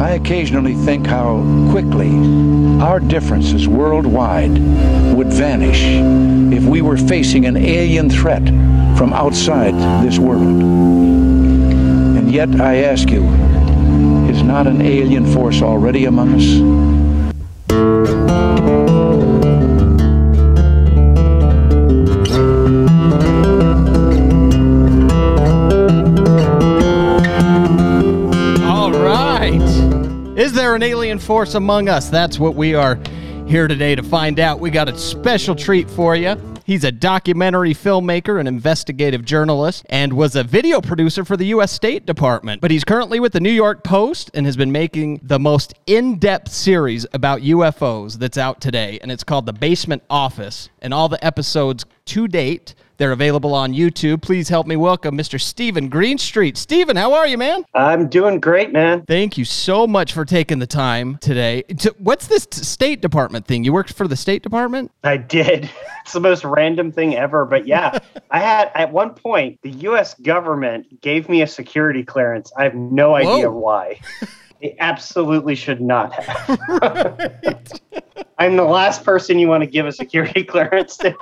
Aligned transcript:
I 0.00 0.12
occasionally 0.12 0.74
think 0.74 1.06
how 1.06 1.42
quickly 1.70 2.10
our 2.80 3.00
differences 3.00 3.68
worldwide 3.68 4.52
would 5.14 5.30
vanish 5.30 5.82
if 6.56 6.64
we 6.64 6.80
were 6.80 6.96
facing 6.96 7.44
an 7.44 7.58
alien 7.58 8.08
threat 8.08 8.42
from 8.96 9.12
outside 9.12 9.74
this 10.02 10.18
world. 10.18 10.62
And 10.62 12.32
yet, 12.32 12.62
I 12.62 12.76
ask 12.76 13.10
you, 13.10 13.24
is 14.30 14.42
not 14.42 14.66
an 14.66 14.80
alien 14.80 15.26
force 15.34 15.60
already 15.60 16.06
among 16.06 16.34
us? 16.34 16.90
There 30.70 30.76
an 30.76 30.82
alien 30.84 31.18
force 31.18 31.54
among 31.56 31.88
us? 31.88 32.10
That's 32.10 32.38
what 32.38 32.54
we 32.54 32.76
are 32.76 32.96
here 33.48 33.66
today 33.66 33.96
to 33.96 34.04
find 34.04 34.38
out. 34.38 34.60
We 34.60 34.70
got 34.70 34.88
a 34.88 34.96
special 34.96 35.56
treat 35.56 35.90
for 35.90 36.14
you. 36.14 36.36
He's 36.64 36.84
a 36.84 36.92
documentary 36.92 37.74
filmmaker 37.74 38.38
and 38.38 38.46
investigative 38.46 39.24
journalist 39.24 39.84
and 39.90 40.12
was 40.12 40.36
a 40.36 40.44
video 40.44 40.80
producer 40.80 41.24
for 41.24 41.36
the 41.36 41.46
U.S. 41.46 41.72
State 41.72 42.06
Department. 42.06 42.60
But 42.60 42.70
he's 42.70 42.84
currently 42.84 43.18
with 43.18 43.32
the 43.32 43.40
New 43.40 43.50
York 43.50 43.82
Post 43.82 44.30
and 44.32 44.46
has 44.46 44.56
been 44.56 44.70
making 44.70 45.18
the 45.24 45.40
most 45.40 45.74
in 45.88 46.20
depth 46.20 46.52
series 46.52 47.04
about 47.12 47.40
UFOs 47.40 48.16
that's 48.16 48.38
out 48.38 48.60
today. 48.60 49.00
And 49.02 49.10
it's 49.10 49.24
called 49.24 49.46
The 49.46 49.52
Basement 49.52 50.04
Office. 50.08 50.68
And 50.80 50.94
all 50.94 51.08
the 51.08 51.24
episodes 51.24 51.84
to 52.04 52.28
date, 52.28 52.76
they're 53.00 53.12
available 53.12 53.54
on 53.54 53.72
YouTube. 53.72 54.20
Please 54.20 54.50
help 54.50 54.66
me 54.66 54.76
welcome 54.76 55.16
Mr. 55.16 55.40
Steven 55.40 55.88
Greenstreet. 55.88 56.58
Steven, 56.58 56.96
how 56.96 57.14
are 57.14 57.26
you, 57.26 57.38
man? 57.38 57.64
I'm 57.72 58.08
doing 58.08 58.40
great, 58.40 58.74
man. 58.74 59.06
Thank 59.06 59.38
you 59.38 59.46
so 59.46 59.86
much 59.86 60.12
for 60.12 60.26
taking 60.26 60.58
the 60.58 60.66
time 60.66 61.16
today. 61.16 61.64
What's 61.96 62.26
this 62.26 62.46
State 62.50 63.00
Department 63.00 63.46
thing? 63.46 63.64
You 63.64 63.72
worked 63.72 63.94
for 63.94 64.06
the 64.06 64.16
State 64.16 64.42
Department? 64.42 64.92
I 65.02 65.16
did. 65.16 65.70
It's 66.02 66.14
the 66.14 66.20
most 66.20 66.44
random 66.44 66.90
thing 66.90 67.14
ever, 67.14 67.44
but 67.44 67.66
yeah, 67.66 67.98
I 68.30 68.40
had 68.40 68.72
at 68.74 68.90
one 68.90 69.10
point 69.10 69.60
the 69.62 69.70
U.S. 69.70 70.14
government 70.14 71.00
gave 71.02 71.28
me 71.28 71.42
a 71.42 71.46
security 71.46 72.02
clearance. 72.02 72.50
I 72.56 72.64
have 72.64 72.74
no 72.74 73.14
idea 73.14 73.48
Whoa. 73.48 73.58
why. 73.58 74.00
They 74.60 74.76
absolutely 74.78 75.54
should 75.54 75.80
not 75.80 76.12
have. 76.12 76.60
I'm 78.38 78.56
the 78.56 78.64
last 78.64 79.04
person 79.04 79.38
you 79.38 79.48
want 79.48 79.62
to 79.62 79.66
give 79.66 79.86
a 79.86 79.92
security 79.92 80.44
clearance 80.44 80.96
to. 80.98 81.14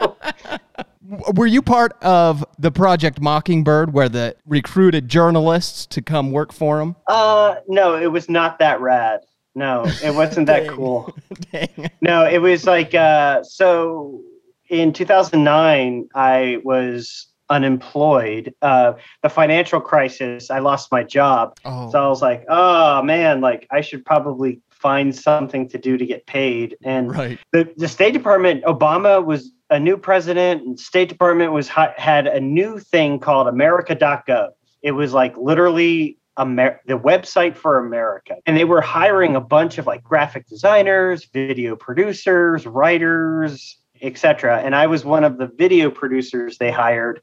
Were 1.34 1.46
you 1.46 1.62
part 1.62 1.92
of 2.02 2.44
the 2.58 2.70
Project 2.70 3.20
Mockingbird 3.20 3.92
where 3.92 4.08
the 4.08 4.36
recruited 4.46 5.08
journalists 5.08 5.86
to 5.86 6.02
come 6.02 6.32
work 6.32 6.52
for 6.52 6.78
them? 6.78 6.96
Uh, 7.06 7.56
no, 7.66 7.96
it 7.96 8.08
was 8.08 8.28
not 8.28 8.58
that 8.58 8.80
rad. 8.80 9.20
No, 9.54 9.84
it 10.04 10.14
wasn't 10.14 10.46
that 10.46 10.68
cool. 10.74 11.12
Dang. 11.50 11.90
No, 12.00 12.24
it 12.24 12.38
was 12.38 12.64
like 12.64 12.94
uh, 12.94 13.42
so. 13.42 14.22
In 14.70 14.92
2009, 14.92 16.10
I 16.14 16.60
was 16.62 17.28
unemployed. 17.50 18.54
Uh, 18.62 18.94
the 19.22 19.28
financial 19.28 19.80
crisis, 19.80 20.50
I 20.50 20.58
lost 20.58 20.92
my 20.92 21.02
job. 21.02 21.58
Oh, 21.64 21.90
So 21.90 22.02
I 22.04 22.08
was 22.08 22.22
like, 22.22 22.44
oh 22.48 23.02
man, 23.02 23.40
like 23.40 23.66
I 23.70 23.80
should 23.80 24.04
probably 24.04 24.60
find 24.70 25.14
something 25.14 25.68
to 25.68 25.78
do 25.78 25.96
to 25.96 26.06
get 26.06 26.26
paid. 26.26 26.76
And 26.84 27.14
right. 27.14 27.38
the, 27.52 27.72
the 27.76 27.88
State 27.88 28.12
Department, 28.12 28.64
Obama 28.64 29.24
was 29.24 29.52
a 29.70 29.78
new 29.78 29.96
president, 29.96 30.62
and 30.62 30.80
State 30.80 31.08
Department 31.08 31.52
was 31.52 31.68
had 31.68 32.26
a 32.26 32.40
new 32.40 32.78
thing 32.78 33.18
called 33.18 33.48
America.gov. 33.48 34.50
It 34.82 34.92
was 34.92 35.12
like 35.12 35.36
literally 35.36 36.18
Amer- 36.38 36.80
the 36.86 36.98
website 36.98 37.56
for 37.56 37.78
America, 37.78 38.36
and 38.46 38.56
they 38.56 38.64
were 38.64 38.80
hiring 38.80 39.34
a 39.34 39.40
bunch 39.40 39.76
of 39.76 39.86
like 39.86 40.04
graphic 40.04 40.46
designers, 40.46 41.24
video 41.24 41.74
producers, 41.74 42.64
writers, 42.64 43.76
etc. 44.02 44.60
And 44.64 44.74
I 44.74 44.86
was 44.86 45.04
one 45.04 45.24
of 45.24 45.38
the 45.38 45.46
video 45.46 45.90
producers 45.90 46.58
they 46.58 46.70
hired 46.70 47.20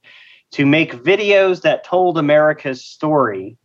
to 0.51 0.65
make 0.65 0.93
videos 0.93 1.61
that 1.61 1.83
told 1.83 2.17
America's 2.17 2.85
story. 2.85 3.57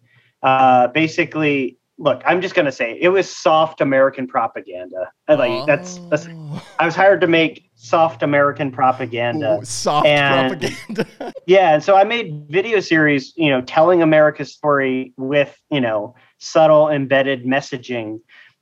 Uh, 0.42 0.88
basically, 0.88 1.76
look, 1.98 2.22
I'm 2.24 2.40
just 2.40 2.54
gonna 2.54 2.72
say 2.72 2.98
it 3.00 3.10
was 3.10 3.28
soft 3.30 3.80
American 3.80 4.26
propaganda. 4.26 5.10
Uh, 5.28 5.36
Like 5.36 5.66
that's 5.66 5.98
that's 6.10 6.26
Oh. 6.28 6.62
I 6.78 6.86
was 6.86 6.94
hired 6.96 7.20
to 7.20 7.26
make 7.26 7.70
soft 7.74 8.22
American 8.22 8.70
propaganda. 8.72 9.58
Ooh, 9.60 9.64
soft 9.64 10.06
and- 10.06 10.58
propaganda. 10.60 11.06
Yeah, 11.46 11.74
and 11.74 11.82
so 11.82 11.96
I 11.96 12.04
made 12.04 12.46
video 12.48 12.78
series, 12.80 13.32
you 13.36 13.50
know, 13.50 13.60
telling 13.62 14.02
America's 14.02 14.52
story 14.52 15.12
with, 15.16 15.60
you 15.70 15.80
know, 15.80 16.14
subtle 16.38 16.88
embedded 16.88 17.44
messaging 17.44 18.20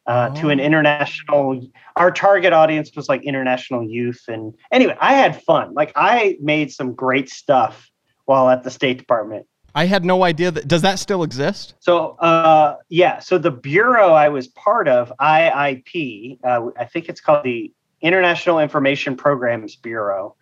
uh, 0.08 0.30
to 0.30 0.48
an 0.50 0.58
Oh. 0.58 0.64
international. 0.64 1.60
Our 1.96 2.10
target 2.10 2.52
audience 2.52 2.90
was 2.96 3.08
like 3.08 3.22
international 3.22 3.84
youth, 3.84 4.22
and 4.26 4.54
anyway, 4.72 4.96
I 5.00 5.14
had 5.14 5.40
fun. 5.42 5.74
Like 5.74 5.92
I 5.94 6.36
made 6.40 6.72
some 6.72 6.94
great 6.94 7.28
stuff 7.30 7.88
while 8.24 8.48
at 8.48 8.64
the 8.64 8.70
State 8.70 8.98
Department. 8.98 9.46
I 9.74 9.84
had 9.84 10.04
no 10.04 10.24
idea 10.24 10.50
that. 10.50 10.66
Does 10.66 10.82
that 10.82 10.98
still 10.98 11.22
exist? 11.22 11.74
So, 11.78 12.16
uh, 12.18 12.76
yeah, 12.88 13.20
so 13.20 13.38
the 13.38 13.50
bureau 13.50 14.12
I 14.12 14.28
was 14.28 14.48
part 14.48 14.88
of, 14.88 15.12
IIP, 15.20 16.38
uh, 16.42 16.70
I 16.78 16.84
think 16.86 17.08
it's 17.08 17.20
called 17.20 17.44
the 17.44 17.72
International 18.00 18.58
Information 18.60 19.14
Programs 19.16 19.76
Bureau, 19.76 20.34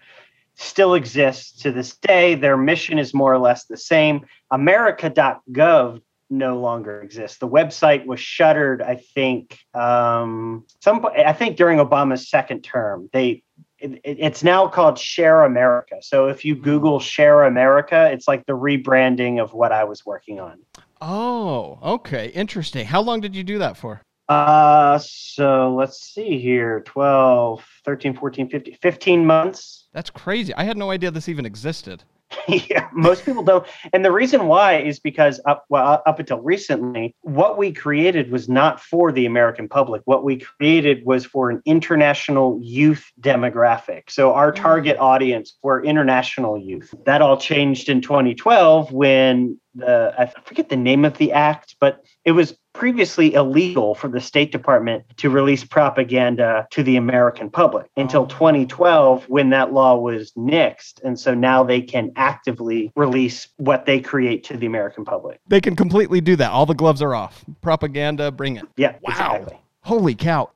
still 0.55 0.95
exists 0.95 1.61
to 1.63 1.73
this 1.73 1.97
day. 1.97 2.35
Their 2.35 2.57
mission 2.57 2.99
is 2.99 3.13
more 3.13 3.35
or 3.35 3.39
less 3.39 3.65
the 3.65 3.77
same. 3.77 4.25
America.gov 4.53 6.01
no 6.31 6.59
longer 6.59 7.01
exists. 7.03 7.39
The 7.39 7.49
website 7.49 8.07
was 8.07 8.19
shuttered, 8.21 8.83
I 8.83 8.97
think, 8.97 9.59
um, 9.75 10.65
some, 10.81 11.07
I 11.07 11.33
think 11.33 11.57
during 11.57 11.79
Obama's 11.79 12.29
second 12.29 12.63
term. 12.63 13.09
They 13.13 13.43
it, 13.79 13.93
it- 14.05 14.17
it's 14.21 14.43
now 14.43 14.67
called 14.69 14.99
Share 14.99 15.43
America. 15.45 15.97
So 16.01 16.29
if 16.29 16.45
you 16.45 16.57
Google 16.57 16.99
Share 16.99 17.45
America, 17.45 18.11
it's 18.11 18.27
like 18.27 18.47
the 18.47 18.55
rebranding 18.55 19.41
of 19.41 19.53
what 19.53 19.71
I 19.71 19.85
was 19.85 20.05
working 20.07 20.41
on. 20.41 20.59
Oh, 21.01 21.79
okay. 21.83 22.29
Interesting. 22.29 22.87
How 22.87 23.03
long 23.03 23.21
did 23.21 23.37
you 23.37 23.45
do 23.45 23.59
that 23.59 23.77
for? 23.77 24.01
Uh, 24.29 24.99
so 24.99 25.75
let's 25.75 26.01
see 26.01 26.39
here 26.41 26.81
12, 26.87 27.65
13, 27.85 28.15
14, 28.17 28.49
15, 28.49 28.77
15 28.81 29.27
months. 29.27 29.89
That's 29.93 30.11
crazy. 30.11 30.53
I 30.55 30.65
had 30.65 30.77
no 30.77 30.91
idea 30.91 31.11
this 31.11 31.29
even 31.29 31.47
existed. 31.47 32.03
yeah, 32.49 32.89
most 32.93 33.25
people 33.25 33.43
don't. 33.43 33.67
And 33.93 34.05
the 34.05 34.11
reason 34.11 34.47
why 34.47 34.79
is 34.79 34.99
because 34.99 35.41
up 35.45 35.65
well 35.69 36.03
up 36.07 36.19
until 36.19 36.41
recently, 36.41 37.15
what 37.23 37.57
we 37.57 37.73
created 37.73 38.31
was 38.31 38.49
not 38.49 38.81
for 38.81 39.13
the 39.13 39.27
American 39.27 39.69
public. 39.69 40.03
What 40.07 40.25
we 40.25 40.39
created 40.39 41.05
was 41.05 41.25
for 41.25 41.51
an 41.51 41.63
international 41.65 42.59
youth 42.63 43.11
demographic. 43.21 44.11
So 44.11 44.33
our 44.33 44.53
mm. 44.53 44.57
target 44.57 44.97
audience 44.99 45.57
were 45.63 45.85
international 45.85 46.59
youth. 46.59 46.93
That 47.05 47.23
all 47.23 47.37
changed 47.37 47.89
in 47.89 48.01
2012 48.01 48.93
when 48.93 49.61
the 49.75 50.15
I 50.19 50.27
forget 50.45 50.69
the 50.69 50.77
name 50.77 51.05
of 51.05 51.19
the 51.19 51.33
act, 51.33 51.77
but 51.81 52.05
it 52.25 52.33
was 52.33 52.57
previously 52.77 53.33
illegal 53.35 53.95
for 53.95 54.09
the 54.09 54.21
State 54.21 54.53
Department 54.53 55.05
to 55.17 55.31
release 55.31 55.65
propaganda 55.65 56.67
to 56.71 56.83
the 56.83 56.97
American 56.97 57.49
public 57.51 57.87
until 57.97 58.23
Oh. 58.23 58.27
2012 58.27 59.25
when 59.29 59.51
that 59.51 59.73
law 59.73 59.97
was 59.97 60.33
nixed. 60.33 61.03
And 61.03 61.19
so 61.19 61.35
now 61.35 61.65
they 61.65 61.81
can 61.81 62.13
actively 62.17 62.93
release 62.95 63.49
what 63.57 63.87
they 63.87 63.99
create 64.01 64.45
to 64.45 64.57
the 64.57 64.67
American 64.67 65.05
public. 65.05 65.41
They 65.49 65.61
can 65.61 65.75
completely 65.75 66.21
do 66.21 66.37
that. 66.37 66.51
All 66.51 66.67
the 66.67 66.75
gloves 66.75 67.01
are 67.01 67.15
off. 67.15 67.45
Propaganda, 67.63 68.31
bring 68.31 68.57
it. 68.57 68.65
Yeah, 68.77 68.93
Wow. 69.03 69.11
exactly. 69.11 69.57
Holy 69.83 70.15
cow. 70.15 70.51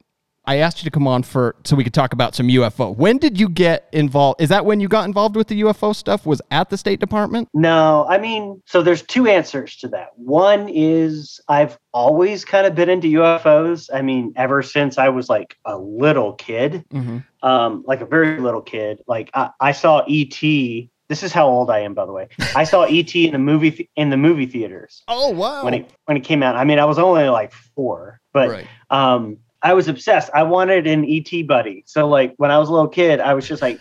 I 0.46 0.56
asked 0.56 0.78
you 0.78 0.84
to 0.84 0.90
come 0.90 1.06
on 1.06 1.22
for 1.22 1.54
so 1.64 1.76
we 1.76 1.84
could 1.84 1.94
talk 1.94 2.12
about 2.12 2.34
some 2.34 2.48
UFO. 2.48 2.96
When 2.96 3.18
did 3.18 3.38
you 3.38 3.48
get 3.48 3.88
involved? 3.92 4.40
Is 4.40 4.48
that 4.48 4.64
when 4.64 4.80
you 4.80 4.88
got 4.88 5.04
involved 5.04 5.36
with 5.36 5.48
the 5.48 5.60
UFO 5.62 5.94
stuff? 5.94 6.24
Was 6.26 6.40
at 6.50 6.70
the 6.70 6.76
State 6.78 6.98
Department? 6.98 7.48
No, 7.54 8.06
I 8.08 8.18
mean, 8.18 8.62
so 8.66 8.82
there's 8.82 9.02
two 9.02 9.26
answers 9.28 9.76
to 9.76 9.88
that. 9.88 10.08
One 10.16 10.68
is 10.68 11.40
I've 11.48 11.78
always 11.92 12.44
kind 12.44 12.66
of 12.66 12.74
been 12.74 12.88
into 12.88 13.06
UFOs. 13.08 13.90
I 13.92 14.02
mean, 14.02 14.32
ever 14.36 14.62
since 14.62 14.98
I 14.98 15.10
was 15.10 15.28
like 15.28 15.56
a 15.64 15.76
little 15.76 16.32
kid, 16.32 16.84
Mm-hmm. 16.92 17.18
um, 17.48 17.84
like 17.86 18.00
a 18.00 18.06
very 18.06 18.40
little 18.40 18.62
kid. 18.62 19.02
Like 19.06 19.30
I, 19.34 19.50
I 19.60 19.72
saw 19.72 20.04
ET. 20.08 20.40
This 20.40 21.22
is 21.24 21.32
how 21.32 21.48
old 21.48 21.70
I 21.70 21.80
am, 21.80 21.92
by 21.94 22.06
the 22.06 22.12
way. 22.12 22.28
I 22.54 22.64
saw 22.64 22.84
ET 22.84 23.14
in 23.14 23.32
the 23.32 23.38
movie 23.38 23.72
th- 23.72 23.88
in 23.96 24.10
the 24.10 24.16
movie 24.16 24.46
theaters 24.46 25.02
Oh 25.08 25.30
wow! 25.30 25.64
when 25.64 25.74
it 25.74 25.90
when 26.06 26.16
it 26.16 26.20
came 26.24 26.42
out. 26.42 26.54
I 26.56 26.64
mean, 26.64 26.78
I 26.78 26.84
was 26.84 26.98
only 27.00 27.28
like 27.28 27.52
four, 27.52 28.20
but 28.32 28.48
right. 28.48 28.66
um, 28.90 29.38
I 29.62 29.74
was 29.74 29.88
obsessed. 29.88 30.30
I 30.34 30.42
wanted 30.42 30.86
an 30.86 31.04
ET 31.04 31.46
buddy. 31.46 31.82
So 31.86 32.08
like 32.08 32.34
when 32.38 32.50
I 32.50 32.58
was 32.58 32.68
a 32.68 32.72
little 32.72 32.88
kid, 32.88 33.20
I 33.20 33.34
was 33.34 33.46
just 33.46 33.62
like, 33.62 33.80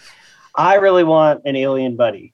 I 0.56 0.76
really 0.76 1.04
want 1.04 1.42
an 1.46 1.56
alien 1.56 1.96
buddy, 1.96 2.34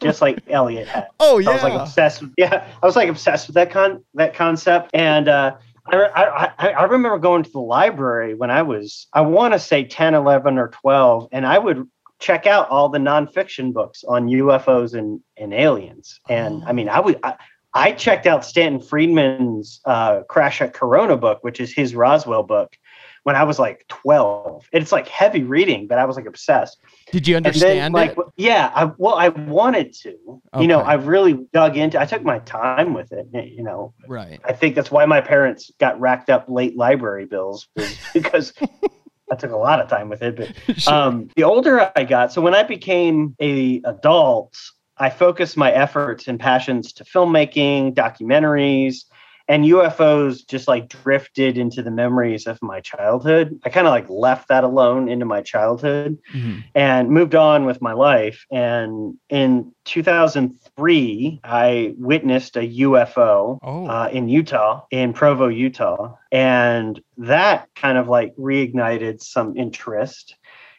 just 0.00 0.20
like 0.22 0.38
Elliot 0.48 0.88
had. 0.88 1.08
Oh 1.20 1.40
So 1.42 1.50
I 1.50 1.54
was 1.54 1.62
like 1.62 1.72
yeah. 1.74 1.82
obsessed 1.82 2.22
with 2.22 2.32
yeah, 2.38 2.66
I 2.82 2.86
was 2.86 2.96
like 2.96 3.08
obsessed 3.08 3.48
with 3.48 3.54
that 3.54 3.70
con 3.70 4.04
that 4.14 4.34
concept. 4.34 4.90
And 4.94 5.28
uh 5.28 5.56
I, 5.88 6.50
I, 6.58 6.68
I- 6.70 6.84
remember 6.84 7.18
going 7.18 7.42
to 7.44 7.50
the 7.50 7.60
library 7.60 8.34
when 8.34 8.50
I 8.50 8.62
was, 8.62 9.06
I 9.12 9.20
want 9.20 9.54
to 9.54 9.60
say 9.60 9.84
10, 9.84 10.14
11, 10.14 10.58
or 10.58 10.68
12, 10.68 11.28
and 11.30 11.46
I 11.46 11.58
would 11.58 11.86
check 12.18 12.44
out 12.46 12.68
all 12.70 12.88
the 12.88 12.98
nonfiction 12.98 13.72
books 13.72 14.02
on 14.02 14.26
UFOs 14.26 14.94
and, 14.94 15.20
and 15.36 15.54
aliens. 15.54 16.18
And 16.28 16.64
I 16.64 16.72
mean, 16.72 16.88
I 16.88 16.98
would, 16.98 17.20
I, 17.22 17.34
I 17.72 17.92
checked 17.92 18.26
out 18.26 18.44
Stanton 18.44 18.80
Friedman's 18.80 19.80
uh, 19.84 20.22
Crash 20.28 20.60
at 20.60 20.72
Corona 20.72 21.16
book, 21.16 21.44
which 21.44 21.60
is 21.60 21.72
his 21.72 21.94
Roswell 21.94 22.42
book, 22.42 22.76
when 23.26 23.34
I 23.34 23.42
was 23.42 23.58
like 23.58 23.84
12. 23.88 24.68
It's 24.70 24.92
like 24.92 25.08
heavy 25.08 25.42
reading, 25.42 25.88
but 25.88 25.98
I 25.98 26.04
was 26.04 26.14
like 26.14 26.26
obsessed. 26.26 26.78
Did 27.10 27.26
you 27.26 27.34
And 27.34 27.44
then, 27.44 27.50
understand 27.54 27.92
like, 27.92 28.16
yeah, 28.36 28.70
I, 28.72 28.84
well, 28.98 29.16
I 29.16 29.30
wanted 29.30 29.92
to. 29.94 30.16
You 30.60 30.68
know, 30.68 30.78
I 30.78 30.94
really 30.94 31.32
dug 31.52 31.76
into. 31.76 32.00
I 32.00 32.04
took 32.06 32.22
my 32.22 32.38
time 32.38 32.94
with 32.94 33.10
it. 33.10 33.26
You 33.32 33.64
know, 33.64 33.92
Right. 34.06 34.38
I 34.44 34.52
think 34.52 34.76
that's 34.76 34.92
why 34.92 35.06
my 35.06 35.20
parents 35.20 35.72
got 35.80 35.98
racked 36.00 36.30
up 36.30 36.44
late 36.48 36.76
library 36.76 37.26
bills 37.26 37.66
because 38.14 38.52
I 39.32 39.34
took 39.34 39.50
a 39.50 39.56
lot 39.56 39.80
of 39.80 39.88
time 39.88 40.08
with 40.08 40.22
it. 40.22 40.36
But 40.36 40.78
Sure. 40.78 40.94
um, 40.94 41.28
the 41.34 41.42
older 41.42 41.90
I 41.96 42.04
got, 42.04 42.32
so 42.32 42.40
when 42.40 42.54
I 42.54 42.62
became 42.62 43.34
a 43.40 43.82
adult, 43.84 44.54
I 44.98 45.10
focused 45.10 45.56
my 45.56 45.72
efforts 45.72 46.28
and 46.28 46.38
passions 46.38 46.92
to 46.92 47.04
filmmaking, 47.04 47.92
documentaries, 47.94 48.98
and 49.48 49.64
UFOs 49.64 50.46
just 50.46 50.66
like 50.68 50.88
drifted 50.88 51.56
into 51.56 51.82
the 51.82 51.90
memories 51.90 52.46
of 52.46 52.60
my 52.62 52.80
childhood. 52.80 53.58
I 53.64 53.68
kind 53.68 53.86
of 53.86 53.92
like 53.92 54.08
left 54.08 54.48
that 54.48 54.64
alone 54.64 55.08
into 55.08 55.24
my 55.24 55.40
childhood 55.42 56.18
Mhm. 56.34 56.64
and 56.74 57.10
moved 57.10 57.34
on 57.34 57.64
with 57.64 57.80
my 57.80 57.92
life. 57.92 58.44
And 58.50 59.14
in 59.28 59.72
2003, 59.84 61.40
I 61.44 61.94
witnessed 61.98 62.56
a 62.56 62.64
UFO 62.66 63.58
Oh. 63.62 63.86
uh, 63.86 64.08
in 64.12 64.28
Utah, 64.28 64.82
in 64.90 65.12
Provo, 65.12 65.48
Utah, 65.48 66.14
and 66.32 67.00
that 67.18 67.68
kind 67.74 67.98
of 67.98 68.08
like 68.08 68.34
reignited 68.36 69.22
some 69.22 69.56
interest. 69.56 70.36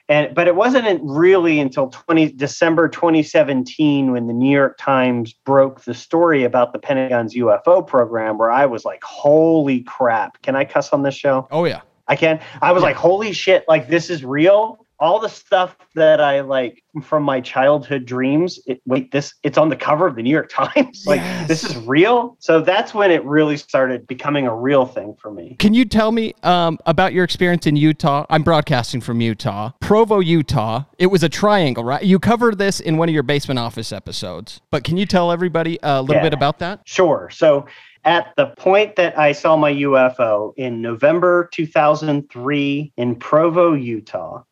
And 0.09 0.33
but 0.33 0.47
it 0.47 0.55
wasn't 0.55 1.01
really 1.03 1.59
until 1.59 1.87
20 1.89 2.31
December 2.33 2.87
2017 2.87 4.11
when 4.11 4.27
the 4.27 4.33
New 4.33 4.51
York 4.51 4.77
Times 4.77 5.33
broke 5.33 5.83
the 5.83 5.93
story 5.93 6.43
about 6.43 6.71
the 6.73 6.79
Pentagon's 6.79 7.35
UFO 7.35 7.85
program, 7.85 8.37
where 8.37 8.51
I 8.51 8.65
was 8.65 8.85
like, 8.85 9.03
"Holy 9.03 9.81
crap! 9.81 10.41
Can 10.43 10.55
I 10.55 10.63
cuss 10.65 10.93
on 10.93 11.03
this 11.03 11.15
show?" 11.15 11.47
oh 11.51 11.65
yeah. 11.65 11.81
I 12.07 12.15
can. 12.15 12.39
I 12.61 12.71
was 12.71 12.81
Yeah. 12.83 12.87
like, 12.87 12.95
holy 12.95 13.33
shit, 13.33 13.65
like 13.67 13.89
this 13.89 14.09
is 14.09 14.23
real. 14.23 14.85
All 14.99 15.19
the 15.19 15.29
stuff 15.29 15.77
that 15.93 16.19
I 16.19 16.41
like 16.41 16.83
from 17.03 17.21
my 17.23 17.39
childhood 17.39 18.05
dreams. 18.05 18.59
It, 18.65 18.81
wait, 18.87 19.11
this 19.11 19.35
it's 19.43 19.57
on 19.57 19.69
the 19.69 19.75
cover 19.75 20.07
of 20.07 20.15
the 20.15 20.23
New 20.23 20.31
York 20.31 20.49
Times. 20.51 21.03
like 21.05 21.21
this 21.47 21.63
is 21.63 21.75
real. 21.77 22.35
So 22.39 22.61
that's 22.61 22.93
when 22.95 23.11
it 23.11 23.23
really 23.23 23.57
started 23.57 24.07
becoming 24.07 24.47
a 24.47 24.55
real 24.55 24.85
thing 24.87 25.15
for 25.21 25.31
me. 25.31 25.55
Can 25.59 25.73
you 25.75 25.85
tell 25.85 26.11
me 26.11 26.33
um, 26.43 26.79
about 26.87 27.13
your 27.13 27.23
experience 27.23 27.67
in 27.67 27.75
Utah? 27.75 28.25
I'm 28.29 28.41
broadcasting 28.43 29.01
from 29.01 29.21
Utah, 29.21 29.71
Provo, 29.81 30.19
Utah. 30.19 30.85
It 30.97 31.07
was 31.07 31.21
a 31.21 31.29
triangle, 31.29 31.83
right? 31.83 32.03
You 32.03 32.17
covered 32.17 32.57
this 32.57 32.79
in 32.79 32.97
one 32.97 33.07
of 33.07 33.13
your 33.13 33.23
basement 33.23 33.59
office 33.59 33.91
episodes, 33.91 34.61
but 34.71 34.83
can 34.83 34.97
you 34.97 35.05
tell 35.05 35.31
everybody 35.31 35.77
a 35.83 36.01
little 36.01 36.15
Yeah. 36.15 36.23
bit 36.23 36.33
about 36.33 36.57
that? 36.59 36.79
Sure. 36.85 37.29
So 37.31 37.67
at 38.03 38.33
the 38.35 38.47
point 38.57 38.95
that 38.95 39.17
I 39.19 39.31
saw 39.33 39.55
my 39.57 39.71
UFO 39.73 40.53
in 40.57 40.81
November 40.81 41.49
2003 41.53 42.93
in 42.97 43.15
Provo, 43.15 43.73
Utah, 43.73 44.43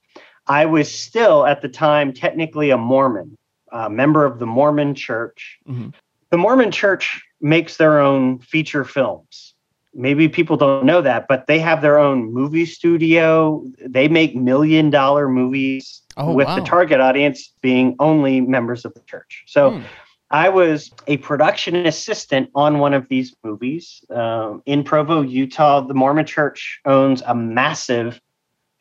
I 0.48 0.66
was 0.66 0.92
still 0.92 1.46
at 1.46 1.62
the 1.62 1.70
time 1.70 2.14
technically 2.14 2.70
a 2.70 2.78
Mormon, 2.78 3.38
a 3.72 3.90
member 3.90 4.26
of 4.26 4.40
the 4.40 4.46
Mormon 4.46 4.96
church. 4.96 5.58
Mhm. 5.68 5.94
The 6.30 6.38
Mormon 6.38 6.72
church 6.72 7.22
makes 7.42 7.78
their 7.78 8.00
own 8.00 8.40
feature 8.40 8.84
films. 8.84 9.54
Maybe 9.94 10.28
people 10.28 10.58
don't 10.58 10.86
know 10.86 11.02
that, 11.02 11.28
but 11.30 11.48
they 11.48 11.60
have 11.60 11.82
their 11.82 11.98
own 11.98 12.34
movie 12.34 12.66
studio. 12.66 13.64
They 13.86 14.08
make 14.08 14.36
million 14.36 14.90
dollar 14.90 15.30
movies 15.30 16.02
Oh, 16.18 16.34
with 16.34 16.48
wow. 16.48 16.56
the 16.56 16.62
target 16.62 17.00
audience 17.02 17.52
being 17.62 17.96
only 18.00 18.40
members 18.42 18.86
of 18.86 18.94
the 18.94 19.02
church. 19.02 19.44
So 19.48 19.72
Hmm. 19.72 19.82
I 20.32 20.50
was 20.50 20.92
a 21.08 21.18
production 21.18 21.76
assistant 21.86 22.50
on 22.56 22.80
one 22.80 22.94
of 22.94 23.08
these 23.10 23.36
movies 23.44 24.02
um, 24.10 24.62
in 24.66 24.84
Provo, 24.84 25.22
Utah. 25.22 25.82
The 25.82 25.94
Mormon 25.94 26.26
Church 26.26 26.80
owns 26.86 27.22
a 27.26 27.36
massive 27.36 28.20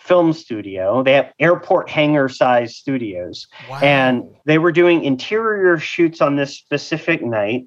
film 0.05 0.33
studio. 0.33 1.03
They 1.03 1.15
have 1.15 1.33
airport 1.41 1.89
hangar 1.89 2.29
sized 2.29 2.77
studios, 2.77 3.47
Wow. 3.71 3.81
and 3.83 4.25
they 4.45 4.59
were 4.59 4.73
doing 4.73 5.03
interior 5.03 5.79
shoots 5.79 6.21
on 6.21 6.37
this 6.37 6.57
specific 6.57 7.25
night. 7.25 7.65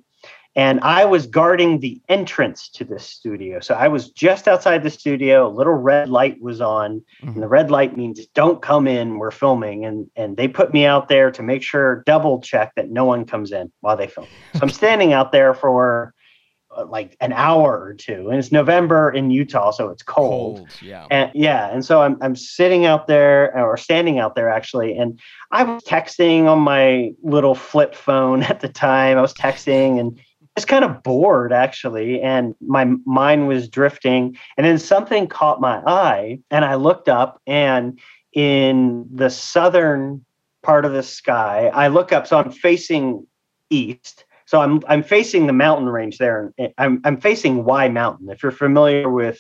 And 0.56 0.80
I 0.81 1.06
was 1.06 1.28
guarding 1.28 1.81
the 1.81 2.01
entrance 2.10 2.68
to 2.69 2.84
this 2.84 3.06
studio. 3.06 3.60
So 3.60 3.75
I 3.75 3.88
was 3.89 4.10
just 4.10 4.48
outside 4.48 4.81
the 4.81 4.89
studio. 4.89 5.48
A 5.48 5.54
little 5.54 5.75
red 5.75 6.10
light 6.10 6.42
was 6.42 6.62
on. 6.62 7.04
And 7.22 7.30
mm-hmm. 7.30 7.42
the 7.42 7.48
red 7.48 7.69
light 7.69 7.95
means 7.95 8.25
don't 8.34 8.60
come 8.60 8.88
in. 8.88 9.19
We're 9.19 9.30
filming. 9.30 9.86
And 9.86 10.10
and 10.16 10.36
they 10.36 10.48
put 10.48 10.74
me 10.74 10.83
out 10.83 11.10
there 11.10 11.30
to 11.30 11.44
make 11.44 11.62
sure, 11.62 12.01
double 12.07 12.42
check 12.42 12.74
that 12.75 12.90
no 12.90 13.06
one 13.06 13.25
comes 13.25 13.51
in 13.51 13.72
while 13.81 13.98
they 13.98 14.07
film. 14.07 14.25
So 14.54 14.62
I'm 14.63 14.69
standing 14.81 15.13
out 15.13 15.31
there 15.31 15.54
for 15.54 16.16
Uh, 16.78 16.86
like 16.86 17.18
an 17.22 17.34
hour 17.34 17.82
or 17.82 17.94
two. 17.94 18.30
And 18.30 18.38
it's 18.38 18.52
November 18.52 19.10
in 19.10 19.32
Utah, 19.32 19.72
so 19.72 19.90
it's 19.90 20.04
cold. 20.04 20.58
cold. 20.58 20.70
Yeah. 20.82 21.08
And 21.10 21.32
yeah, 21.34 21.70
and 21.72 21.84
so 21.84 22.02
I'm 22.02 22.18
I'm 22.22 22.36
sitting 22.36 22.86
out 22.86 23.08
there 23.08 23.58
or 23.58 23.78
standing 23.78 24.20
out 24.20 24.36
there 24.36 24.50
actually, 24.50 24.96
and 24.96 25.20
I 25.52 25.64
was 25.64 25.82
texting 25.84 26.46
on 26.46 26.60
my 26.60 27.14
little 27.24 27.56
flip 27.56 27.96
phone 27.96 28.44
at 28.52 28.60
the 28.60 28.70
time. 28.70 29.18
I 29.18 29.22
was 29.22 29.34
texting 29.34 30.00
and 30.00 30.20
just 30.56 30.68
kind 30.68 30.86
of 30.86 31.02
bored 31.02 31.52
actually, 31.52 32.22
and 32.22 32.54
my 32.62 32.86
mind 33.06 33.48
was 33.48 33.68
drifting. 33.68 34.38
And 34.56 34.66
then 34.66 34.78
something 34.78 35.28
caught 35.28 35.60
my 35.60 35.82
eye, 35.88 36.40
and 36.52 36.64
I 36.64 36.76
looked 36.76 37.10
up, 37.10 37.42
and 37.48 38.00
in 38.34 39.08
the 39.12 39.30
southern 39.30 40.24
part 40.62 40.86
of 40.86 40.94
the 40.94 41.04
sky, 41.04 41.72
I 41.74 41.88
look 41.88 42.12
up. 42.12 42.28
So 42.28 42.38
I'm 42.38 42.52
facing 42.52 43.26
east. 43.72 44.26
So 44.48 44.62
I'm 44.62 44.82
I'm 44.88 45.04
facing 45.04 45.46
the 45.46 45.54
mountain 45.54 45.90
range 45.90 46.18
there, 46.18 46.54
and 46.58 46.74
I'm 46.78 47.02
I'm 47.04 47.20
facing 47.20 47.66
Y 47.66 47.90
Mountain. 47.90 48.30
If 48.30 48.42
you're 48.42 48.52
familiar 48.52 49.10
with 49.10 49.40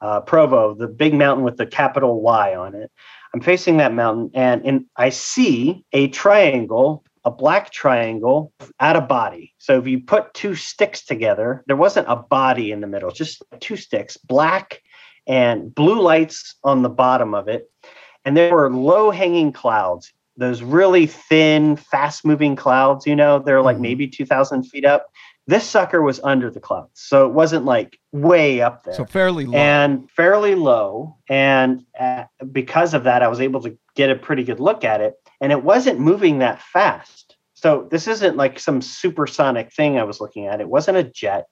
uh, 0.00 0.20
Provo, 0.22 0.74
the 0.74 0.88
big 0.88 1.14
mountain 1.14 1.44
with 1.44 1.56
the 1.56 1.66
capital 1.66 2.20
Y 2.22 2.54
on 2.54 2.74
it. 2.74 2.90
I'm 3.34 3.40
facing 3.40 3.76
that 3.76 3.92
mountain, 3.92 4.30
and, 4.34 4.64
and 4.64 4.86
I 4.96 5.10
see 5.10 5.84
a 5.92 6.08
triangle, 6.08 7.04
a 7.24 7.30
black 7.30 7.70
triangle 7.70 8.52
at 8.80 8.96
a 8.96 9.02
body. 9.02 9.54
So 9.58 9.78
if 9.78 9.86
you 9.86 10.00
put 10.00 10.32
two 10.32 10.54
sticks 10.54 11.04
together, 11.04 11.62
there 11.66 11.76
wasn't 11.76 12.08
a 12.08 12.16
body 12.16 12.72
in 12.72 12.80
the 12.80 12.86
middle, 12.86 13.10
just 13.10 13.42
two 13.60 13.76
sticks, 13.76 14.16
black 14.16 14.80
and 15.26 15.74
blue 15.74 16.00
lights 16.00 16.54
on 16.64 16.82
the 16.82 16.88
bottom 16.88 17.34
of 17.34 17.48
it. 17.48 17.70
And 18.24 18.34
there 18.34 18.54
were 18.54 18.72
low 18.72 19.10
hanging 19.10 19.52
clouds, 19.52 20.12
those 20.38 20.62
really 20.62 21.06
thin, 21.06 21.76
fast 21.76 22.24
moving 22.24 22.54
clouds, 22.56 23.06
you 23.06 23.16
know, 23.16 23.40
they're 23.40 23.60
like 23.60 23.76
Mhm. 23.76 23.80
maybe 23.80 24.06
2,000 24.08 24.62
feet 24.62 24.84
up. 24.84 25.06
This 25.48 25.64
sucker 25.64 26.00
was 26.00 26.20
under 26.22 26.48
the 26.50 26.60
clouds. 26.60 26.90
So 26.94 27.26
it 27.26 27.32
wasn't 27.32 27.64
like 27.64 27.98
way 28.12 28.60
up 28.60 28.84
there 28.84 28.94
So 28.94 29.04
fairly 29.04 29.46
low. 29.46 29.58
and 29.58 30.08
fairly 30.10 30.54
low. 30.54 31.16
And 31.28 31.84
uh, 31.98 32.24
because 32.52 32.94
of 32.94 33.04
that, 33.04 33.22
I 33.22 33.28
was 33.28 33.40
able 33.40 33.60
to 33.62 33.76
get 33.96 34.10
a 34.10 34.14
pretty 34.14 34.44
good 34.44 34.60
look 34.60 34.84
at 34.84 35.00
it. 35.00 35.14
And 35.40 35.50
it 35.50 35.64
wasn't 35.64 35.98
moving 36.00 36.38
that 36.38 36.62
fast. 36.62 37.36
So 37.54 37.88
this 37.90 38.06
isn't 38.06 38.36
like 38.36 38.60
some 38.60 38.80
supersonic 38.80 39.72
thing 39.72 39.98
I 39.98 40.04
was 40.04 40.20
looking 40.20 40.46
at. 40.46 40.60
It 40.60 40.68
wasn't 40.68 40.98
a 40.98 41.02
jet. 41.02 41.46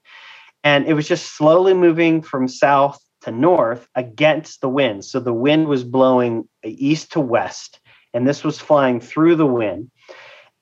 And 0.62 0.87
it 0.87 0.94
was 0.94 1.08
just 1.08 1.37
slowly 1.37 1.75
moving 1.75 2.22
from 2.22 2.46
south 2.46 3.00
to 3.22 3.32
north 3.32 3.88
against 3.96 4.61
the 4.61 4.68
wind. 4.68 5.04
So 5.04 5.18
the 5.18 5.32
wind 5.32 5.66
was 5.66 5.82
blowing 5.82 6.49
east 6.62 7.12
to 7.12 7.20
west. 7.20 7.80
And 8.16 8.26
this 8.26 8.42
was 8.42 8.58
flying 8.58 8.99
through 8.99 9.37
the 9.37 9.46
wind. 9.46 9.90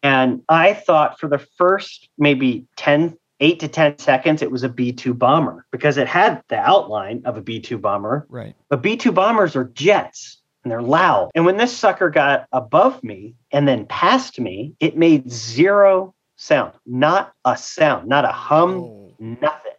And 0.03 0.43
I 0.49 0.75
thought 0.75 1.21
for 1.21 1.29
the 1.29 1.39
first 1.39 2.09
maybe 2.19 2.67
10, 2.77 3.17
eight 3.39 3.61
to 3.61 3.69
10 3.69 3.99
seconds, 3.99 4.43
it 4.43 4.51
was 4.51 4.65
a 4.65 4.69
B 4.69 4.93
2 4.93 5.15
bomber 5.15 5.65
because 5.71 5.97
it 5.97 6.09
had 6.09 6.43
the 6.49 6.59
outline 6.59 7.23
of 7.25 7.37
a 7.37 7.41
B 7.41 7.61
2 7.61 7.79
bomber. 7.79 8.27
right. 8.29 8.55
But 8.69 8.83
B 8.83 8.97
2 8.97 9.13
bombers 9.13 9.55
are 9.55 9.65
jets 9.65 10.43
and 10.65 10.71
they're 10.73 10.83
loud. 10.83 11.31
And 11.37 11.45
when 11.47 11.57
this 11.59 11.75
sucker 11.75 12.11
got 12.11 12.49
above 12.53 13.03
me 13.05 13.35
and 13.53 13.69
then 13.69 13.87
past 13.87 14.41
me, 14.41 14.75
it 14.81 14.97
made 14.97 15.31
zero 15.31 16.13
sound, 16.37 16.73
not 16.87 17.33
a 17.45 17.57
sound, 17.57 18.09
not 18.09 18.25
a 18.25 18.33
hum, 18.33 18.81
Oh. 18.81 19.13
nothing 19.21 19.73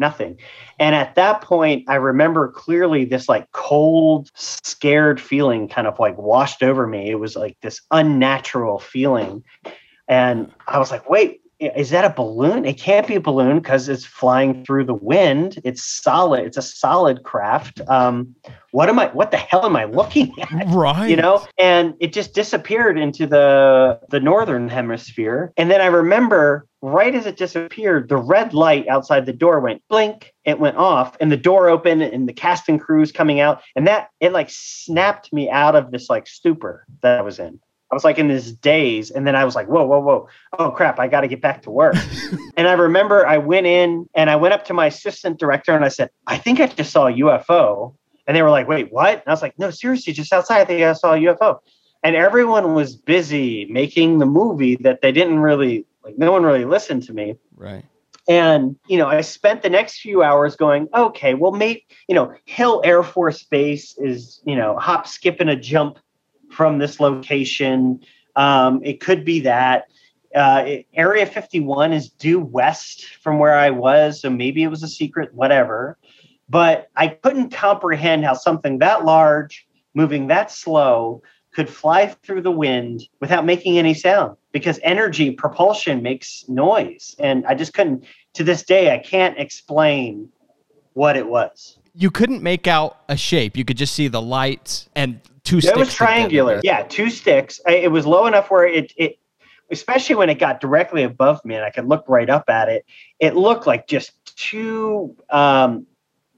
nothing. 0.00 0.36
And 0.80 0.94
at 0.96 1.14
that 1.14 1.42
point 1.42 1.84
i 1.88 1.94
remember 1.94 2.48
clearly 2.48 3.04
this 3.04 3.28
like 3.28 3.52
cold 3.52 4.30
scared 4.34 5.20
feeling 5.20 5.68
kind 5.68 5.86
of 5.86 5.98
like 6.00 6.18
washed 6.18 6.62
over 6.62 6.86
me. 6.86 7.10
It 7.10 7.20
was 7.20 7.36
like 7.36 7.56
this 7.60 7.80
unnatural 7.92 8.80
feeling. 8.80 9.44
And 10.08 10.52
i 10.66 10.78
was 10.78 10.90
like 10.90 11.08
wait 11.08 11.39
is 11.60 11.90
that 11.90 12.04
a 12.04 12.10
balloon? 12.10 12.64
It 12.64 12.78
can't 12.78 13.06
be 13.06 13.16
a 13.16 13.20
balloon 13.20 13.58
because 13.58 13.88
it's 13.88 14.04
flying 14.04 14.64
through 14.64 14.86
the 14.86 14.94
wind. 14.94 15.60
It's 15.62 15.82
solid 15.82 16.46
it's 16.46 16.56
a 16.56 16.62
solid 16.62 17.22
craft. 17.22 17.80
Um 17.88 18.34
what 18.72 18.88
am 18.88 18.98
i 18.98 19.08
what 19.08 19.30
the 19.30 19.36
hell 19.36 19.66
am 19.66 19.76
i 19.76 19.84
looking 19.84 20.32
at? 20.40 20.66
Right. 20.68 21.10
you 21.10 21.16
know? 21.16 21.46
And 21.58 21.94
it 22.00 22.12
just 22.12 22.34
disappeared 22.34 22.98
into 22.98 23.26
the 23.26 24.00
the 24.08 24.20
northern 24.20 24.68
hemisphere. 24.68 25.52
And 25.56 25.70
then 25.70 25.80
i 25.80 25.86
remember 25.86 26.66
right 26.82 27.14
as 27.14 27.26
it 27.26 27.36
disappeared 27.36 28.08
the 28.08 28.16
red 28.16 28.54
light 28.54 28.88
outside 28.88 29.26
the 29.26 29.32
door 29.32 29.60
went 29.60 29.82
blink 29.88 30.32
it 30.44 30.58
went 30.58 30.78
off 30.78 31.14
and 31.20 31.30
the 31.30 31.36
door 31.36 31.68
opened 31.68 32.00
and 32.02 32.26
the 32.26 32.32
casting 32.32 32.78
crews 32.78 33.12
coming 33.12 33.38
out 33.38 33.60
and 33.76 33.86
that 33.86 34.08
it 34.20 34.32
like 34.32 34.48
snapped 34.50 35.30
me 35.30 35.50
out 35.50 35.76
of 35.76 35.90
this 35.90 36.08
like 36.08 36.26
stupor 36.26 36.86
that 37.02 37.18
i 37.18 37.22
was 37.22 37.38
in 37.38 37.60
I 37.90 37.94
was 37.94 38.04
like 38.04 38.18
in 38.18 38.28
this 38.28 38.52
daze. 38.52 39.10
And 39.10 39.26
then 39.26 39.34
I 39.34 39.44
was 39.44 39.56
like, 39.56 39.66
whoa, 39.66 39.84
whoa, 39.84 39.98
whoa. 39.98 40.28
Oh, 40.58 40.70
crap. 40.70 41.00
I 41.00 41.08
got 41.08 41.22
to 41.22 41.28
get 41.28 41.40
back 41.40 41.62
to 41.62 41.70
work. 41.70 41.96
and 42.56 42.68
I 42.68 42.72
remember 42.72 43.26
I 43.26 43.38
went 43.38 43.66
in 43.66 44.08
and 44.14 44.30
I 44.30 44.36
went 44.36 44.54
up 44.54 44.64
to 44.66 44.74
my 44.74 44.86
assistant 44.86 45.38
director 45.40 45.74
and 45.74 45.84
I 45.84 45.88
said, 45.88 46.10
I 46.26 46.38
think 46.38 46.60
I 46.60 46.66
just 46.68 46.92
saw 46.92 47.08
a 47.08 47.12
UFO. 47.12 47.94
And 48.26 48.36
they 48.36 48.42
were 48.42 48.50
like, 48.50 48.68
wait, 48.68 48.92
what? 48.92 49.14
And 49.14 49.22
I 49.26 49.30
was 49.32 49.42
like, 49.42 49.58
no, 49.58 49.70
seriously, 49.70 50.12
just 50.12 50.32
outside. 50.32 50.60
I 50.60 50.64
think 50.64 50.82
I 50.82 50.92
saw 50.92 51.14
a 51.14 51.18
UFO. 51.18 51.58
And 52.04 52.14
everyone 52.14 52.74
was 52.74 52.96
busy 52.96 53.66
making 53.66 54.18
the 54.18 54.26
movie 54.26 54.76
that 54.76 55.02
they 55.02 55.10
didn't 55.10 55.40
really, 55.40 55.84
like, 56.04 56.16
no 56.16 56.30
one 56.30 56.44
really 56.44 56.64
listened 56.64 57.02
to 57.04 57.12
me. 57.12 57.36
Right. 57.56 57.84
And, 58.28 58.76
you 58.86 58.98
know, 58.98 59.08
I 59.08 59.22
spent 59.22 59.62
the 59.62 59.70
next 59.70 60.00
few 60.00 60.22
hours 60.22 60.54
going, 60.54 60.88
okay, 60.94 61.34
well, 61.34 61.50
maybe, 61.50 61.84
you 62.06 62.14
know, 62.14 62.32
Hill 62.44 62.80
Air 62.84 63.02
Force 63.02 63.42
Base 63.42 63.98
is, 63.98 64.40
you 64.44 64.54
know, 64.54 64.78
hop, 64.78 65.08
skip, 65.08 65.40
and 65.40 65.50
a 65.50 65.56
jump 65.56 65.98
from 66.50 66.78
this 66.78 67.00
location. 67.00 68.00
Um, 68.36 68.80
it 68.84 69.00
could 69.00 69.24
be 69.24 69.40
that. 69.40 69.84
Uh, 70.34 70.76
Area 70.94 71.26
51 71.26 71.92
is 71.92 72.08
due 72.08 72.38
west 72.38 73.04
from 73.16 73.38
where 73.38 73.56
I 73.56 73.70
was, 73.70 74.20
so 74.20 74.30
maybe 74.30 74.62
it 74.62 74.68
was 74.68 74.82
a 74.82 74.88
secret, 74.88 75.34
whatever. 75.34 75.98
But 76.48 76.88
I 76.96 77.08
couldn't 77.08 77.50
comprehend 77.50 78.24
how 78.24 78.34
something 78.34 78.78
that 78.78 79.04
large, 79.04 79.66
moving 79.94 80.28
that 80.28 80.50
slow, 80.50 81.22
could 81.52 81.68
fly 81.68 82.06
through 82.22 82.42
the 82.42 82.50
wind 82.50 83.02
without 83.20 83.44
making 83.44 83.78
any 83.78 83.94
sound 83.94 84.36
because 84.52 84.78
energy 84.82 85.32
propulsion 85.32 86.02
makes 86.02 86.44
noise. 86.48 87.16
And 87.18 87.44
I 87.46 87.54
just 87.54 87.74
couldn't, 87.74 88.04
to 88.34 88.44
this 88.44 88.62
day, 88.62 88.94
I 88.94 88.98
can't 88.98 89.38
explain 89.38 90.28
what 90.94 91.16
it 91.16 91.26
was. 91.26 91.78
You 91.94 92.10
couldn't 92.10 92.42
make 92.42 92.66
out 92.66 92.98
a 93.08 93.16
shape. 93.16 93.56
You 93.56 93.64
could 93.64 93.76
just 93.76 93.94
see 93.94 94.06
the 94.06 94.22
lights 94.22 94.88
and 94.94 95.20
two 95.44 95.56
was 95.56 95.64
together. 95.64 95.84
triangular. 95.86 96.60
Yeah, 96.62 96.82
two 96.82 97.10
sticks. 97.10 97.60
It 97.66 97.90
was 97.90 98.06
low 98.06 98.26
enough 98.26 98.50
where 98.50 98.66
it, 98.66 98.92
it, 98.96 99.18
especially 99.70 100.16
when 100.16 100.30
it 100.30 100.38
got 100.38 100.60
directly 100.60 101.02
above 101.02 101.44
me 101.44 101.54
and 101.54 101.64
I 101.64 101.70
could 101.70 101.86
look 101.86 102.04
right 102.08 102.28
up 102.28 102.48
at 102.48 102.68
it, 102.68 102.84
it 103.18 103.36
looked 103.36 103.66
like 103.66 103.86
just 103.86 104.12
two 104.36 105.16
um, 105.30 105.86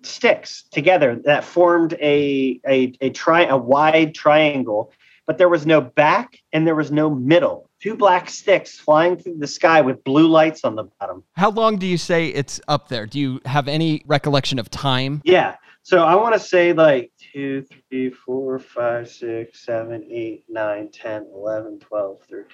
sticks 0.02 0.64
together 0.70 1.20
that 1.24 1.44
formed 1.44 1.94
a 1.94 2.60
a 2.66 2.92
a 3.00 3.10
tri 3.10 3.44
a 3.44 3.56
wide 3.56 4.14
triangle, 4.14 4.92
but 5.26 5.38
there 5.38 5.48
was 5.48 5.66
no 5.66 5.80
back 5.80 6.38
and 6.52 6.66
there 6.66 6.74
was 6.74 6.90
no 6.90 7.10
middle. 7.10 7.68
Two 7.80 7.96
black 7.96 8.30
sticks 8.30 8.78
flying 8.78 9.16
through 9.16 9.38
the 9.38 9.46
sky 9.46 9.80
with 9.80 10.04
blue 10.04 10.28
lights 10.28 10.64
on 10.64 10.76
the 10.76 10.84
bottom. 11.00 11.24
How 11.32 11.50
long 11.50 11.78
do 11.78 11.86
you 11.86 11.98
say 11.98 12.28
it's 12.28 12.60
up 12.68 12.88
there? 12.88 13.06
Do 13.06 13.18
you 13.18 13.40
have 13.44 13.66
any 13.66 14.02
recollection 14.06 14.58
of 14.60 14.70
time? 14.70 15.20
Yeah. 15.24 15.56
So 15.84 16.04
I 16.04 16.14
want 16.14 16.32
to 16.34 16.40
say 16.40 16.72
like 16.72 17.10
two, 17.32 17.66
three, 17.90 18.10
four, 18.10 18.58
five, 18.60 19.10
six, 19.10 19.64
seven, 19.64 20.06
eight, 20.10 20.44
nine, 20.48 20.90
10, 20.92 21.26
11, 21.34 21.80
12, 21.80 22.18
13, 22.30 22.46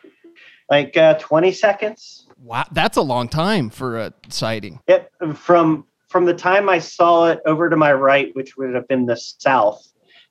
like 0.70 0.97
uh, 0.97 1.14
20 1.18 1.52
seconds. 1.52 2.26
Wow, 2.42 2.64
that's 2.73 2.97
a 2.97 3.02
long 3.02 3.28
time 3.28 3.68
for 3.68 3.99
a 3.99 4.14
sighting. 4.28 4.80
Yep, 4.88 5.11
from 5.35 5.85
from 6.08 6.25
the 6.25 6.32
time 6.32 6.70
I 6.70 6.78
saw 6.78 7.26
it 7.26 7.40
over 7.44 7.68
to 7.68 7.76
my 7.76 7.92
right, 7.92 8.35
which 8.35 8.56
would 8.56 8.75
have 8.75 8.88
been 8.88 9.04
the 9.04 9.16
south, 9.16 9.87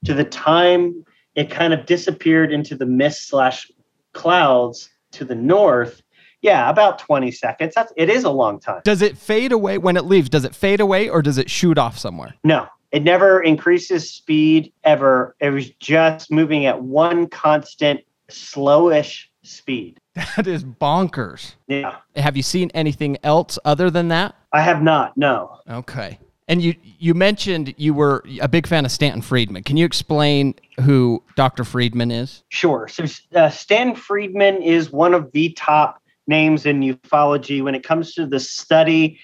to 0.06 0.16
the 0.16 0.24
time 0.24 1.06
it 1.36 1.52
kind 1.52 1.72
of 1.72 1.86
disappeared 1.86 2.52
into 2.52 2.76
the 2.76 2.88
mist 2.88 3.28
slash 3.28 3.70
clouds 4.14 4.90
to 5.12 5.24
the 5.24 5.36
north. 5.36 6.02
Yeah, 6.42 6.70
about 6.70 6.98
20 6.98 7.32
seconds. 7.32 7.74
That's 7.76 7.94
it 7.96 8.10
is 8.10 8.24
a 8.24 8.32
long 8.32 8.60
time. 8.60 8.82
Does 8.84 9.04
it 9.04 9.18
fade 9.18 9.52
away 9.52 9.78
when 9.78 9.98
it 9.98 10.06
leaves? 10.06 10.30
Does 10.30 10.46
it 10.46 10.56
fade 10.56 10.80
away 10.80 11.10
or 11.10 11.22
does 11.22 11.38
it 11.38 11.50
shoot 11.50 11.78
off 11.78 11.98
somewhere? 11.98 12.34
No, 12.44 12.68
it 12.92 13.04
never 13.04 13.42
increases 13.42 14.10
speed 14.10 14.72
ever. 14.84 15.36
It 15.40 15.50
was 15.50 15.70
just 15.72 16.32
moving 16.32 16.66
at 16.66 16.82
one 16.82 17.28
constant, 17.28 18.02
slowish 18.30 19.26
speed. 19.44 20.00
That 20.36 20.48
is 20.48 20.64
bonkers. 20.64 21.56
Yeah, 21.68 21.98
Have 22.16 22.36
you 22.36 22.44
seen 22.44 22.72
anything 22.74 23.18
else 23.24 23.60
other 23.66 23.92
than 23.92 24.08
that? 24.08 24.36
I 24.52 24.62
have 24.62 24.82
not. 24.82 25.16
No. 25.16 25.60
Okay. 25.70 26.20
And 26.48 26.62
you 26.62 26.74
you 26.82 27.14
mentioned 27.14 27.76
you 27.78 27.94
were 27.94 28.24
a 28.42 28.48
big 28.48 28.66
fan 28.66 28.86
of 28.86 28.92
Stanton 28.92 29.22
Friedman. 29.22 29.64
Can 29.64 29.78
you 29.78 29.86
explain 29.86 30.56
who 30.82 31.22
Dr. 31.36 31.64
Friedman 31.64 32.10
is? 32.10 32.44
Sure. 32.50 32.88
So 32.88 33.06
uh, 33.36 33.50
Stan 33.50 33.94
Friedman 33.94 34.62
is 34.64 34.92
one 34.92 35.14
of 35.14 35.32
the 35.34 35.50
top 35.54 36.02
names 36.26 36.66
in 36.66 36.80
ufology 36.80 37.64
when 37.64 37.76
it 37.76 37.84
comes 37.84 38.14
to 38.16 38.26
the 38.26 38.40
study, 38.40 39.20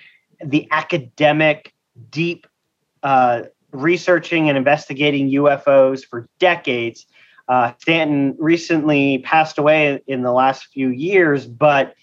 the 0.46 0.68
academic, 0.72 1.74
deep 2.10 2.46
uh, 3.04 3.44
researching 3.72 4.50
and 4.50 4.58
investigating 4.58 5.30
UFOs 5.32 6.06
for 6.06 6.28
decades. 6.40 7.06
Uh, 7.48 7.74
Stanton 7.80 8.36
recently 8.40 9.20
passed 9.20 9.58
away 9.58 10.02
in 10.08 10.22
the 10.22 10.32
last 10.32 10.68
few 10.68 10.90
years, 10.90 11.46
but 11.46 11.94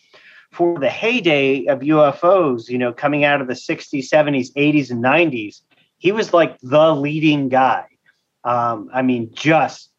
for 0.50 0.78
the 0.78 0.90
heyday 0.90 1.66
of 1.66 1.80
UFOs, 1.80 2.68
you 2.68 2.76
know, 2.76 2.92
coming 2.92 3.24
out 3.24 3.40
of 3.40 3.46
the 3.46 3.54
60s, 3.54 4.08
70s, 4.08 4.52
80s, 4.54 4.90
and 4.90 5.02
90s, 5.02 5.62
he 5.98 6.12
was 6.12 6.32
like 6.32 6.58
the 6.60 6.94
leading 6.94 7.48
guy. 7.48 7.86
Um, 8.44 8.90
I 8.92 9.02
mean, 9.02 9.30
just 9.32 9.90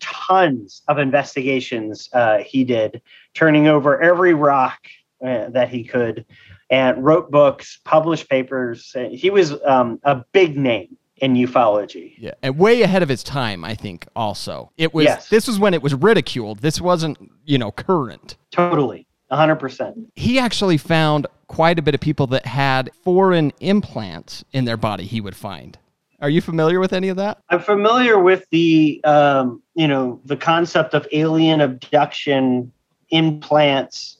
tons 0.00 0.82
of 0.88 0.98
investigations 0.98 2.08
uh, 2.12 2.38
he 2.38 2.64
did, 2.64 3.00
turning 3.34 3.68
over 3.68 4.00
every 4.00 4.34
rock 4.34 4.78
uh, 5.24 5.48
that 5.50 5.68
he 5.68 5.84
could, 5.84 6.26
and 6.74 7.04
wrote 7.04 7.30
books, 7.30 7.78
published 7.84 8.28
papers. 8.28 8.92
He 9.12 9.30
was 9.30 9.54
um, 9.64 10.00
a 10.02 10.24
big 10.32 10.56
name 10.56 10.96
in 11.18 11.34
ufology. 11.34 12.14
Yeah. 12.18 12.32
And 12.42 12.58
way 12.58 12.82
ahead 12.82 13.00
of 13.00 13.08
his 13.08 13.22
time, 13.22 13.64
I 13.64 13.76
think 13.76 14.08
also. 14.16 14.72
It 14.76 14.92
was 14.92 15.04
Yes. 15.04 15.28
this 15.28 15.46
was 15.46 15.56
when 15.56 15.72
it 15.72 15.82
was 15.82 15.94
ridiculed. 15.94 16.58
This 16.58 16.80
wasn't, 16.80 17.30
you 17.44 17.58
know, 17.58 17.70
current. 17.70 18.36
Totally, 18.50 19.06
100%. 19.30 20.06
He 20.16 20.40
actually 20.40 20.76
found 20.76 21.28
quite 21.46 21.78
a 21.78 21.82
bit 21.82 21.94
of 21.94 22.00
people 22.00 22.26
that 22.28 22.44
had 22.44 22.90
foreign 23.04 23.52
implants 23.60 24.44
in 24.52 24.64
their 24.64 24.76
body 24.76 25.04
he 25.04 25.20
would 25.20 25.36
find. 25.36 25.78
Are 26.20 26.30
you 26.30 26.40
familiar 26.40 26.80
with 26.80 26.92
any 26.92 27.08
of 27.08 27.16
that? 27.18 27.38
I'm 27.50 27.60
familiar 27.60 28.18
with 28.18 28.46
the, 28.50 29.00
um, 29.04 29.62
you 29.74 29.86
know, 29.86 30.20
the 30.24 30.36
concept 30.36 30.92
of 30.94 31.06
alien 31.12 31.60
abduction, 31.60 32.72
implants, 33.10 34.13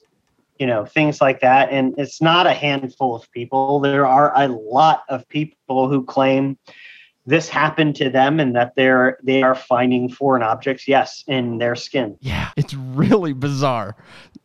you 0.59 0.67
know, 0.67 0.85
things 0.85 1.21
like 1.21 1.41
that. 1.41 1.69
And 1.69 1.93
it's 1.97 2.21
not 2.21 2.47
a 2.47 2.53
handful 2.53 3.15
of 3.15 3.29
people. 3.31 3.79
There 3.79 4.05
are 4.05 4.31
a 4.35 4.47
lot 4.47 5.03
of 5.09 5.27
people 5.27 5.89
who 5.89 6.03
claim 6.03 6.57
this 7.25 7.49
happened 7.49 7.95
to 7.97 8.09
them 8.09 8.39
and 8.39 8.55
that 8.55 8.75
they're 8.75 9.17
they 9.23 9.41
are 9.41 9.55
finding 9.55 10.09
foreign 10.09 10.43
objects, 10.43 10.87
yes, 10.87 11.23
in 11.27 11.57
their 11.57 11.75
skin. 11.75 12.17
Yeah, 12.21 12.51
it's 12.55 12.73
really 12.73 13.33
bizarre. 13.33 13.95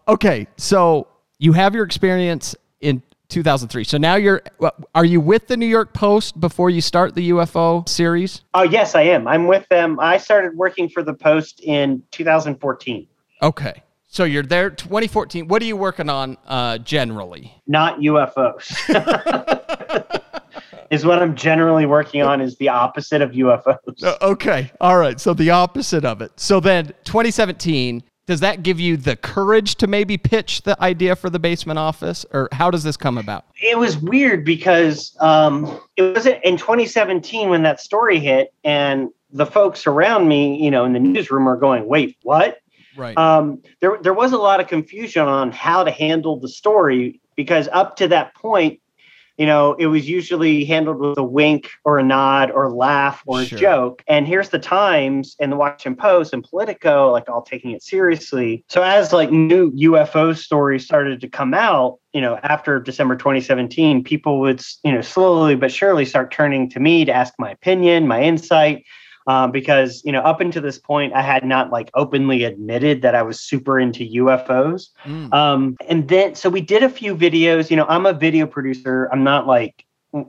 Okay, 0.08 0.46
so 0.56 1.06
you 1.38 1.52
have 1.52 1.74
your 1.74 1.84
experience 1.84 2.56
in 2.80 3.02
2003. 3.28 3.84
So 3.84 3.98
now 3.98 4.16
you're 4.16 4.42
are 4.94 5.04
you 5.04 5.20
with 5.20 5.46
the 5.46 5.56
New 5.56 5.66
York 5.66 5.92
Post 5.92 6.40
before 6.40 6.70
you 6.70 6.80
start 6.80 7.14
the 7.14 7.30
UFO 7.30 7.88
series? 7.88 8.42
Oh, 8.54 8.62
yes, 8.62 8.94
I 8.94 9.02
am. 9.02 9.28
I'm 9.28 9.46
with 9.46 9.68
them. 9.68 10.00
I 10.00 10.18
started 10.18 10.56
working 10.56 10.88
for 10.88 11.02
the 11.02 11.14
Post 11.14 11.60
in 11.62 12.02
2014. 12.10 13.06
Okay. 13.42 13.82
So 14.12 14.24
you're 14.24 14.42
there 14.42 14.70
2014. 14.70 15.46
What 15.46 15.62
are 15.62 15.64
you 15.64 15.76
working 15.76 16.10
on 16.10 16.36
uh 16.46 16.78
generally? 16.78 17.54
not 17.68 18.00
UFOs. 18.00 18.68
is 20.90 21.06
what 21.06 21.22
I'm 21.22 21.36
generally 21.36 21.86
working 21.86 22.20
on 22.20 22.40
is 22.40 22.56
the 22.56 22.68
opposite 22.68 23.22
of 23.22 23.30
UFOs. 23.30 24.02
Uh, 24.02 24.16
okay. 24.20 24.72
All 24.80 24.98
right. 24.98 25.20
So 25.20 25.32
the 25.32 25.50
opposite 25.50 26.04
of 26.04 26.20
it. 26.20 26.32
So 26.34 26.58
then 26.58 26.86
2017, 27.04 28.02
does 28.26 28.40
that 28.40 28.64
give 28.64 28.80
you 28.80 28.96
the 28.96 29.14
courage 29.14 29.76
to 29.76 29.86
maybe 29.86 30.18
pitch 30.18 30.62
the 30.62 30.80
idea 30.82 31.14
for 31.14 31.30
the 31.30 31.38
basement 31.38 31.78
office 31.78 32.26
or 32.32 32.48
how 32.50 32.68
does 32.68 32.82
this 32.82 32.96
come 32.96 33.16
about? 33.16 33.44
It 33.62 33.78
was 33.78 33.96
weird 33.96 34.44
because 34.44 35.16
um, 35.20 35.80
it 35.96 36.02
was 36.02 36.26
in 36.26 36.56
2017 36.56 37.48
when 37.48 37.62
that 37.62 37.80
story 37.80 38.18
hit, 38.18 38.52
and 38.64 39.10
the 39.32 39.46
folks 39.46 39.86
around 39.86 40.26
me, 40.26 40.60
you 40.60 40.72
know, 40.72 40.84
in 40.84 40.92
the 40.92 40.98
newsroom 40.98 41.48
are 41.48 41.56
going, 41.56 41.86
"Wait, 41.86 42.16
what?" 42.22 42.58
Right. 43.00 43.16
um, 43.16 43.62
there 43.80 43.98
there 44.02 44.12
was 44.14 44.32
a 44.32 44.38
lot 44.38 44.60
of 44.60 44.66
confusion 44.66 45.26
on 45.26 45.52
how 45.52 45.84
to 45.84 45.90
handle 45.90 46.38
the 46.38 46.48
story 46.48 47.20
because 47.34 47.66
up 47.72 47.96
to 47.96 48.08
that 48.08 48.34
point, 48.34 48.78
you 49.38 49.46
know, 49.46 49.72
it 49.78 49.86
was 49.86 50.06
usually 50.06 50.66
handled 50.66 50.98
with 50.98 51.16
a 51.16 51.24
wink 51.24 51.70
or 51.86 51.98
a 51.98 52.02
nod 52.02 52.50
or 52.50 52.70
laugh 52.70 53.22
or 53.24 53.42
Sure. 53.42 53.56
a 53.56 53.60
joke. 53.62 54.02
And 54.06 54.28
here's 54.28 54.50
the 54.50 54.58
Times 54.58 55.34
and 55.40 55.50
the 55.50 55.56
Washington 55.56 55.96
Post 55.96 56.34
and 56.34 56.44
Politico, 56.44 57.10
like 57.10 57.26
all 57.30 57.40
taking 57.40 57.70
it 57.70 57.82
seriously. 57.82 58.62
So 58.68 58.82
as 58.82 59.14
like 59.14 59.30
new 59.32 59.72
UFO 59.72 60.36
stories 60.36 60.84
started 60.84 61.22
to 61.22 61.28
come 61.28 61.54
out, 61.54 62.00
you 62.12 62.20
know, 62.20 62.38
after 62.42 62.78
December 62.80 63.16
2017, 63.16 64.04
people 64.04 64.40
would, 64.40 64.62
you 64.84 64.92
know, 64.92 65.00
slowly 65.00 65.56
but 65.56 65.72
surely 65.72 66.04
start 66.04 66.30
turning 66.30 66.68
to 66.68 66.80
me 66.80 67.06
to 67.06 67.12
ask 67.12 67.32
my 67.38 67.50
opinion, 67.50 68.06
my 68.06 68.20
insight 68.22 68.84
um, 69.30 69.50
because 69.52 70.02
you 70.04 70.12
know 70.12 70.20
up 70.20 70.40
until 70.40 70.62
this 70.62 70.78
point 70.78 71.12
i 71.14 71.22
had 71.22 71.44
not 71.44 71.70
like 71.70 71.90
openly 71.94 72.44
admitted 72.44 73.02
that 73.02 73.14
i 73.14 73.22
was 73.22 73.40
super 73.40 73.78
into 73.78 74.02
ufos 74.22 74.88
Mm. 75.06 75.32
um, 75.32 75.76
and 75.88 76.08
then 76.08 76.34
so 76.34 76.48
we 76.48 76.60
did 76.60 76.82
a 76.82 76.88
few 76.88 77.14
videos 77.16 77.70
you 77.70 77.76
know 77.76 77.86
i'm 77.88 78.06
a 78.06 78.12
video 78.12 78.46
producer 78.46 79.08
i'm 79.12 79.24
not 79.24 79.46
like 79.46 79.84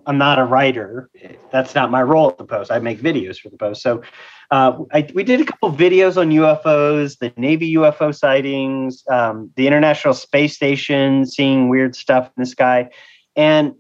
I'm 0.06 0.18
not 0.18 0.38
a 0.38 0.44
writer. 0.44 1.10
That's 1.52 1.74
not 1.74 1.90
my 1.90 2.04
role 2.04 2.30
at 2.30 2.38
the 2.38 2.46
Post. 2.46 2.72
I 2.72 2.78
make 2.80 3.02
videos 3.02 3.40
for 3.40 3.50
the 3.50 3.58
Post. 3.58 3.82
So 3.82 4.04
uh, 4.52 4.78
I, 4.94 5.08
we 5.16 5.24
did 5.24 5.42
a 5.42 5.46
couple 5.46 5.72
videos 5.72 6.18
on 6.18 6.30
UFOs, 6.30 7.18
the 7.18 7.34
Navy 7.36 7.74
UFO 7.76 8.14
sightings, 8.16 9.04
um, 9.10 9.50
the 9.56 9.66
International 9.66 10.14
Space 10.14 10.54
Station, 10.54 11.26
seeing 11.26 11.68
weird 11.68 11.96
stuff 11.96 12.28
in 12.38 12.44
the 12.44 12.46
sky. 12.46 12.90
And 13.36 13.74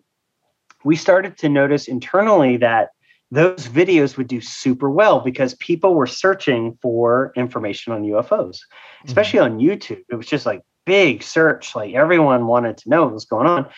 we 0.83 0.95
started 0.95 1.37
to 1.37 1.49
notice 1.49 1.87
internally 1.87 2.57
that 2.57 2.89
those 3.31 3.67
videos 3.67 4.17
would 4.17 4.27
do 4.27 4.41
super 4.41 4.89
well 4.89 5.21
because 5.21 5.53
people 5.55 5.95
were 5.95 6.07
searching 6.07 6.77
for 6.81 7.31
information 7.35 7.93
on 7.93 8.03
UFOs, 8.03 8.59
especially 9.05 9.39
mm-hmm. 9.39 9.53
on 9.53 9.59
YouTube. 9.59 10.03
It 10.09 10.15
was 10.15 10.27
just 10.27 10.45
like 10.45 10.61
big 10.85 11.23
search, 11.23 11.75
like 11.75 11.95
everyone 11.95 12.47
wanted 12.47 12.77
to 12.79 12.89
know 12.89 13.03
what 13.03 13.13
was 13.13 13.25
going 13.25 13.47
on. 13.47 13.69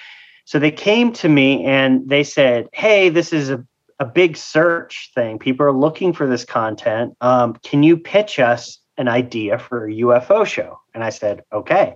So 0.45 0.57
they 0.60 0.72
came 0.72 1.13
to 1.13 1.29
me 1.29 1.63
and 1.65 2.07
they 2.10 2.24
said, 2.24 2.67
Hey, 2.74 3.10
this 3.10 3.31
is 3.31 3.51
a, 3.51 3.63
a 4.00 4.05
big 4.05 4.36
search 4.36 5.12
thing. 5.13 5.38
People 5.38 5.65
are 5.67 5.72
looking 5.72 6.13
for 6.13 6.27
this 6.27 6.43
content. 6.43 7.15
Um, 7.22 7.53
can 7.63 7.83
you 7.83 7.95
pitch 7.95 8.39
us 8.39 8.79
an 8.98 9.07
idea 9.07 9.60
for 9.60 9.88
a 9.88 9.93
UFO 9.93 10.45
show? 10.45 10.79
And 10.93 11.03
I 11.03 11.10
said, 11.12 11.43
Okay 11.53 11.95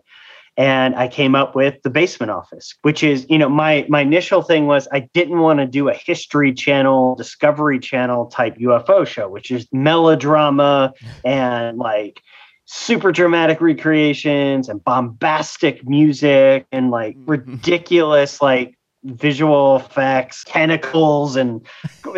and 0.58 0.96
I 0.96 1.08
came 1.08 1.36
up 1.36 1.56
with 1.56 1.82
the 1.84 1.90
basement 1.92 2.32
office, 2.32 2.76
which 2.82 3.04
is, 3.04 3.28
you 3.30 3.38
know, 3.38 3.48
my 3.48 3.86
my 3.88 4.02
initial 4.02 4.42
thing 4.42 4.66
was 4.66 4.88
I 4.92 5.02
didn't 5.14 5.40
want 5.40 5.60
to 5.60 5.68
do 5.68 5.88
a 5.88 5.94
history 5.94 6.54
channel, 6.54 7.16
discovery 7.16 7.80
channel 7.80 8.26
type 8.26 8.58
UFO 8.58 9.06
show, 9.06 9.30
which 9.30 9.52
is 9.52 9.68
melodrama 9.72 10.94
and 11.24 11.78
like 11.78 12.22
super 12.66 13.12
dramatic 13.12 13.62
recreations 13.62 14.68
and 14.68 14.84
bombastic 14.84 15.88
music 15.88 16.66
and 16.72 16.90
like 16.90 17.16
mm-hmm. 17.16 17.32
ridiculous 17.32 18.42
like 18.42 18.78
visual 19.04 19.78
effects, 19.78 20.44
tentacles, 20.46 21.36
and 21.36 21.66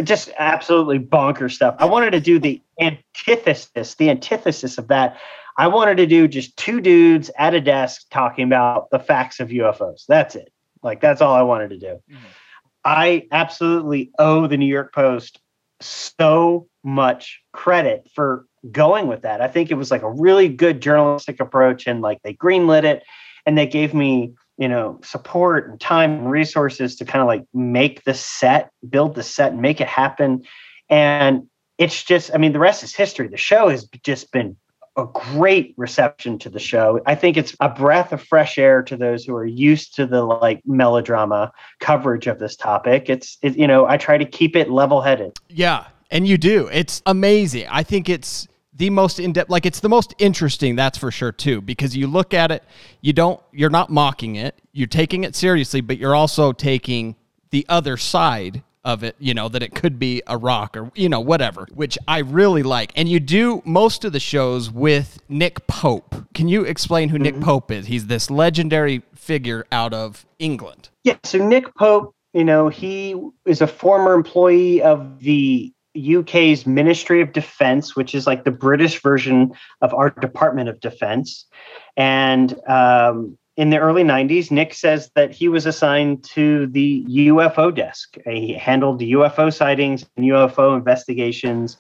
just 0.04 0.30
absolutely 0.40 0.98
bonker 0.98 1.50
stuff. 1.50 1.76
I 1.78 1.86
wanted 1.86 2.12
to 2.12 2.20
do 2.20 2.40
the 2.40 2.62
antithesis, 2.80 3.96
the 3.96 4.10
antithesis 4.10 4.78
of 4.78 4.88
that. 4.88 5.18
I 5.60 5.68
wanted 5.68 5.98
to 5.98 6.06
do 6.08 6.26
just 6.30 6.56
two 6.56 6.80
dudes 6.80 7.30
at 7.38 7.54
a 7.54 7.60
desk 7.60 8.06
talking 8.10 8.46
about 8.46 8.90
the 8.92 8.98
facts 8.98 9.42
of 9.42 9.50
UFOs. 9.50 10.06
That's 10.08 10.36
it. 10.38 10.54
Like 10.82 11.02
that's 11.02 11.20
all 11.20 11.36
I 11.36 11.42
wanted 11.42 11.72
to 11.72 11.78
do. 11.78 12.00
Mm-hmm. 12.10 12.26
I 12.86 13.28
absolutely 13.34 14.10
owe 14.18 14.48
the 14.48 14.56
New 14.56 14.66
York 14.66 14.94
Post 14.94 15.42
so 15.82 16.70
much 16.82 17.42
credit 17.52 18.10
for 18.16 18.46
going 18.72 19.08
with 19.08 19.24
that. 19.24 19.42
I 19.42 19.50
think 19.50 19.70
it 19.70 19.74
was 19.74 19.92
like 19.92 20.02
a 20.02 20.10
really 20.10 20.48
good 20.48 20.82
journalistic 20.82 21.42
approach 21.42 21.88
and 21.88 22.00
like 22.00 22.22
they 22.24 22.34
greenlit 22.34 22.86
it 22.86 23.04
and 23.46 23.58
they 23.58 23.68
gave 23.68 23.94
me, 23.94 24.32
you 24.58 24.70
know, 24.70 25.02
support 25.04 25.70
and 25.70 25.78
time 25.78 26.12
and 26.20 26.32
resources 26.32 26.96
to 26.96 27.06
kind 27.06 27.22
of 27.22 27.28
like 27.28 27.44
make 27.54 28.06
the 28.06 28.14
set, 28.14 28.72
build 28.90 29.14
the 29.14 29.24
set 29.24 29.52
and 29.52 29.62
make 29.62 29.82
it 29.82 29.90
happen. 29.90 30.44
And 30.90 31.48
it's 31.78 32.02
just, 32.02 32.32
I 32.34 32.38
mean, 32.38 32.54
the 32.54 32.60
rest 32.60 32.82
is 32.82 32.96
history. 32.96 33.28
The 33.28 33.36
show 33.36 33.68
has 33.68 33.90
just 34.06 34.32
been 34.32 34.56
a 35.02 35.08
great 35.14 35.74
reception 35.78 36.38
to 36.40 36.50
the 36.50 36.60
show. 36.60 37.00
I 37.06 37.16
think 37.16 37.38
it's 37.38 37.56
a 37.60 37.70
breath 37.70 38.14
of 38.14 38.22
fresh 38.22 38.58
air 38.58 38.82
to 38.84 38.98
those 38.98 39.26
who 39.26 39.36
are 39.36 39.46
used 39.46 39.96
to 39.96 40.06
the 40.06 40.24
like 40.24 40.62
melodrama 40.66 41.52
coverage 41.80 42.28
of 42.28 42.40
this 42.40 42.56
topic. 42.56 43.10
It's 43.10 43.38
it, 43.42 43.58
you 43.58 43.68
know, 43.68 43.86
I 43.86 43.98
try 43.98 44.18
to 44.18 44.26
keep 44.26 44.56
it 44.56 44.70
level-headed. 44.70 45.38
Yeah, 45.50 45.88
and 46.12 46.28
you 46.28 46.38
do. 46.38 46.68
It's 46.68 47.02
amazing. 47.06 47.68
I 47.70 47.84
think 47.84 48.10
it's 48.10 48.48
the 48.76 48.90
most 48.90 49.20
in-depth 49.20 49.50
like 49.50 49.66
it's 49.66 49.82
the 49.82 49.90
most 49.90 50.16
interesting 50.20 50.76
that's 50.76 50.98
for 50.98 51.12
sure 51.12 51.34
too 51.34 51.60
because 51.60 51.98
you 51.98 52.08
look 52.08 52.34
at 52.34 52.50
it 52.50 52.64
you 53.02 53.12
don't 53.12 53.42
you're 53.52 53.70
not 53.70 53.90
mocking 53.90 54.38
it 54.38 54.58
you're 54.72 54.88
taking 54.88 55.26
it 55.26 55.36
seriously 55.36 55.82
but 55.82 55.98
you're 55.98 56.16
also 56.16 56.54
taking 56.54 57.14
the 57.50 57.66
other 57.68 57.98
side 57.98 58.64
of 58.84 59.04
it, 59.04 59.16
you 59.20 59.34
know, 59.34 59.50
that 59.50 59.62
it 59.62 59.76
could 59.76 60.00
be 60.00 60.22
a 60.28 60.38
rock 60.38 60.78
or, 60.78 60.92
you 60.96 61.10
know, 61.10 61.20
whatever, 61.20 61.68
which 61.74 61.98
I 62.08 62.20
really 62.20 62.64
like. 62.64 62.92
And 62.96 63.10
you 63.10 63.20
do 63.20 63.62
most 63.66 64.06
of 64.06 64.14
the 64.14 64.20
shows 64.20 64.72
with 64.72 65.20
Nick 65.28 65.68
Pope. 65.68 66.16
Can 66.34 66.48
you 66.48 66.64
explain 66.64 67.10
who 67.10 67.18
mm-hmm. 67.18 67.24
Nick 67.24 67.42
Pope 67.42 67.72
is? 67.72 67.88
He's 67.88 68.08
this 68.08 68.30
legendary 68.30 69.04
figure 69.14 69.66
out 69.72 69.94
of 69.94 70.26
England. 70.40 70.90
Yeah. 71.04 71.18
So 71.24 71.46
Nick 71.46 71.74
Pope, 71.76 72.16
you 72.34 72.44
know, 72.44 72.70
he 72.70 73.16
is 73.46 73.62
a 73.62 73.68
former 73.68 74.14
employee 74.14 74.82
of 74.82 75.20
the 75.20 75.74
UK's 75.98 76.66
Ministry 76.66 77.22
of 77.22 77.34
Defense, 77.34 77.96
which 77.96 78.14
is 78.14 78.28
like 78.28 78.44
the 78.44 78.52
British 78.52 79.02
version 79.02 79.52
of 79.82 79.94
our 79.94 80.12
Department 80.12 80.70
of 80.70 80.80
Defense. 80.80 81.46
And 81.98 82.56
um, 82.68 83.38
in 83.60 83.72
the 83.72 83.78
early 83.78 84.06
90s, 84.06 84.52
Nick 84.52 84.74
says 84.74 85.12
that 85.16 85.34
he 85.34 85.50
was 85.50 85.66
assigned 85.66 86.24
to 86.24 86.68
the 86.68 87.04
UFO 87.10 87.76
desk. 87.76 88.16
He 88.26 88.54
handled 88.54 89.02
UFO 89.02 89.54
sightings 89.54 90.06
and 90.16 90.26
UFO 90.28 90.78
investigations 90.78 91.76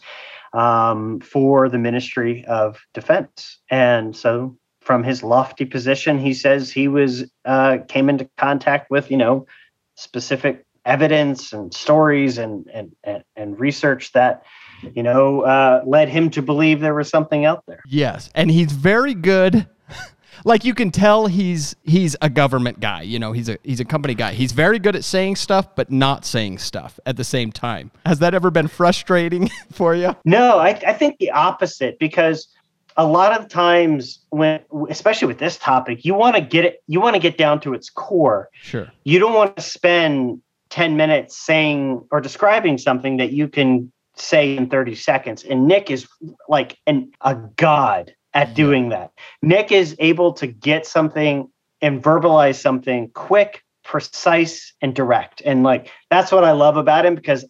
um, 0.52 1.22
for 1.22 1.70
the 1.70 1.78
Ministry 1.78 2.44
of 2.48 2.82
Defense. 2.94 3.60
And 3.72 4.14
so, 4.14 4.58
from 4.82 5.06
his 5.06 5.24
lofty 5.24 5.64
position, 5.64 6.20
he 6.20 6.34
says 6.34 6.70
he 6.70 6.90
was 6.90 7.24
uh, 7.46 7.78
came 7.88 8.10
into 8.10 8.30
contact 8.36 8.92
with 8.92 9.10
you 9.10 9.18
know 9.18 9.48
specific 9.96 10.66
evidence 10.84 11.54
and 11.54 11.74
stories 11.74 12.38
and 12.38 12.68
and 12.74 12.92
and, 13.06 13.24
and 13.38 13.58
research 13.58 14.12
that 14.12 14.44
you 14.96 15.04
know 15.04 15.44
uh, 15.44 15.82
led 15.86 16.10
him 16.10 16.30
to 16.32 16.42
believe 16.42 16.82
there 16.82 16.96
was 16.96 17.08
something 17.08 17.46
out 17.46 17.64
there. 17.68 17.82
Yes, 17.88 18.30
and 18.36 18.52
he's 18.52 18.74
very 18.74 19.14
good 19.14 19.66
like 20.46 20.64
you 20.64 20.74
can 20.74 20.92
tell 20.92 21.28
he's 21.28 21.76
he's 21.84 22.16
a 22.22 22.30
government 22.30 22.80
guy. 22.80 23.02
You 23.02 23.20
know, 23.20 23.32
he's 23.32 23.50
a 23.50 23.58
he's 23.64 23.80
a 23.80 23.86
company 23.86 24.16
guy. 24.16 24.34
He's 24.34 24.52
very 24.52 24.80
good 24.80 24.96
at 24.96 25.04
saying 25.04 25.36
stuff, 25.36 25.76
but 25.76 25.92
not 25.92 26.26
saying 26.26 26.60
stuff 26.60 27.00
at 27.06 27.18
the 27.18 27.24
same 27.24 27.52
time. 27.52 27.92
Has 28.06 28.20
that 28.20 28.34
ever 28.34 28.52
been 28.52 28.68
frustrating 28.68 29.50
for 29.72 29.96
you? 29.96 30.16
No, 30.26 30.60
I, 30.60 30.70
I 30.86 30.94
think 30.94 31.18
the 31.20 31.32
opposite 31.32 32.00
because 32.00 32.48
a 32.98 33.06
lot 33.06 33.40
of 33.40 33.48
times 33.48 34.20
when 34.30 34.60
especially 34.90 35.28
with 35.28 35.40
this 35.40 35.58
topic 35.58 36.04
you 36.04 36.14
want 36.14 36.36
to 36.36 36.42
get 36.42 36.66
it 36.66 36.84
you 36.88 37.00
want 37.00 37.16
to 37.16 37.20
get 37.20 37.38
down 37.38 37.60
to 37.62 37.74
its 37.74 37.90
core 37.90 38.50
sure 38.62 38.92
you 39.06 39.20
don't 39.20 39.34
want 39.34 39.56
to 39.56 39.62
spend 39.62 40.42
10 40.70 40.98
minutes 40.98 41.38
saying 41.38 42.06
or 42.12 42.20
describing 42.20 42.78
something 42.78 43.18
that 43.18 43.32
you 43.32 43.48
can 43.48 43.92
say 44.16 44.58
in 44.58 44.70
30 44.70 44.96
seconds 44.96 45.44
and 45.44 45.66
nick 45.66 45.90
is 45.90 46.08
like 46.50 46.78
an 46.88 47.12
a 47.22 47.36
god 47.56 48.14
at 48.34 48.54
doing 48.54 48.90
that. 48.90 49.12
Nick 49.42 49.72
is 49.72 49.96
able 50.00 50.34
to 50.34 50.48
get 50.48 50.86
something 50.86 51.50
and 51.82 52.04
verbalize 52.04 52.60
something 52.60 53.10
quick, 53.14 53.64
precise, 53.84 54.74
and 54.82 54.94
direct. 54.94 55.42
And 55.46 55.64
like 55.64 55.92
that's 56.10 56.32
what 56.32 56.44
I 56.44 56.52
love 56.52 56.78
about 56.78 57.06
him 57.06 57.16
because 57.16 57.46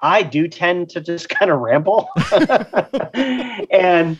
I 0.00 0.22
do 0.22 0.48
tend 0.48 0.90
to 0.90 1.00
just 1.00 1.28
kind 1.30 1.50
of 1.50 1.60
ramble. 1.60 2.08
and 3.70 4.18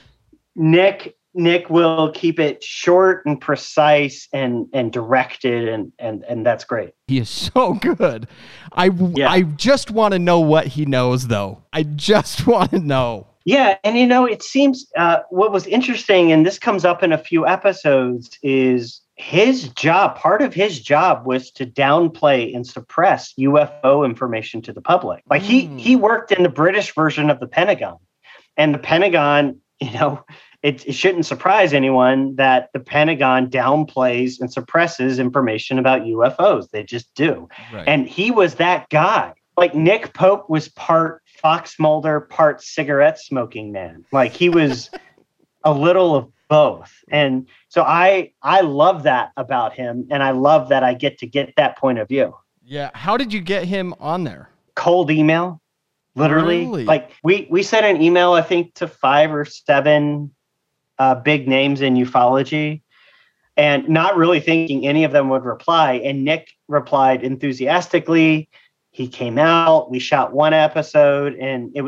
Nick 0.57 1.17
Nick 1.35 1.69
will 1.69 2.13
keep 2.13 2.39
it 2.39 2.63
short 2.63 3.27
and 3.27 3.41
precise 3.41 4.29
and 4.33 4.67
and 4.73 4.93
directed 4.93 5.69
and 5.69 5.93
and 5.99 6.25
and 6.29 6.47
that's 6.47 6.65
great. 6.65 6.95
He 7.09 7.19
is 7.19 7.29
so 7.29 7.75
good. 7.81 8.29
I 8.73 8.87
yeah. 8.87 9.31
I 9.31 9.43
just 9.43 9.91
want 9.91 10.13
to 10.13 10.19
know 10.19 10.41
what 10.41 10.69
he 10.69 10.87
knows 10.87 11.27
though. 11.27 11.63
I 11.73 11.83
just 11.83 12.47
want 12.47 12.71
to 12.71 12.79
know. 12.79 13.27
Yeah, 13.45 13.77
and 13.85 13.99
you 13.99 14.07
know, 14.07 14.25
it 14.25 14.43
seems 14.43 14.91
uh, 14.97 15.19
what 15.29 15.53
was 15.53 15.67
interesting, 15.67 16.33
and 16.33 16.47
this 16.47 16.59
comes 16.59 16.85
up 16.85 17.03
in 17.03 17.13
a 17.13 17.19
few 17.19 17.47
episodes, 17.47 18.39
is 18.43 19.03
his 19.17 19.69
job. 19.69 20.17
Part 20.17 20.41
of 20.41 20.55
his 20.55 20.81
job 20.81 21.27
was 21.27 21.51
to 21.53 21.67
downplay 21.67 22.55
and 22.55 22.67
suppress 22.67 23.35
UFO 23.39 24.05
information 24.05 24.63
to 24.63 24.73
the 24.73 24.81
public. 24.81 25.23
Like 25.29 25.43
mm. 25.43 25.47
he 25.47 25.67
he 25.77 25.93
hmm. 25.95 26.01
worked 26.01 26.33
in 26.33 26.43
the 26.43 26.49
British 26.49 26.95
version 26.95 27.29
of 27.29 27.39
the 27.39 27.47
Pentagon, 27.47 27.99
and 28.57 28.75
the 28.75 28.79
Pentagon, 28.79 29.61
you 29.81 29.93
know, 29.93 30.25
it, 30.63 30.87
it 30.87 30.93
shouldn't 30.93 31.27
surprise 31.27 31.75
anyone 31.75 32.37
that 32.37 32.71
the 32.73 32.81
Pentagon 32.81 33.51
downplays 33.51 34.41
and 34.41 34.51
suppresses 34.51 35.19
information 35.19 35.79
about 35.79 36.03
UFOs. 36.03 36.71
They 36.71 36.83
just 36.83 37.15
do, 37.15 37.49
right. 37.75 37.87
and 37.87 38.09
he 38.09 38.31
was 38.31 38.55
that 38.55 38.89
guy. 38.89 39.35
Like 39.57 39.75
Nick 39.75 40.15
Pope 40.15 40.49
was 40.49 40.69
part 40.71 41.23
Fox 41.37 41.79
Mulder 41.79 42.21
part 42.21 42.63
cigarette 42.63 43.19
smoking 43.19 43.73
man. 43.73 44.05
Like 44.13 44.33
he 44.33 44.49
was 44.49 44.91
a 45.65 45.73
little 45.73 46.15
of 46.15 46.31
both. 46.49 46.93
And 47.11 47.47
so 47.69 47.83
I 47.83 48.33
I 48.43 48.61
love 48.61 49.03
that 49.05 49.33
about 49.37 49.73
him 49.73 50.07
and 50.11 50.23
I 50.23 50.31
love 50.31 50.69
that 50.69 50.85
I 50.85 50.95
get 50.95 51.19
to 51.19 51.27
get 51.27 51.55
that 51.57 51.77
point 51.79 51.99
of 51.99 52.09
view. 52.09 52.35
Yeah, 52.63 52.91
how 52.95 53.17
did 53.17 53.33
you 53.33 53.41
get 53.41 53.65
him 53.65 53.95
on 53.99 54.25
there? 54.25 54.51
Cold 54.75 55.11
email. 55.11 55.61
Literally. 56.15 56.61
Really? 56.61 56.85
Like 56.85 57.11
we 57.23 57.49
we 57.51 57.63
sent 57.63 57.85
an 57.85 58.01
email 58.01 58.33
I 58.33 58.43
think 58.43 58.75
to 58.75 58.87
5 58.87 59.35
or 59.35 59.45
7 59.45 60.31
uh, 60.99 61.15
big 61.17 61.49
names 61.49 61.81
in 61.81 61.95
ufology 61.95 62.83
and 63.57 63.89
not 63.89 64.17
really 64.17 64.41
thinking 64.41 64.87
any 64.87 65.05
of 65.05 65.13
them 65.13 65.29
would 65.29 65.45
reply 65.45 65.95
and 65.95 66.25
Nick 66.25 66.51
replied 66.69 67.25
enthusiastically 67.25 68.49
he 68.95 69.09
came 69.09 69.39
out 69.39 69.91
we 69.91 69.99
shot 69.99 70.33
one 70.33 70.55
episode 70.55 71.35
and 71.35 71.73
it 71.75 71.85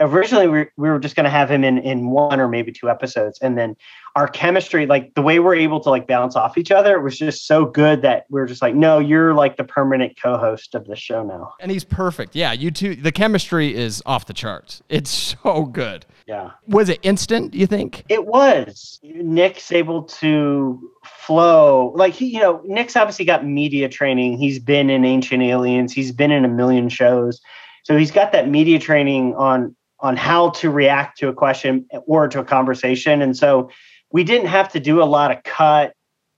originally 0.00 0.48
we, 0.48 0.66
we 0.76 0.88
were 0.88 0.98
just 0.98 1.16
going 1.16 1.24
to 1.24 1.30
have 1.30 1.50
him 1.50 1.64
in 1.64 1.78
in 1.78 2.10
one 2.10 2.40
or 2.40 2.48
maybe 2.48 2.72
two 2.72 2.88
episodes 2.88 3.38
and 3.40 3.58
then 3.58 3.76
our 4.16 4.26
chemistry 4.26 4.86
like 4.86 5.14
the 5.14 5.22
way 5.22 5.38
we're 5.38 5.54
able 5.54 5.80
to 5.80 5.90
like 5.90 6.06
bounce 6.06 6.34
off 6.34 6.58
each 6.58 6.70
other 6.70 7.00
was 7.00 7.16
just 7.18 7.46
so 7.46 7.64
good 7.64 8.02
that 8.02 8.26
we 8.30 8.40
are 8.40 8.46
just 8.46 8.62
like 8.62 8.74
no 8.74 8.98
you're 8.98 9.34
like 9.34 9.56
the 9.56 9.64
permanent 9.64 10.20
co-host 10.20 10.74
of 10.74 10.86
the 10.86 10.96
show 10.96 11.22
now. 11.22 11.54
And 11.60 11.70
he's 11.70 11.84
perfect. 11.84 12.34
Yeah 12.34 12.52
you 12.52 12.70
two 12.70 12.96
the 12.96 13.12
chemistry 13.12 13.74
is 13.74 14.02
off 14.06 14.26
the 14.26 14.32
charts. 14.32 14.82
It's 14.88 15.10
so 15.42 15.64
good. 15.64 16.06
Yeah. 16.26 16.50
Was 16.66 16.88
it 16.88 16.98
instant 17.02 17.54
you 17.54 17.66
think? 17.66 18.04
It 18.08 18.26
was. 18.26 18.98
Nick's 19.02 19.72
able 19.72 20.02
to 20.04 20.90
flow 21.04 21.92
like 21.94 22.14
he 22.14 22.26
you 22.26 22.40
know 22.40 22.60
nick's 22.64 22.96
obviously 22.96 23.24
got 23.24 23.46
media 23.46 23.88
training. 23.88 24.38
He's 24.38 24.58
been 24.58 24.90
in 24.90 25.04
ancient 25.04 25.42
aliens. 25.42 25.92
He's 25.92 26.12
been 26.12 26.30
in 26.30 26.44
a 26.44 26.48
million 26.48 26.88
shows. 26.88 27.40
So 27.84 27.96
he's 27.96 28.10
got 28.10 28.32
that 28.32 28.48
media 28.48 28.78
training 28.78 29.34
on 29.36 29.74
on 30.00 30.16
how 30.16 30.50
to 30.50 30.70
react 30.70 31.18
to 31.18 31.28
a 31.28 31.32
question 31.32 31.86
or 32.06 32.28
to 32.28 32.40
a 32.40 32.44
conversation. 32.44 33.20
And 33.22 33.36
so 33.36 33.70
we 34.12 34.24
didn't 34.24 34.48
have 34.48 34.70
to 34.72 34.80
do 34.80 35.02
a 35.02 35.04
lot 35.04 35.30
of 35.30 35.42
cut, 35.42 35.92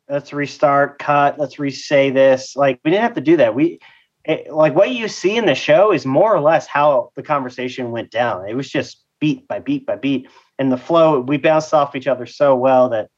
let's 0.08 0.32
restart, 0.32 0.98
cut, 0.98 1.38
let's 1.38 1.58
re-say 1.58 2.10
this. 2.10 2.56
Like 2.56 2.80
we 2.84 2.90
didn't 2.90 3.02
have 3.02 3.14
to 3.14 3.20
do 3.20 3.36
that. 3.36 3.54
We 3.54 3.80
it, 4.24 4.52
like 4.52 4.74
what 4.74 4.90
you 4.90 5.08
see 5.08 5.36
in 5.36 5.46
the 5.46 5.54
show 5.54 5.92
is 5.92 6.04
more 6.04 6.34
or 6.34 6.40
less 6.40 6.66
how 6.66 7.10
the 7.14 7.22
conversation 7.22 7.90
went 7.90 8.10
down. 8.10 8.48
It 8.48 8.54
was 8.54 8.68
just 8.68 9.02
beat 9.18 9.46
by 9.48 9.58
beat 9.60 9.86
by 9.86 9.96
beat, 9.96 10.28
and 10.58 10.70
the 10.70 10.76
flow. 10.76 11.20
We 11.20 11.36
bounced 11.36 11.72
off 11.72 11.94
each 11.94 12.06
other 12.06 12.26
so 12.26 12.54
well 12.54 12.88
that 12.90 13.10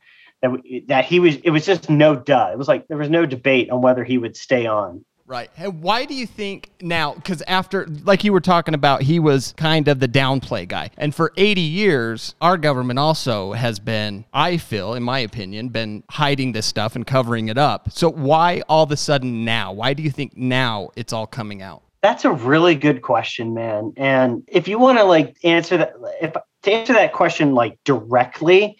that 0.42 0.52
we, 0.52 0.84
that 0.88 1.04
he 1.04 1.18
was. 1.20 1.36
It 1.36 1.50
was 1.50 1.66
just 1.66 1.90
no 1.90 2.14
duh. 2.14 2.50
It 2.52 2.58
was 2.58 2.68
like 2.68 2.86
there 2.88 2.98
was 2.98 3.10
no 3.10 3.26
debate 3.26 3.70
on 3.70 3.82
whether 3.82 4.04
he 4.04 4.18
would 4.18 4.36
stay 4.36 4.66
on. 4.66 5.04
Right. 5.26 5.50
And 5.56 5.80
why 5.82 6.04
do 6.04 6.14
you 6.14 6.26
think 6.26 6.70
now? 6.80 7.14
Because 7.14 7.42
after, 7.42 7.86
like 8.04 8.24
you 8.24 8.32
were 8.32 8.40
talking 8.40 8.74
about, 8.74 9.02
he 9.02 9.18
was 9.18 9.54
kind 9.56 9.88
of 9.88 10.00
the 10.00 10.08
downplay 10.08 10.66
guy. 10.66 10.90
And 10.96 11.14
for 11.14 11.32
80 11.36 11.60
years, 11.60 12.34
our 12.40 12.58
government 12.58 12.98
also 12.98 13.52
has 13.52 13.78
been, 13.78 14.24
I 14.32 14.56
feel, 14.56 14.94
in 14.94 15.02
my 15.02 15.20
opinion, 15.20 15.68
been 15.68 16.02
hiding 16.10 16.52
this 16.52 16.66
stuff 16.66 16.96
and 16.96 17.06
covering 17.06 17.48
it 17.48 17.56
up. 17.56 17.90
So 17.92 18.10
why 18.10 18.62
all 18.68 18.82
of 18.82 18.90
a 18.90 18.96
sudden 18.96 19.44
now? 19.44 19.72
Why 19.72 19.94
do 19.94 20.02
you 20.02 20.10
think 20.10 20.36
now 20.36 20.90
it's 20.96 21.12
all 21.12 21.26
coming 21.26 21.62
out? 21.62 21.82
That's 22.02 22.24
a 22.24 22.32
really 22.32 22.74
good 22.74 23.02
question, 23.02 23.54
man. 23.54 23.92
And 23.96 24.42
if 24.48 24.66
you 24.66 24.78
want 24.78 24.98
to 24.98 25.04
like 25.04 25.36
answer 25.44 25.76
that, 25.76 25.94
if 26.20 26.34
to 26.62 26.72
answer 26.72 26.92
that 26.94 27.12
question 27.12 27.54
like 27.54 27.78
directly, 27.84 28.76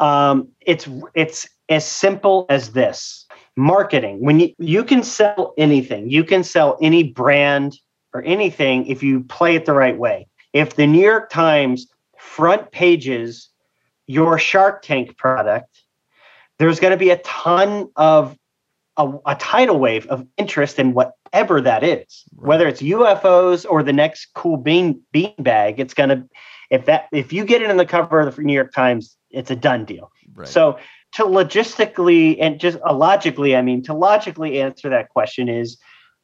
um, 0.00 0.48
it's 0.60 0.88
it's 1.14 1.48
as 1.68 1.86
simple 1.86 2.46
as 2.48 2.72
this 2.72 3.25
marketing. 3.56 4.20
When 4.20 4.40
you, 4.40 4.54
you 4.58 4.84
can 4.84 5.02
sell 5.02 5.54
anything. 5.56 6.10
You 6.10 6.24
can 6.24 6.44
sell 6.44 6.78
any 6.80 7.02
brand 7.02 7.78
or 8.12 8.22
anything 8.22 8.86
if 8.86 9.02
you 9.02 9.20
play 9.24 9.56
it 9.56 9.66
the 9.66 9.72
right 9.72 9.96
way. 9.96 10.28
If 10.52 10.76
the 10.76 10.86
new 10.86 11.02
york 11.02 11.30
times 11.30 11.86
front 12.18 12.70
pages 12.70 13.50
your 14.06 14.38
shark 14.38 14.82
tank 14.82 15.16
product 15.16 15.82
there's 16.58 16.80
going 16.80 16.92
to 16.92 16.96
be 16.96 17.10
a 17.10 17.18
ton 17.18 17.90
of 17.96 18.36
a, 18.96 19.12
a, 19.26 19.34
tidal 19.34 19.78
wave 19.78 20.06
of 20.06 20.26
interest 20.38 20.78
in 20.78 20.94
whatever 20.94 21.60
that 21.60 21.84
is. 21.84 22.24
Right. 22.34 22.48
whether 22.48 22.68
it's 22.68 22.80
ufos 22.80 23.66
or 23.68 23.82
the 23.82 23.92
next 23.92 24.28
cool 24.34 24.56
bean 24.56 25.02
bean 25.12 25.34
bag 25.38 25.78
it's 25.78 25.92
going 25.92 26.08
to 26.08 26.28
if 26.70 26.86
that 26.86 27.08
if 27.12 27.32
you 27.32 27.44
get 27.44 27.60
it 27.60 27.68
in 27.68 27.76
the 27.76 27.86
cover 27.86 28.20
of 28.20 28.34
the 28.34 28.42
new 28.42 28.54
york 28.54 28.72
times 28.72 29.16
it's 29.30 29.50
a 29.50 29.56
done 29.56 29.84
deal. 29.84 30.10
Right. 30.34 30.48
so 30.48 30.78
to 31.12 31.24
logistically 31.24 32.36
and 32.40 32.60
just 32.60 32.78
uh, 32.86 32.92
logically, 32.92 33.56
I 33.56 33.62
mean, 33.62 33.82
to 33.84 33.94
logically 33.94 34.60
answer 34.60 34.90
that 34.90 35.08
question 35.08 35.48
is 35.48 35.78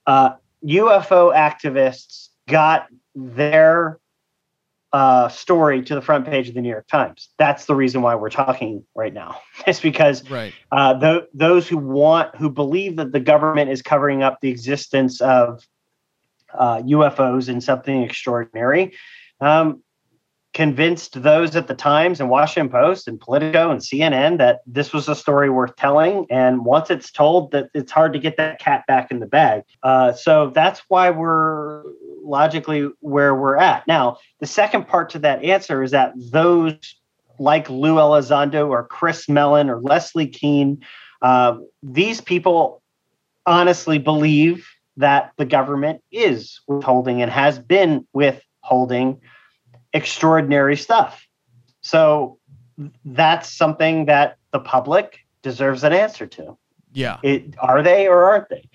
uh, 0.07 0.31
UFO 0.64 1.35
activists 1.35 2.29
got 2.49 2.88
their 3.14 3.99
uh, 4.92 5.29
story 5.29 5.83
to 5.83 5.95
the 5.95 6.03
front 6.03 6.27
page 6.27 6.49
of 6.49 6.55
the 6.55 6.61
New 6.61 6.68
York 6.68 6.87
Times. 6.88 7.31
That's 7.38 7.64
the 7.64 7.75
reason 7.75 8.03
why 8.03 8.14
we're 8.14 8.31
talking 8.31 8.85
right 8.95 9.12
now. 9.12 9.40
It's 9.66 9.81
because 9.81 10.29
right. 10.29 10.53
uh, 10.71 10.99
th- 10.99 11.25
those 11.33 11.68
who 11.68 11.79
want, 11.79 12.35
who 12.37 12.51
believe 12.51 12.97
that 12.97 13.12
the 13.12 13.21
government 13.21 13.71
is 13.71 13.81
covering 13.81 14.23
up 14.23 14.40
the 14.42 14.51
existence 14.51 15.21
of 15.21 15.66
UFOs 16.55 17.49
and 17.49 17.62
something 17.62 18.03
extraordinary, 18.03 18.92
um, 19.40 19.83
convinced 20.53 21.23
those 21.23 21.57
at 21.57 21.67
the 21.67 21.75
Times 21.75 22.21
and 22.21 22.29
Washington 22.29 22.71
Post 22.71 23.09
and 23.09 23.19
Politico 23.19 23.71
and 23.71 23.81
CNN 23.81 24.38
that 24.38 24.61
this 24.67 24.93
was 24.93 25.09
a 25.09 25.15
story 25.15 25.49
worth 25.49 25.77
telling. 25.77 26.27
And 26.31 26.65
once 26.65 26.91
it's 26.91 27.11
told, 27.11 27.53
that 27.53 27.69
it's 27.73 27.91
hard 27.91 28.12
to 28.12 28.19
get 28.19 28.37
that 28.37 28.61
cat 28.61 28.85
back 28.87 29.11
in 29.11 29.21
the 29.21 29.27
bag. 29.27 29.62
Uh, 29.83 30.12
so 30.12 30.51
that's 30.51 30.83
why 30.88 31.11
we're 31.11 31.83
logically 32.23 32.91
where 33.01 33.35
we're 33.35 33.57
at 33.57 33.87
now. 33.87 34.19
The 34.41 34.47
second 34.47 34.88
part 34.88 35.11
to 35.11 35.19
that 35.21 35.43
answer 35.43 35.83
is 35.83 35.93
that 35.93 36.12
those 36.17 36.75
like 37.38 37.69
Lou 37.71 37.97
Elizondo 37.97 38.69
or 38.69 38.85
Chris 38.85 39.29
Mellon 39.29 39.71
or 39.71 39.81
Leslie 39.81 40.29
Kean, 40.29 40.83
uh, 41.23 41.57
these 41.83 42.21
people 42.21 42.83
honestly 43.47 43.99
believe 43.99 44.69
that 44.99 45.33
the 45.38 45.47
government 45.47 46.03
is 46.12 46.61
withholding 46.69 47.23
and 47.23 47.31
has 47.31 47.59
been 47.59 48.07
withholding 48.12 49.21
extraordinary 49.92 50.76
stuff. 50.76 51.26
So 51.81 52.38
that's 53.05 53.52
something 53.52 54.07
that 54.07 54.38
the 54.52 54.61
public 54.61 55.18
deserves 55.42 55.85
an 55.85 55.92
answer 55.92 56.26
to. 56.26 56.57
Yeah. 56.92 57.18
It, 57.22 57.55
are 57.59 57.83
they 57.83 58.07
or 58.07 58.24
aren't 58.24 58.48
they? 58.48 58.68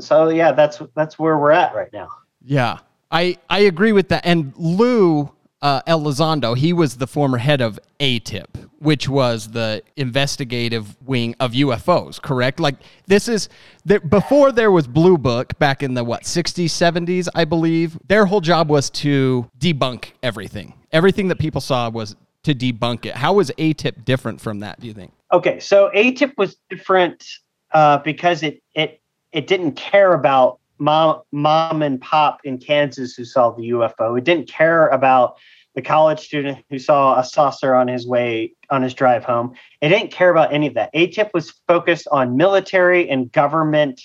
so 0.00 0.28
yeah, 0.28 0.52
that's 0.52 0.82
that's 0.96 1.18
where 1.18 1.38
we're 1.38 1.52
at 1.52 1.74
right 1.74 1.92
now. 1.92 2.08
Yeah. 2.44 2.78
I 3.10 3.36
I 3.48 3.60
agree 3.60 3.92
with 3.92 4.08
that. 4.08 4.26
And 4.26 4.52
Lou 4.56 5.33
uh, 5.64 5.80
Elizondo, 5.88 6.54
he 6.54 6.74
was 6.74 6.98
the 6.98 7.06
former 7.06 7.38
head 7.38 7.62
of 7.62 7.80
AATIP, 7.98 8.68
which 8.80 9.08
was 9.08 9.48
the 9.48 9.82
investigative 9.96 10.94
wing 11.02 11.34
of 11.40 11.52
UFOs, 11.52 12.20
correct? 12.20 12.60
Like 12.60 12.76
this 13.06 13.28
is 13.28 13.48
before 13.86 14.52
there 14.52 14.70
was 14.70 14.86
Blue 14.86 15.16
Book 15.16 15.58
back 15.58 15.82
in 15.82 15.94
the 15.94 16.04
what 16.04 16.24
60s, 16.24 16.66
70s, 16.66 17.28
I 17.34 17.46
believe. 17.46 17.98
Their 18.06 18.26
whole 18.26 18.42
job 18.42 18.68
was 18.68 18.90
to 18.90 19.50
debunk 19.58 20.12
everything. 20.22 20.74
Everything 20.92 21.28
that 21.28 21.38
people 21.38 21.62
saw 21.62 21.88
was 21.88 22.14
to 22.42 22.54
debunk 22.54 23.06
it. 23.06 23.14
How 23.16 23.32
was 23.32 23.50
AATIP 23.52 24.04
different 24.04 24.42
from 24.42 24.60
that? 24.60 24.78
Do 24.80 24.86
you 24.86 24.92
think? 24.92 25.12
Okay, 25.32 25.60
so 25.60 25.90
AATIP 25.94 26.36
was 26.36 26.58
different 26.68 27.24
uh, 27.72 27.98
because 27.98 28.42
it 28.42 28.62
it 28.74 29.00
it 29.32 29.46
didn't 29.46 29.72
care 29.72 30.12
about 30.12 30.58
mom 30.84 31.22
mom 31.32 31.82
and 31.82 32.00
pop 32.00 32.40
in 32.44 32.58
Kansas 32.58 33.14
who 33.14 33.24
saw 33.24 33.50
the 33.50 33.70
UFO. 33.70 34.18
It 34.18 34.24
didn't 34.24 34.48
care 34.48 34.88
about 34.88 35.36
the 35.74 35.82
college 35.82 36.20
student 36.20 36.64
who 36.70 36.78
saw 36.78 37.18
a 37.18 37.24
saucer 37.24 37.74
on 37.74 37.88
his 37.88 38.06
way 38.06 38.52
on 38.70 38.82
his 38.82 38.94
drive 38.94 39.24
home. 39.24 39.54
It 39.80 39.88
didn't 39.88 40.12
care 40.12 40.30
about 40.30 40.52
any 40.52 40.68
of 40.68 40.74
that. 40.74 40.94
AATIP 40.94 41.30
was 41.32 41.50
focused 41.66 42.06
on 42.12 42.36
military 42.36 43.08
and 43.08 43.32
government 43.32 44.00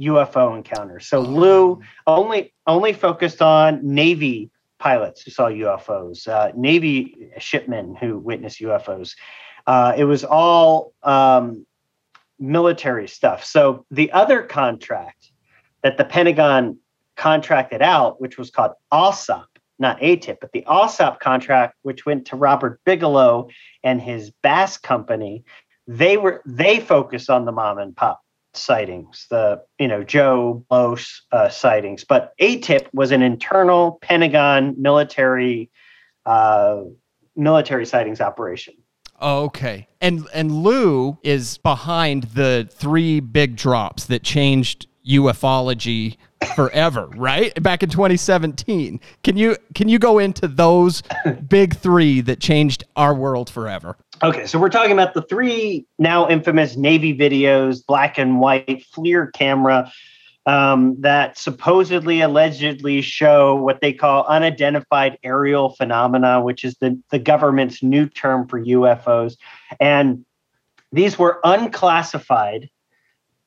UFO 0.00 0.56
encounters. 0.56 1.08
So 1.08 1.20
Lou 1.20 1.80
only 2.06 2.54
only 2.66 2.92
focused 2.92 3.42
on 3.42 3.80
Navy 3.82 4.50
pilots 4.78 5.22
who 5.22 5.30
saw 5.30 5.48
UFOs, 5.48 6.26
uh, 6.26 6.52
Navy 6.56 7.30
shipmen 7.38 7.96
who 7.96 8.18
witnessed 8.18 8.60
UFOs. 8.60 9.14
Uh, 9.66 9.92
it 9.96 10.04
was 10.04 10.24
all 10.24 10.94
um, 11.02 11.66
military 12.38 13.06
stuff. 13.08 13.44
So 13.44 13.84
the 13.90 14.10
other 14.12 14.42
contract 14.42 15.19
that 15.82 15.98
the 15.98 16.04
Pentagon 16.04 16.78
contracted 17.16 17.82
out, 17.82 18.20
which 18.20 18.38
was 18.38 18.50
called 18.50 18.72
AAWSAP, 18.92 19.44
not 19.78 20.00
AATIP, 20.00 20.38
but 20.40 20.52
the 20.52 20.64
AAWSAP 20.68 21.20
contract, 21.20 21.76
which 21.82 22.06
went 22.06 22.26
to 22.26 22.36
Robert 22.36 22.80
Bigelow 22.84 23.48
and 23.82 24.00
his 24.00 24.30
BAASS 24.42 24.80
Company, 24.82 25.44
they 25.86 26.16
were 26.16 26.42
they 26.46 26.80
focused 26.80 27.30
on 27.30 27.44
the 27.44 27.52
mom 27.52 27.78
and 27.78 27.96
pop 27.96 28.22
sightings, 28.54 29.26
the 29.30 29.62
you 29.78 29.88
know 29.88 30.04
Joe 30.04 30.64
Blow 30.68 30.96
uh, 31.32 31.48
sightings. 31.48 32.04
But 32.04 32.32
AATIP 32.40 32.86
was 32.92 33.10
an 33.12 33.22
internal 33.22 33.98
Pentagon 34.02 34.74
military 34.78 35.70
uh, 36.26 36.82
military 37.36 37.86
sightings 37.86 38.20
operation. 38.20 38.74
Okay. 39.20 39.88
And 40.00 40.26
and 40.32 40.62
Lou 40.62 41.18
is 41.22 41.58
behind 41.58 42.24
the 42.24 42.68
three 42.72 43.20
big 43.20 43.56
drops 43.56 44.06
that 44.06 44.22
changed 44.22 44.86
ufology 45.06 46.16
forever, 46.54 47.06
right? 47.16 47.60
Back 47.62 47.82
in 47.82 47.90
2017. 47.90 49.00
Can 49.22 49.36
you 49.36 49.56
can 49.74 49.88
you 49.88 49.98
go 49.98 50.18
into 50.18 50.48
those 50.48 51.02
big 51.48 51.76
3 51.76 52.20
that 52.22 52.40
changed 52.40 52.84
our 52.96 53.14
world 53.14 53.50
forever? 53.50 53.96
Okay, 54.22 54.46
so 54.46 54.58
we're 54.58 54.68
talking 54.68 54.92
about 54.92 55.14
the 55.14 55.22
three 55.22 55.86
now 55.98 56.28
infamous 56.28 56.76
Navy 56.76 57.16
videos, 57.16 57.84
black 57.84 58.18
and 58.18 58.38
white, 58.38 58.84
FLIR 58.94 59.32
camera, 59.32 59.90
um, 60.44 60.96
that 61.00 61.38
supposedly 61.38 62.20
allegedly 62.20 63.00
show 63.00 63.54
what 63.56 63.80
they 63.80 63.92
call 63.92 64.26
unidentified 64.26 65.18
aerial 65.22 65.70
phenomena, 65.70 66.42
which 66.42 66.64
is 66.64 66.76
the, 66.76 67.00
the 67.10 67.18
government's 67.18 67.82
new 67.82 68.06
term 68.06 68.46
for 68.46 68.60
UFOs. 68.60 69.36
And 69.80 70.24
these 70.92 71.18
were 71.18 71.40
unclassified 71.44 72.68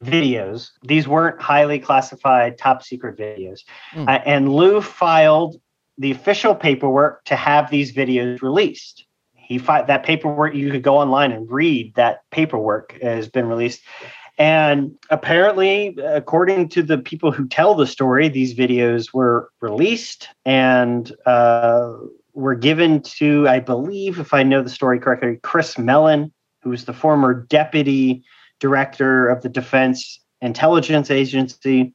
videos. 0.03 0.71
These 0.83 1.07
weren't 1.07 1.41
highly 1.41 1.79
classified, 1.79 2.57
top 2.57 2.83
secret 2.83 3.17
videos. 3.17 3.61
Mm. 3.93 4.07
Uh, 4.07 4.21
and 4.25 4.53
Lou 4.53 4.81
filed 4.81 5.55
the 5.97 6.11
official 6.11 6.55
paperwork 6.55 7.23
to 7.25 7.35
have 7.35 7.69
these 7.69 7.93
videos 7.93 8.41
released. 8.41 9.05
He 9.33 9.57
fi- 9.57 9.83
that 9.83 10.03
paperwork 10.03 10.55
you 10.55 10.71
could 10.71 10.83
go 10.83 10.97
online 10.97 11.31
and 11.31 11.49
read 11.51 11.93
that 11.95 12.21
paperwork 12.31 12.99
has 13.01 13.27
been 13.27 13.47
released. 13.47 13.81
And 14.37 14.97
apparently, 15.11 15.95
according 16.03 16.69
to 16.69 16.81
the 16.81 16.97
people 16.97 17.31
who 17.31 17.47
tell 17.47 17.75
the 17.75 17.85
story, 17.85 18.29
these 18.29 18.55
videos 18.55 19.13
were 19.13 19.49
released 19.61 20.29
and 20.43 21.11
uh, 21.27 21.93
were 22.33 22.55
given 22.55 23.01
to, 23.01 23.47
I 23.47 23.59
believe, 23.59 24.19
if 24.19 24.33
I 24.33 24.41
know 24.41 24.63
the 24.63 24.69
story 24.69 24.99
correctly, 24.99 25.39
Chris 25.43 25.77
Mellon, 25.77 26.33
who 26.61 26.71
was 26.71 26.85
the 26.85 26.93
former 26.93 27.33
deputy 27.33 28.23
director 28.63 29.27
of 29.27 29.41
the 29.41 29.49
Defense 29.49 30.21
Intelligence 30.41 31.11
Agency, 31.11 31.93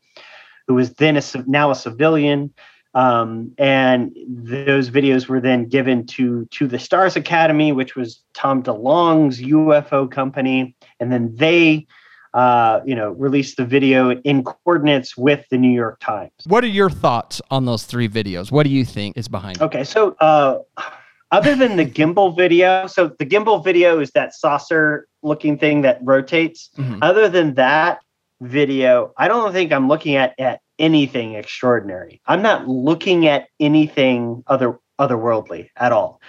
who 0.66 0.74
was 0.74 0.92
then 0.94 1.16
a, 1.16 1.22
now 1.46 1.70
a 1.70 1.74
civilian. 1.74 2.52
Um, 2.92 3.52
and 3.56 4.14
those 4.28 4.90
videos 4.90 5.28
were 5.28 5.40
then 5.40 5.66
given 5.66 6.06
to 6.08 6.46
to 6.56 6.66
the 6.66 6.78
Stars 6.78 7.16
Academy, 7.16 7.72
which 7.72 7.96
was 7.96 8.22
Tom 8.34 8.62
DeLonge's 8.62 9.40
UFO 9.40 10.10
company, 10.10 10.76
and 11.00 11.10
then 11.10 11.34
they, 11.34 11.86
uh, 12.34 12.80
you 12.84 12.94
know, 12.94 13.12
released 13.12 13.56
the 13.56 13.64
video 13.64 14.12
in 14.30 14.44
coordinates 14.44 15.16
with 15.16 15.46
the 15.50 15.56
New 15.56 15.74
York 15.82 16.00
Times. 16.00 16.32
What 16.46 16.64
are 16.64 16.74
your 16.80 16.90
thoughts 16.90 17.40
on 17.50 17.64
those 17.64 17.84
three 17.84 18.08
videos? 18.08 18.52
What 18.52 18.64
do 18.64 18.70
you 18.70 18.84
think 18.84 19.16
is 19.16 19.28
behind 19.28 19.56
it? 19.56 19.62
Okay, 19.62 19.84
so 19.84 20.16
uh, 20.20 20.58
other 21.30 21.54
than 21.54 21.76
the 21.76 21.84
gimbal 21.84 22.36
video, 22.36 22.86
so 22.86 23.08
the 23.18 23.26
gimbal 23.26 23.62
video 23.62 24.00
is 24.00 24.10
that 24.12 24.34
saucer 24.34 25.06
looking 25.22 25.58
thing 25.58 25.82
that 25.82 25.98
rotates. 26.02 26.70
Mhm. 26.78 26.98
Other 27.02 27.28
than 27.28 27.54
that 27.54 28.00
video, 28.40 29.12
I 29.16 29.28
don't 29.28 29.52
think 29.52 29.72
I'm 29.72 29.88
looking 29.88 30.16
at 30.16 30.34
at 30.38 30.60
anything 30.78 31.34
extraordinary. 31.34 32.20
I'm 32.26 32.42
not 32.42 32.68
looking 32.68 33.26
at 33.26 33.48
anything 33.60 34.44
other 34.46 34.78
otherworldly 34.98 35.68
at 35.76 35.92
all. 35.92 36.20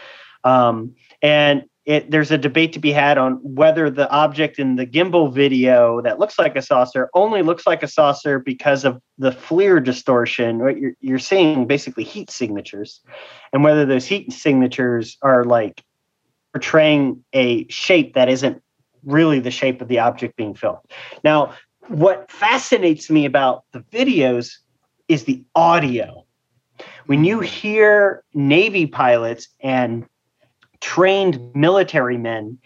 Um, 0.43 0.95
and 1.21 1.63
it, 1.89 2.11
there's 2.11 2.29
a 2.29 2.37
debate 2.37 2.71
to 2.73 2.79
be 2.79 2.91
had 2.91 3.17
on 3.17 3.39
whether 3.41 3.89
the 3.89 4.07
object 4.11 4.59
in 4.59 4.75
the 4.75 4.85
gimbal 4.85 5.33
video 5.33 6.01
that 6.01 6.19
looks 6.19 6.37
like 6.37 6.55
a 6.55 6.61
saucer 6.61 7.09
only 7.15 7.41
looks 7.41 7.65
like 7.65 7.81
a 7.81 7.87
saucer 7.87 8.37
because 8.37 8.85
of 8.85 9.01
the 9.17 9.31
FLIR 9.31 9.83
distortion. 9.83 10.59
Right? 10.59 10.77
You're, 10.77 10.93
you're 11.01 11.17
seeing 11.17 11.65
basically 11.65 12.03
heat 12.03 12.29
signatures, 12.29 13.01
and 13.51 13.63
whether 13.63 13.87
those 13.87 14.05
heat 14.05 14.31
signatures 14.31 15.17
are 15.23 15.43
like 15.45 15.83
portraying 16.53 17.25
a 17.33 17.67
shape 17.69 18.13
that 18.13 18.29
isn't 18.29 18.61
really 19.03 19.39
the 19.39 19.49
shape 19.49 19.81
of 19.81 19.87
the 19.87 19.97
object 19.97 20.35
being 20.35 20.53
filmed. 20.53 20.77
Now, 21.23 21.55
what 21.87 22.31
fascinates 22.31 23.09
me 23.09 23.25
about 23.25 23.63
the 23.71 23.79
videos 23.79 24.57
is 25.07 25.23
the 25.23 25.43
audio. 25.55 26.23
When 27.07 27.25
you 27.25 27.39
hear 27.39 28.23
Navy 28.35 28.85
pilots 28.85 29.47
and 29.59 30.05
trained 30.81 31.39
military 31.55 32.17
men 32.17 32.57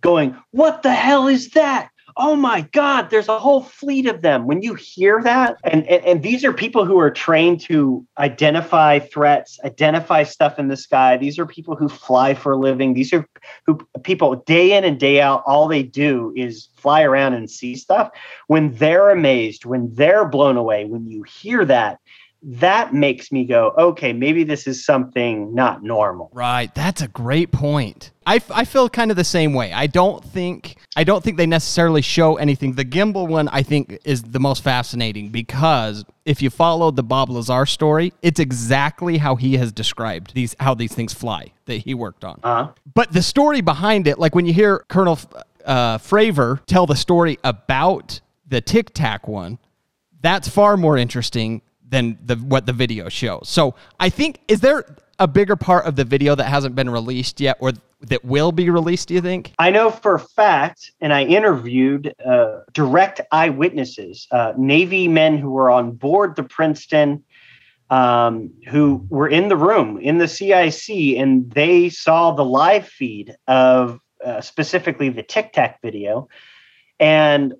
going, 0.00 0.36
What 0.50 0.82
the 0.82 0.92
hell 0.92 1.28
is 1.28 1.50
that? 1.50 1.90
Oh 2.16 2.36
my 2.36 2.60
God, 2.72 3.10
there's 3.10 3.28
a 3.28 3.40
whole 3.40 3.64
fleet 3.64 4.06
of 4.06 4.22
them. 4.22 4.46
When 4.46 4.62
you 4.62 4.74
hear 4.74 5.20
that, 5.22 5.56
and, 5.64 5.84
and, 5.88 6.04
and 6.04 6.22
these 6.22 6.44
are 6.44 6.52
people 6.52 6.84
who 6.84 6.96
are 7.00 7.10
trained 7.10 7.60
to 7.62 8.06
identify 8.18 9.00
threats, 9.00 9.58
identify 9.64 10.22
stuff 10.22 10.60
in 10.60 10.68
the 10.68 10.76
sky. 10.76 11.16
These 11.16 11.40
are 11.40 11.46
people 11.46 11.74
who 11.74 11.88
fly 11.88 12.34
for 12.34 12.52
a 12.52 12.56
living. 12.56 12.94
These 12.94 13.12
are 13.12 13.26
who 13.66 13.80
people 14.04 14.36
day 14.46 14.76
in 14.76 14.84
and 14.84 15.00
day 15.00 15.20
out, 15.20 15.42
all 15.44 15.66
they 15.66 15.82
do 15.82 16.32
is 16.36 16.68
fly 16.76 17.02
around 17.02 17.34
and 17.34 17.50
see 17.50 17.74
stuff. 17.74 18.10
When 18.46 18.72
they're 18.76 19.10
amazed, 19.10 19.64
when 19.64 19.92
they're 19.92 20.24
blown 20.24 20.56
away, 20.56 20.84
when 20.84 21.10
you 21.10 21.24
hear 21.24 21.64
that, 21.64 21.98
that 22.46 22.92
makes 22.92 23.32
me 23.32 23.44
go, 23.44 23.72
okay, 23.78 24.12
maybe 24.12 24.44
this 24.44 24.66
is 24.66 24.84
something 24.84 25.54
not 25.54 25.82
normal. 25.82 26.30
Right, 26.34 26.72
that's 26.74 27.00
a 27.00 27.08
great 27.08 27.52
point. 27.52 28.10
I, 28.26 28.36
f- 28.36 28.50
I 28.50 28.64
feel 28.64 28.88
kind 28.90 29.10
of 29.10 29.16
the 29.16 29.24
same 29.24 29.54
way. 29.54 29.72
I 29.72 29.86
don't 29.86 30.22
think 30.22 30.76
I 30.96 31.04
don't 31.04 31.24
think 31.24 31.36
they 31.36 31.46
necessarily 31.46 32.02
show 32.02 32.36
anything. 32.36 32.74
The 32.74 32.84
gimbal 32.84 33.28
one 33.28 33.48
I 33.48 33.62
think 33.62 33.98
is 34.04 34.22
the 34.22 34.40
most 34.40 34.62
fascinating 34.62 35.30
because 35.30 36.04
if 36.24 36.42
you 36.42 36.50
follow 36.50 36.90
the 36.90 37.02
Bob 37.02 37.30
Lazar 37.30 37.66
story, 37.66 38.12
it's 38.22 38.40
exactly 38.40 39.18
how 39.18 39.36
he 39.36 39.56
has 39.56 39.72
described 39.72 40.34
these 40.34 40.54
how 40.60 40.74
these 40.74 40.94
things 40.94 41.14
fly 41.14 41.52
that 41.64 41.78
he 41.78 41.94
worked 41.94 42.24
on. 42.24 42.40
Uh-huh. 42.42 42.72
But 42.94 43.12
the 43.12 43.22
story 43.22 43.62
behind 43.62 44.06
it, 44.06 44.18
like 44.18 44.34
when 44.34 44.44
you 44.44 44.52
hear 44.52 44.84
Colonel 44.88 45.18
uh, 45.64 45.98
Fravor 45.98 46.64
tell 46.66 46.86
the 46.86 46.96
story 46.96 47.38
about 47.42 48.20
the 48.46 48.60
Tic 48.60 48.92
Tac 48.92 49.26
one, 49.28 49.58
that's 50.20 50.48
far 50.48 50.76
more 50.76 50.96
interesting 50.96 51.62
than 51.94 52.18
the 52.24 52.36
what 52.36 52.66
the 52.66 52.72
video 52.72 53.08
shows. 53.08 53.48
So 53.48 53.74
I 54.00 54.08
think 54.10 54.40
is 54.48 54.60
there 54.60 54.84
a 55.18 55.28
bigger 55.28 55.56
part 55.56 55.86
of 55.86 55.96
the 55.96 56.04
video 56.04 56.34
that 56.34 56.44
hasn't 56.44 56.74
been 56.74 56.90
released 56.90 57.40
yet, 57.40 57.56
or 57.60 57.72
that 58.00 58.24
will 58.24 58.52
be 58.52 58.68
released? 58.68 59.08
Do 59.08 59.14
you 59.14 59.20
think? 59.20 59.52
I 59.58 59.70
know 59.70 59.90
for 59.90 60.16
a 60.16 60.20
fact, 60.20 60.90
and 61.00 61.12
I 61.12 61.24
interviewed 61.24 62.12
uh, 62.24 62.60
direct 62.72 63.20
eyewitnesses, 63.30 64.26
uh, 64.30 64.52
Navy 64.58 65.08
men 65.08 65.38
who 65.38 65.50
were 65.50 65.70
on 65.70 65.92
board 65.92 66.36
the 66.36 66.42
Princeton, 66.42 67.22
um, 67.90 68.50
who 68.68 69.06
were 69.08 69.28
in 69.28 69.48
the 69.48 69.56
room 69.56 69.98
in 69.98 70.18
the 70.18 70.28
CIC, 70.28 71.16
and 71.16 71.50
they 71.52 71.88
saw 71.88 72.32
the 72.32 72.44
live 72.44 72.88
feed 72.88 73.36
of 73.46 74.00
uh, 74.24 74.40
specifically 74.40 75.10
the 75.10 75.22
Tic 75.22 75.52
Tac 75.52 75.80
video. 75.80 76.28
And 76.98 77.54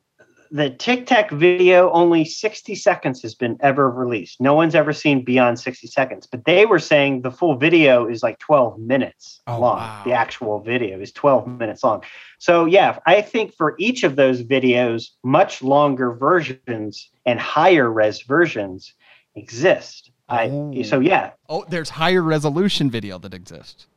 the 0.54 0.70
Tic 0.70 1.06
Tac 1.06 1.32
video, 1.32 1.90
only 1.90 2.24
60 2.24 2.76
seconds 2.76 3.20
has 3.22 3.34
been 3.34 3.56
ever 3.58 3.90
released. 3.90 4.40
No 4.40 4.54
one's 4.54 4.76
ever 4.76 4.92
seen 4.92 5.24
beyond 5.24 5.58
60 5.58 5.88
seconds. 5.88 6.28
But 6.28 6.44
they 6.44 6.64
were 6.64 6.78
saying 6.78 7.22
the 7.22 7.32
full 7.32 7.56
video 7.56 8.06
is 8.06 8.22
like 8.22 8.38
12 8.38 8.78
minutes 8.78 9.42
Oh, 9.48 9.58
long. 9.58 9.78
wow. 9.78 10.02
The 10.04 10.12
actual 10.12 10.60
video 10.60 11.00
is 11.00 11.10
12 11.10 11.48
minutes 11.58 11.82
long. 11.82 12.04
So, 12.38 12.66
yeah, 12.66 13.00
I 13.04 13.20
think 13.20 13.52
for 13.56 13.74
each 13.80 14.04
of 14.04 14.14
those 14.14 14.44
videos, 14.44 15.08
much 15.24 15.60
longer 15.60 16.12
versions 16.14 17.10
and 17.26 17.40
higher 17.40 17.90
res 17.90 18.22
versions 18.22 18.94
exist. 19.34 20.12
I, 20.28 20.50
Oh. 20.50 20.82
so, 20.84 21.00
yeah, 21.00 21.32
Oh, 21.48 21.64
there's 21.68 21.90
higher 21.90 22.22
resolution 22.22 22.90
video 22.92 23.18
that 23.18 23.34
exists. 23.34 23.88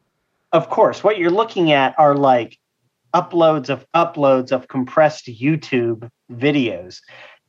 of 0.54 0.72
course, 0.72 1.04
what 1.04 1.20
you're 1.20 1.30
looking 1.30 1.72
at 1.72 1.94
are 2.00 2.16
like 2.16 2.58
uploads 3.14 3.70
of 3.70 3.86
uploads 3.96 4.52
of 4.52 4.68
compressed 4.68 5.28
YouTube 5.28 6.10
videos. 6.32 7.00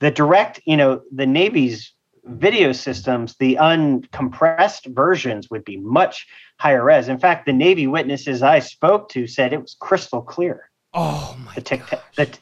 The 0.01 0.11
direct, 0.11 0.61
you 0.65 0.77
know, 0.77 1.03
the 1.13 1.27
Navy's 1.27 1.93
video 2.25 2.73
systems, 2.73 3.35
the 3.39 3.57
uncompressed 3.61 4.95
versions 4.95 5.49
would 5.51 5.65
be 5.65 5.79
much 5.79 6.27
higher 6.59 6.85
res. 6.85 7.09
In 7.09 7.19
fact, 7.19 7.47
the 7.47 7.53
Navy 7.53 7.87
witnesses 7.87 8.43
I 8.43 8.59
spoke 8.61 9.09
to 9.11 9.27
said 9.27 9.53
it 9.53 9.63
was 9.63 9.77
crystal 9.81 10.23
clear. 10.23 10.71
Oh 10.95 11.37
my 11.45 11.55
The 11.55 11.61
tic 11.61 11.87
tac, 11.87 12.15
the, 12.15 12.39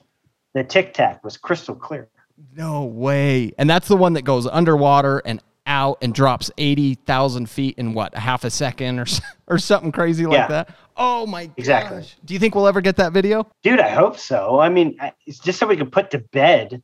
the 0.54 0.64
tic 0.64 0.94
tac 0.94 1.24
was 1.24 1.36
crystal 1.36 1.74
clear. 1.74 2.08
No 2.54 2.84
way. 2.84 3.52
And 3.58 3.68
that's 3.68 3.88
the 3.88 3.96
one 3.96 4.12
that 4.14 4.22
goes 4.22 4.46
underwater 4.46 5.18
and 5.24 5.42
out 5.66 5.98
and 6.02 6.14
drops 6.14 6.50
80,000 6.58 7.48
feet 7.50 7.76
in 7.78 7.94
what, 7.94 8.14
a 8.16 8.20
half 8.20 8.44
a 8.44 8.50
second 8.50 8.98
or, 8.98 9.06
or 9.46 9.58
something 9.58 9.92
crazy 9.92 10.26
like 10.26 10.34
Yeah. 10.34 10.46
that? 10.48 10.76
Oh 10.96 11.26
my 11.26 11.50
Exactly. 11.56 11.98
gosh. 11.98 12.16
Do 12.24 12.34
you 12.34 12.40
think 12.40 12.54
we'll 12.54 12.66
ever 12.68 12.80
get 12.80 12.96
that 12.96 13.12
video? 13.12 13.46
Dude, 13.62 13.80
I 13.80 13.88
hope 13.90 14.18
so. 14.18 14.60
I 14.60 14.68
mean, 14.68 14.96
it's 15.26 15.38
just 15.38 15.58
so 15.58 15.66
we 15.66 15.76
can 15.76 15.90
put 15.90 16.10
to 16.12 16.18
bed. 16.18 16.82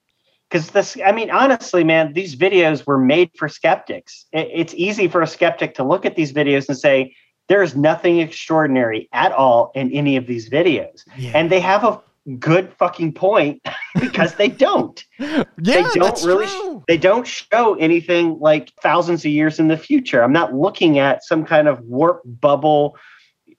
Because 0.50 0.68
this, 0.68 0.98
I 1.02 1.12
mean, 1.12 1.30
honestly, 1.30 1.82
man, 1.82 2.12
these 2.12 2.36
videos 2.36 2.86
were 2.86 2.98
made 2.98 3.30
for 3.38 3.48
skeptics. 3.48 4.26
It's 4.32 4.74
easy 4.74 5.08
for 5.08 5.22
a 5.22 5.26
skeptic 5.26 5.74
to 5.76 5.82
look 5.84 6.04
at 6.04 6.14
these 6.14 6.30
videos 6.34 6.68
and 6.68 6.76
say, 6.76 7.14
there 7.48 7.62
is 7.62 7.74
nothing 7.74 8.18
extraordinary 8.20 9.08
at 9.12 9.32
all 9.32 9.72
in 9.74 9.90
any 9.92 10.16
of 10.16 10.26
these 10.26 10.50
videos. 10.50 11.04
Yeah. 11.16 11.32
And 11.34 11.50
they 11.50 11.60
have 11.60 11.84
a 11.84 12.00
good 12.38 12.72
fucking 12.74 13.12
point 13.12 13.62
because 14.00 14.34
they 14.34 14.48
don't. 14.48 15.04
yeah, 15.18 15.44
they 15.58 15.82
don't 15.82 15.98
that's 15.98 16.24
really 16.24 16.46
true. 16.46 16.84
they 16.88 16.96
don't 16.96 17.26
show 17.26 17.74
anything 17.74 18.38
like 18.40 18.72
thousands 18.82 19.24
of 19.24 19.30
years 19.30 19.58
in 19.58 19.68
the 19.68 19.76
future. 19.76 20.22
I'm 20.22 20.32
not 20.32 20.54
looking 20.54 20.98
at 20.98 21.24
some 21.24 21.44
kind 21.44 21.68
of 21.68 21.80
warp 21.80 22.22
bubble 22.24 22.96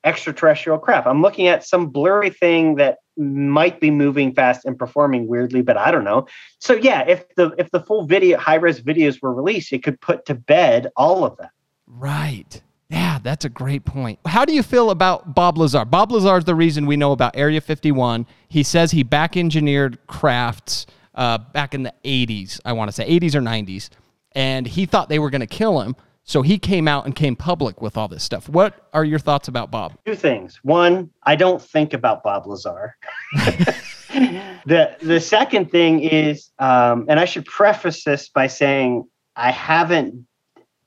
extraterrestrial 0.04 0.80
crap. 0.80 1.08
I'm 1.08 1.21
looking 1.21 1.47
at 1.47 1.65
some 1.65 1.88
blurry 1.88 2.30
thing 2.30 2.76
that 2.76 2.97
might 3.15 3.80
be 3.80 3.91
moving 3.91 4.34
fast 4.34 4.65
and 4.65 4.78
performing 4.78 5.28
weirdly, 5.28 5.62
but 5.62 5.78
I 5.78 5.91
don't 5.91 6.04
know. 6.04 6.28
So 6.60 6.73
yeah, 6.73 7.06
if 7.08 7.26
the 7.36 7.54
if 7.58 7.71
the 7.71 7.80
full 7.80 8.06
video 8.06 8.38
high 8.38 8.56
res 8.56 8.82
videos 8.82 9.21
were 9.21 9.34
released, 9.34 9.71
it 9.71 9.84
could 9.84 9.99
put 10.02 10.26
to 10.26 10.36
bed 10.36 10.91
all 10.95 11.23
of 11.23 11.38
that. 11.38 11.52
Right. 11.88 12.62
Yeah, 12.89 13.19
that's 13.24 13.46
a 13.46 13.50
great 13.50 13.86
point. 13.86 14.19
How 14.26 14.46
do 14.46 14.54
you 14.54 14.62
feel 14.62 14.91
about 14.91 15.34
Bob 15.34 15.58
Lazar? 15.58 15.86
Bob 15.86 16.12
Lazar 16.12 16.38
is 16.38 16.46
the 16.46 16.56
reason 16.56 16.86
we 16.86 16.98
know 16.98 17.12
about 17.12 17.36
Area 17.36 17.60
51. 17.60 18.28
He 18.50 18.63
says 18.63 18.91
he 18.91 19.04
back 19.04 19.36
engineered 19.36 19.98
crafts 20.08 20.86
uh, 21.15 21.38
back 21.38 21.74
in 21.74 21.84
the 21.84 21.93
80s, 22.04 22.60
I 22.65 22.74
want 22.74 22.89
to 22.89 22.91
say 22.91 23.08
80s 23.19 23.36
or 23.36 23.41
90s, 23.41 23.89
and 24.34 24.67
he 24.67 24.86
thought 24.86 25.10
they 25.10 25.19
were 25.19 25.30
going 25.30 25.41
to 25.41 25.48
kill 25.48 25.82
him. 25.82 25.96
So 26.26 26.41
he 26.41 26.58
came 26.58 26.88
out 26.88 27.06
and 27.06 27.13
came 27.13 27.36
public 27.36 27.82
with 27.82 27.98
all 27.98 28.08
this 28.08 28.24
stuff. 28.24 28.48
What 28.48 28.88
are 28.93 29.04
your 29.04 29.19
thoughts 29.19 29.50
about 29.50 29.72
Bob? 29.72 29.98
Two 30.06 30.15
things. 30.15 30.60
One, 30.63 31.10
I 31.24 31.36
don't 31.36 31.62
think 31.62 31.93
about 31.93 32.24
Bob 32.24 32.48
Lazar. 32.48 32.96
the 33.34 34.96
the 35.02 35.19
second 35.19 35.69
thing 35.69 36.02
is, 36.02 36.50
um, 36.60 37.08
and 37.10 37.19
I 37.19 37.26
should 37.26 37.43
preface 37.46 38.06
this 38.06 38.30
by 38.30 38.48
saying 38.48 39.06
I 39.36 39.52
haven't 39.52 40.26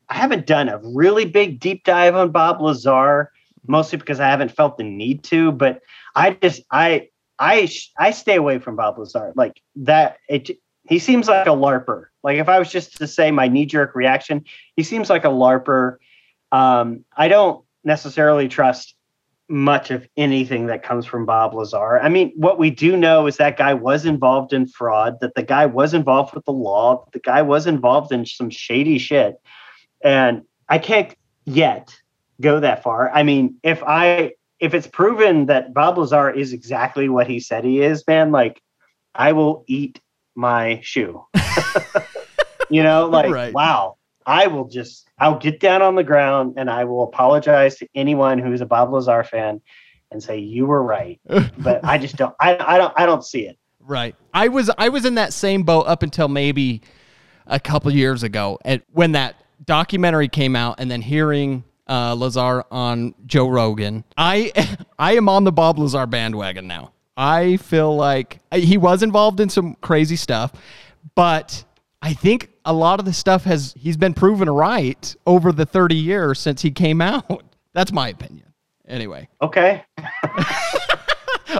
I 0.08 0.14
haven't 0.14 0.46
done 0.46 0.68
a 0.68 0.80
really 0.82 1.24
big 1.24 1.60
deep 1.60 1.84
dive 1.84 2.14
on 2.14 2.30
Bob 2.30 2.60
Lazar, 2.60 3.32
mostly 3.66 3.98
because 3.98 4.20
I 4.20 4.28
haven't 4.28 4.52
felt 4.52 4.78
the 4.78 4.84
need 4.84 5.24
to. 5.24 5.52
But 5.52 5.82
I 6.14 6.30
just 6.30 6.62
I 6.70 7.08
I 7.38 7.68
I 7.98 8.10
stay 8.12 8.36
away 8.36 8.58
from 8.58 8.76
Bob 8.76 8.98
Lazar 8.98 9.32
like 9.36 9.60
that. 9.76 10.18
It 10.28 10.50
he 10.88 10.98
seems 10.98 11.28
like 11.28 11.46
a 11.46 11.50
larper. 11.50 12.06
Like 12.22 12.38
if 12.38 12.48
I 12.48 12.58
was 12.58 12.70
just 12.70 12.96
to 12.98 13.06
say 13.06 13.30
my 13.30 13.48
knee 13.48 13.66
jerk 13.66 13.94
reaction, 13.94 14.44
he 14.76 14.82
seems 14.82 15.10
like 15.10 15.24
a 15.24 15.28
larper. 15.28 15.96
Um, 16.52 17.04
I 17.16 17.28
don't 17.28 17.64
necessarily 17.84 18.48
trust 18.48 18.94
much 19.48 19.90
of 19.90 20.08
anything 20.16 20.66
that 20.66 20.82
comes 20.82 21.06
from 21.06 21.24
Bob 21.24 21.54
Lazar. 21.54 21.98
I 22.00 22.08
mean, 22.08 22.32
what 22.36 22.58
we 22.58 22.70
do 22.70 22.96
know 22.96 23.26
is 23.26 23.36
that 23.36 23.56
guy 23.56 23.74
was 23.74 24.04
involved 24.04 24.52
in 24.52 24.66
fraud, 24.66 25.18
that 25.20 25.34
the 25.34 25.42
guy 25.42 25.66
was 25.66 25.94
involved 25.94 26.34
with 26.34 26.44
the 26.44 26.52
law, 26.52 27.06
the 27.12 27.20
guy 27.20 27.42
was 27.42 27.66
involved 27.66 28.12
in 28.12 28.26
some 28.26 28.50
shady 28.50 28.98
shit. 28.98 29.36
And 30.06 30.42
I 30.68 30.78
can't 30.78 31.12
yet 31.46 32.00
go 32.40 32.60
that 32.60 32.84
far. 32.84 33.10
I 33.10 33.24
mean, 33.24 33.56
if 33.64 33.82
I 33.82 34.34
if 34.60 34.72
it's 34.72 34.86
proven 34.86 35.46
that 35.46 35.74
Bob 35.74 35.98
Lazar 35.98 36.30
is 36.30 36.52
exactly 36.52 37.08
what 37.08 37.26
he 37.26 37.40
said 37.40 37.64
he 37.64 37.82
is, 37.82 38.04
man, 38.06 38.30
like 38.30 38.62
I 39.16 39.32
will 39.32 39.64
eat 39.66 40.00
my 40.36 40.78
shoe. 40.84 41.24
you 42.70 42.84
know, 42.84 43.06
like 43.06 43.30
right. 43.32 43.52
wow. 43.52 43.96
I 44.24 44.46
will 44.46 44.68
just 44.68 45.08
I'll 45.18 45.38
get 45.38 45.58
down 45.58 45.82
on 45.82 45.96
the 45.96 46.04
ground 46.04 46.54
and 46.56 46.70
I 46.70 46.84
will 46.84 47.02
apologize 47.02 47.76
to 47.78 47.88
anyone 47.96 48.38
who's 48.38 48.60
a 48.60 48.66
Bob 48.66 48.92
Lazar 48.92 49.24
fan 49.24 49.60
and 50.12 50.22
say 50.22 50.38
you 50.38 50.66
were 50.66 50.84
right. 50.84 51.20
but 51.58 51.84
I 51.84 51.98
just 51.98 52.14
don't 52.14 52.34
I, 52.38 52.56
I 52.60 52.78
don't 52.78 52.94
I 52.96 53.06
don't 53.06 53.24
see 53.24 53.48
it. 53.48 53.58
Right. 53.80 54.14
I 54.32 54.46
was 54.46 54.70
I 54.78 54.88
was 54.88 55.04
in 55.04 55.16
that 55.16 55.32
same 55.32 55.64
boat 55.64 55.86
up 55.88 56.04
until 56.04 56.28
maybe 56.28 56.82
a 57.48 57.58
couple 57.58 57.90
years 57.90 58.22
ago 58.22 58.58
and 58.64 58.82
when 58.92 59.10
that 59.12 59.36
documentary 59.64 60.28
came 60.28 60.56
out 60.56 60.76
and 60.78 60.90
then 60.90 61.02
hearing 61.02 61.64
uh, 61.88 62.14
Lazar 62.14 62.64
on 62.70 63.14
Joe 63.26 63.48
Rogan. 63.48 64.04
I 64.16 64.52
I 64.98 65.16
am 65.16 65.28
on 65.28 65.44
the 65.44 65.52
Bob 65.52 65.78
Lazar 65.78 66.06
bandwagon 66.06 66.66
now. 66.66 66.92
I 67.16 67.56
feel 67.56 67.96
like 67.96 68.40
he 68.52 68.76
was 68.76 69.02
involved 69.02 69.40
in 69.40 69.48
some 69.48 69.74
crazy 69.80 70.16
stuff, 70.16 70.52
but 71.14 71.64
I 72.02 72.12
think 72.12 72.50
a 72.64 72.72
lot 72.72 72.98
of 72.98 73.06
the 73.06 73.12
stuff 73.12 73.44
has 73.44 73.74
he's 73.78 73.96
been 73.96 74.12
proven 74.12 74.50
right 74.50 75.16
over 75.26 75.52
the 75.52 75.64
30 75.64 75.94
years 75.96 76.38
since 76.38 76.60
he 76.60 76.70
came 76.70 77.00
out. 77.00 77.42
That's 77.72 77.92
my 77.92 78.08
opinion. 78.08 78.52
Anyway. 78.86 79.28
Okay. 79.40 79.82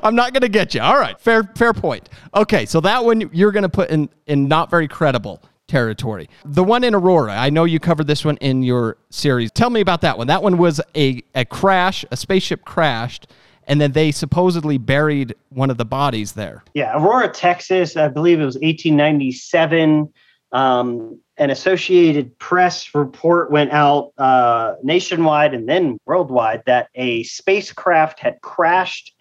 I'm 0.03 0.15
not 0.15 0.33
going 0.33 0.43
to 0.43 0.49
get 0.49 0.75
you. 0.75 0.81
All 0.81 0.99
right, 0.99 1.19
fair 1.21 1.45
fair 1.57 1.73
point. 1.73 2.09
Okay, 2.35 2.67
so 2.67 2.81
that 2.81 3.05
one 3.05 3.31
you're 3.33 3.53
going 3.53 3.63
to 3.63 3.69
put 3.69 3.91
in 3.91 4.09
in 4.27 4.49
not 4.49 4.69
very 4.69 4.89
credible 4.89 5.43
territory. 5.69 6.29
The 6.45 6.65
one 6.65 6.85
in 6.85 6.95
Aurora, 6.95 7.35
I 7.37 7.51
know 7.51 7.65
you 7.65 7.81
covered 7.81 8.07
this 8.07 8.25
one 8.25 8.37
in 8.39 8.63
your 8.63 8.97
series. 9.11 9.51
Tell 9.51 9.71
me 9.71 9.81
about 9.81 10.01
that 10.03 10.19
one. 10.19 10.27
That 10.27 10.43
one 10.43 10.59
was 10.59 10.81
a 10.97 11.23
a 11.35 11.45
crash, 11.45 12.05
a 12.11 12.17
spaceship 12.17 12.65
crashed 12.65 13.27
and 13.67 13.81
then 13.81 13.93
they 13.93 14.13
supposedly 14.13 14.79
buried 14.79 15.35
one 15.51 15.71
of 15.71 15.77
the 15.77 15.85
bodies 15.85 16.33
there. 16.33 16.63
Yeah, 16.75 16.97
Aurora, 16.97 17.29
Texas. 17.29 17.97
I 17.97 18.09
believe 18.09 18.41
it 18.41 18.45
was 18.45 18.57
1897. 18.57 20.13
Um, 20.53 21.21
an 21.39 21.51
Associated 21.51 22.39
Press 22.39 22.95
report 22.95 23.51
went 23.51 23.73
out 23.73 24.13
uh, 24.17 24.75
nationwide 24.83 25.53
and 25.53 25.69
then 25.69 25.99
worldwide 26.07 26.63
that 26.67 26.89
a 26.95 27.25
spacecraft 27.25 28.21
had 28.21 28.41
crashed 28.41 29.13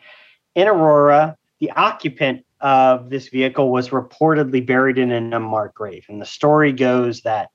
in 0.53 0.67
Aurora. 0.67 1.36
The 1.60 1.71
occupant 1.71 2.45
of 2.65 3.12
this 3.12 3.30
vehicle 3.30 3.71
was 3.71 3.89
reportedly 3.89 4.65
buried 4.65 4.97
in 4.97 5.12
an 5.12 5.36
unmarked 5.36 5.75
grave. 5.75 6.04
And 6.10 6.19
the 6.19 6.25
story 6.25 6.73
goes 6.73 7.21
that 7.21 7.49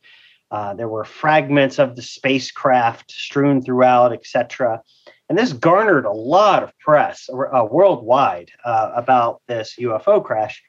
uh, 0.52 0.74
there 0.74 0.88
were 0.88 1.04
fragments 1.04 1.80
of 1.80 1.96
the 1.96 2.02
spacecraft 2.02 3.10
strewn 3.10 3.60
throughout, 3.60 4.12
etc. 4.12 4.80
And 5.28 5.36
this 5.36 5.52
garnered 5.52 6.04
a 6.04 6.12
lot 6.12 6.62
of 6.62 6.78
press 6.78 7.28
uh, 7.28 7.66
worldwide 7.68 8.52
uh, 8.64 8.92
about 8.94 9.42
this 9.48 9.74
UFO 9.80 10.24
crash. 10.24 10.62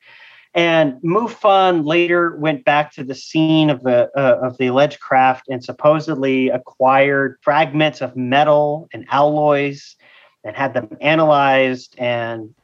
And 0.56 1.00
MUFON 1.04 1.86
later 1.86 2.36
went 2.36 2.66
back 2.66 2.94
to 2.94 3.04
the 3.04 3.16
scene 3.16 3.70
of 3.70 3.84
the 3.84 4.10
uh, 4.18 4.40
of 4.48 4.58
the 4.58 4.68
alleged 4.68 5.00
craft 5.00 5.50
and 5.50 5.64
supposedly 5.64 6.50
acquired 6.50 7.38
fragments 7.44 8.02
of 8.02 8.18
metal 8.18 8.90
and 8.92 9.06
alloys 9.12 9.96
and 10.44 10.56
had 10.56 10.74
them 10.74 10.98
analyzed 11.00 11.96
and 12.00 12.56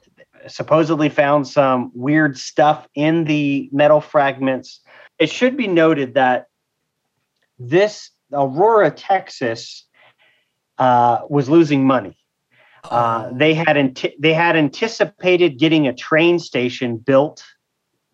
supposedly 0.48 1.10
found 1.10 1.48
some 1.48 1.92
weird 1.94 2.38
stuff 2.38 2.88
in 2.96 3.24
the 3.26 3.70
metal 3.72 4.02
fragments. 4.02 4.82
It 5.20 5.30
should 5.30 5.58
be 5.58 5.68
noted 5.68 6.14
that 6.16 6.48
this 7.60 8.12
Aurora, 8.32 8.92
Texas, 8.92 9.86
uh, 10.78 11.20
was 11.30 11.50
losing 11.50 11.86
money. 11.86 12.18
Uh, 12.84 13.30
oh. 13.30 13.38
they 13.38 13.54
had 13.54 14.00
they 14.20 14.34
had 14.34 14.56
anticipated 14.56 15.60
getting 15.60 15.88
a 15.88 15.94
train 15.94 16.40
station 16.40 16.98
built 16.98 17.44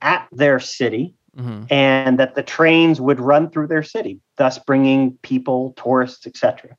at 0.01 0.27
their 0.31 0.59
city 0.59 1.15
mm-hmm. 1.37 1.63
and 1.69 2.19
that 2.19 2.35
the 2.35 2.43
trains 2.43 2.99
would 2.99 3.19
run 3.19 3.49
through 3.49 3.67
their 3.67 3.83
city, 3.83 4.19
thus 4.37 4.59
bringing 4.59 5.17
people, 5.21 5.73
tourists, 5.77 6.25
etc. 6.25 6.75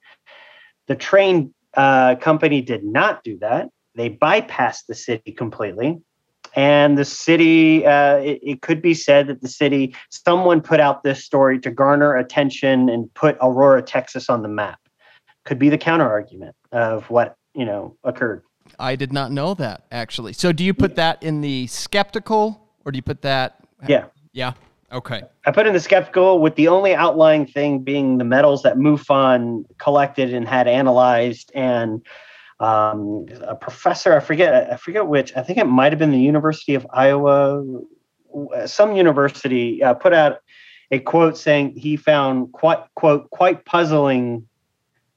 The 0.87 0.97
train 0.97 1.55
uh, 1.75 2.17
company 2.17 2.62
did 2.62 2.85
not 2.85 3.23
do 3.25 3.38
that. 3.38 3.69
They 3.94 4.11
bypassed 4.11 4.87
the 4.88 4.94
city 4.94 5.33
completely. 5.33 6.00
And 6.57 6.96
the 6.96 7.04
city, 7.04 7.85
uh, 7.85 8.16
it, 8.16 8.40
it, 8.42 8.62
could 8.62 8.80
be 8.80 8.94
said 8.94 9.26
that 9.26 9.40
the 9.40 9.48
city, 9.48 9.96
someone 10.11 10.61
put 10.61 10.78
out 10.78 11.02
this 11.02 11.24
story 11.24 11.59
to 11.61 11.70
garner 11.70 12.14
attention 12.16 12.88
and 12.88 13.12
put 13.14 13.37
Aurora, 13.40 13.83
Texas 13.83 14.28
on 14.28 14.42
the 14.42 14.48
map. 14.48 14.78
Could 15.44 15.59
be 15.59 15.68
the 15.68 15.78
counter 15.78 16.09
argument 16.09 16.54
of 16.70 17.11
what, 17.11 17.37
you 17.54 17.64
know, 17.64 17.96
occurred. 18.04 18.42
I 18.78 18.94
did 18.96 19.12
not 19.12 19.33
know 19.33 19.54
that 19.54 19.85
actually. 19.90 20.33
So 20.33 20.52
do 20.52 20.64
you 20.64 20.74
put 20.74 20.96
that 20.96 21.22
in 21.22 21.40
the 21.40 21.66
skeptical 21.66 22.68
or 22.85 22.92
do 22.92 22.96
you 22.96 23.02
put 23.02 23.22
that? 23.22 23.57
Yeah. 23.88 24.07
Yeah. 24.33 24.52
Okay. 24.92 25.22
I 25.44 25.50
put 25.50 25.66
in 25.66 25.72
the 25.72 25.80
skeptical 25.80 26.38
with 26.40 26.54
the 26.54 26.68
only 26.68 26.94
outlying 26.94 27.46
thing 27.46 27.80
being 27.80 28.18
the 28.18 28.24
metals 28.24 28.62
that 28.62 28.76
MUFON 28.76 29.64
collected 29.78 30.33
and 30.33 30.46
had 30.46 30.68
analyzed, 30.68 31.50
and 31.52 32.00
um, 32.61 33.27
a 33.43 33.55
professor 33.55 34.14
I 34.17 34.21
forget 34.21 34.73
I 34.73 34.77
forget 34.77 35.07
which 35.07 35.37
I 35.37 35.43
think 35.43 35.59
it 35.59 35.67
might 35.67 35.93
have 35.93 35.99
been 35.99 36.12
the 36.12 36.19
University 36.19 36.75
of 36.75 36.87
Iowa, 36.90 37.62
some 38.67 38.97
university 38.97 39.83
uh, 39.83 39.95
put 39.95 40.12
out 40.12 40.38
a 40.90 40.99
quote 40.99 41.37
saying 41.37 41.75
he 41.77 41.97
found 41.97 42.53
quite 42.53 42.79
quote 42.95 43.31
quite 43.31 43.64
puzzling 43.64 44.47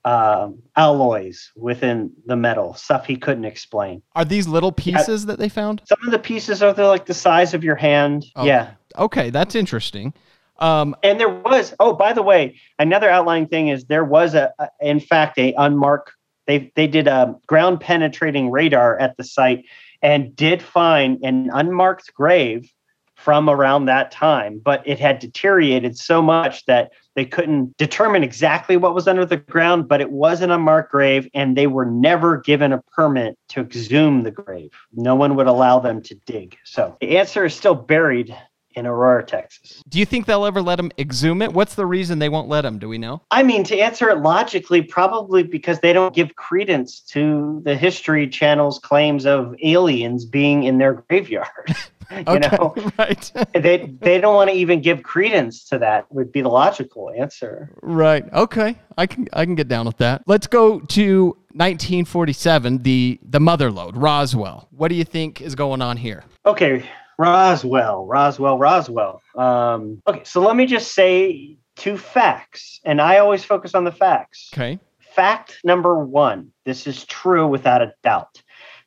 um, 0.08 0.60
alloys 0.78 1.52
within 1.58 2.12
the 2.26 2.38
metal, 2.38 2.74
stuff 2.76 3.06
he 3.06 3.18
couldn't 3.18 3.44
explain. 3.44 4.02
Are 4.16 4.24
these 4.24 4.48
little 4.48 4.72
pieces 4.72 5.24
yeah. 5.24 5.28
that 5.28 5.40
they 5.40 5.50
found? 5.50 5.82
Some 5.86 6.00
of 6.06 6.12
the 6.12 6.20
pieces 6.20 6.64
are 6.64 6.72
the, 6.72 6.88
like 6.88 7.08
the 7.08 7.14
size 7.14 7.54
of 7.54 7.62
your 7.62 7.76
hand. 7.76 8.26
Oh, 8.38 8.46
yeah. 8.46 8.72
Okay, 8.98 9.30
that's 9.32 9.54
interesting. 9.54 10.14
Um, 10.60 10.96
and 11.04 11.20
there 11.20 11.30
was, 11.30 11.76
oh, 11.82 11.92
by 11.94 12.14
the 12.14 12.24
way, 12.24 12.58
another 12.80 13.10
outlying 13.10 13.48
thing 13.48 13.68
is 13.68 13.86
there 13.86 14.06
was 14.06 14.34
a, 14.34 14.54
a 14.60 14.70
in 14.80 15.02
fact, 15.02 15.38
a 15.38 15.54
unmarked. 15.58 16.14
They 16.48 16.72
they 16.76 16.88
did 16.88 17.08
a 17.08 17.36
ground 17.46 17.82
penetrating 17.82 18.50
radar 18.50 18.98
at 19.00 19.18
the 19.18 19.24
site 19.24 19.66
and 20.02 20.36
did 20.36 20.62
find 20.62 21.24
an 21.24 21.50
unmarked 21.54 22.14
grave 22.14 22.72
from 23.16 23.50
around 23.50 23.86
that 23.86 24.12
time, 24.12 24.62
but 24.64 24.82
it 24.86 25.00
had 25.00 25.18
deteriorated 25.18 25.98
so 25.98 26.22
much 26.22 26.64
that 26.68 26.92
they 27.16 27.26
couldn't 27.26 27.76
determine 27.78 28.24
exactly 28.24 28.78
what 28.78 28.94
was 28.94 29.08
under 29.08 29.26
the 29.26 29.38
ground, 29.38 29.88
but 29.88 30.02
it 30.02 30.12
was 30.12 30.42
an 30.42 30.52
unmarked 30.52 30.92
grave, 30.92 31.28
and 31.34 31.58
they 31.58 31.66
were 31.66 31.86
never 31.86 32.38
given 32.38 32.72
a 32.72 32.82
permit 32.94 33.36
to 33.50 33.62
exhume 33.62 34.22
the 34.22 34.30
grave. 34.30 34.70
No 34.94 35.16
one 35.16 35.36
would 35.36 35.48
allow 35.48 35.80
them 35.80 36.02
to 36.04 36.16
dig. 36.28 36.58
So 36.64 36.96
the 37.02 37.18
answer 37.18 37.44
is 37.44 37.56
still 37.56 37.74
buried 37.74 38.38
in 38.78 38.86
Aurora, 38.86 39.26
Texas. 39.26 39.84
Do 39.90 40.00
you 40.00 40.06
think 40.06 40.26
they'll 40.26 40.46
ever 40.46 40.62
let 40.62 40.76
them 40.76 40.92
exhume 40.98 41.42
it? 41.42 41.52
What's 41.52 41.76
the 41.76 41.86
reason 41.86 42.20
they 42.20 42.30
won't 42.30 42.48
let 42.48 42.62
them? 42.62 42.78
Do 42.78 42.88
we 42.88 42.98
know? 42.98 43.22
I 43.32 43.44
mean, 43.44 43.64
to 43.66 43.78
answer 43.78 44.10
it 44.10 44.20
logically, 44.20 44.82
probably 44.82 45.44
because 45.44 45.80
they 45.80 45.94
don't 45.94 46.14
give 46.14 46.36
credence 46.36 47.02
to 47.02 47.62
the 47.66 47.76
History 47.76 48.28
Channel's 48.30 48.80
claims 48.80 49.26
of 49.26 49.56
aliens 49.64 50.26
being 50.26 50.64
in 50.64 50.78
their 50.78 50.94
graveyard. 51.10 51.48
you 52.12 52.18
okay, 52.28 52.40
know, 52.40 52.76
right? 53.00 53.32
they 53.54 53.92
they 54.00 54.22
don't 54.22 54.36
want 54.36 54.50
to 54.50 54.56
even 54.56 54.82
give 54.82 55.04
credence 55.04 55.66
to 55.66 55.80
that. 55.80 56.12
Would 56.12 56.32
be 56.32 56.42
the 56.42 56.50
logical 56.50 57.12
answer. 57.12 57.72
Right. 57.82 58.32
Okay. 58.32 58.78
I 58.98 59.08
can 59.08 59.28
I 59.34 59.46
can 59.46 59.56
get 59.56 59.68
down 59.68 59.86
with 59.86 59.98
that. 59.98 60.24
Let's 60.28 60.48
go 60.48 60.80
to 60.80 61.26
1947. 61.54 62.84
The 62.84 63.20
the 63.24 63.40
mother 63.40 63.72
lode, 63.72 63.98
Roswell. 63.98 64.68
What 64.72 64.90
do 64.90 64.96
you 64.96 65.04
think 65.04 65.42
is 65.42 65.56
going 65.56 65.82
on 65.82 65.98
here? 65.98 66.24
Okay, 66.46 66.88
Roswell, 67.18 68.06
Roswell, 68.06 68.58
Roswell. 68.58 69.22
Um, 69.36 70.02
okay, 70.08 70.24
so 70.24 70.42
let 70.42 70.56
me 70.56 70.66
just 70.66 70.94
say 70.94 71.58
two 71.76 71.98
facts, 71.98 72.80
and 72.84 73.02
I 73.02 73.18
always 73.18 73.44
focus 73.44 73.74
on 73.76 73.84
the 73.84 73.92
facts. 73.92 74.50
Okay. 74.54 74.80
Fact 75.00 75.60
number 75.64 76.04
one: 76.04 76.52
this 76.66 76.86
is 76.86 77.06
true 77.06 77.48
without 77.48 77.82
a 77.82 77.94
doubt 78.04 78.42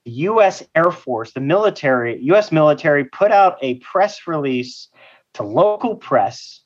the 0.04 0.10
U.S. 0.12 0.62
Air 0.74 0.90
Force, 0.90 1.32
the 1.32 1.40
military, 1.40 2.20
U.S. 2.24 2.50
military 2.50 3.04
put 3.04 3.32
out 3.32 3.58
a 3.62 3.74
press 3.76 4.26
release 4.26 4.88
to 5.34 5.42
local 5.42 5.96
press 5.96 6.62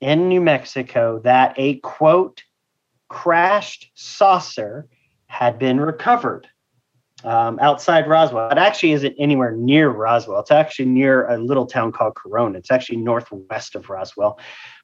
in 0.00 0.28
New 0.28 0.40
Mexico 0.40 1.20
that 1.24 1.54
a 1.56 1.76
quote 1.80 2.42
crashed 3.08 3.90
saucer 3.94 4.88
had 5.26 5.58
been 5.58 5.80
recovered 5.80 6.48
um, 7.24 7.58
outside 7.60 8.08
Roswell. 8.08 8.50
It 8.50 8.58
actually 8.58 8.92
isn't 8.92 9.14
anywhere 9.18 9.52
near 9.52 9.90
Roswell. 9.90 10.40
It's 10.40 10.50
actually 10.50 10.86
near 10.86 11.28
a 11.28 11.38
little 11.38 11.66
town 11.66 11.92
called 11.92 12.14
Corona. 12.14 12.58
It's 12.58 12.70
actually 12.70 12.98
northwest 12.98 13.74
of 13.74 13.88
Roswell. 13.88 14.38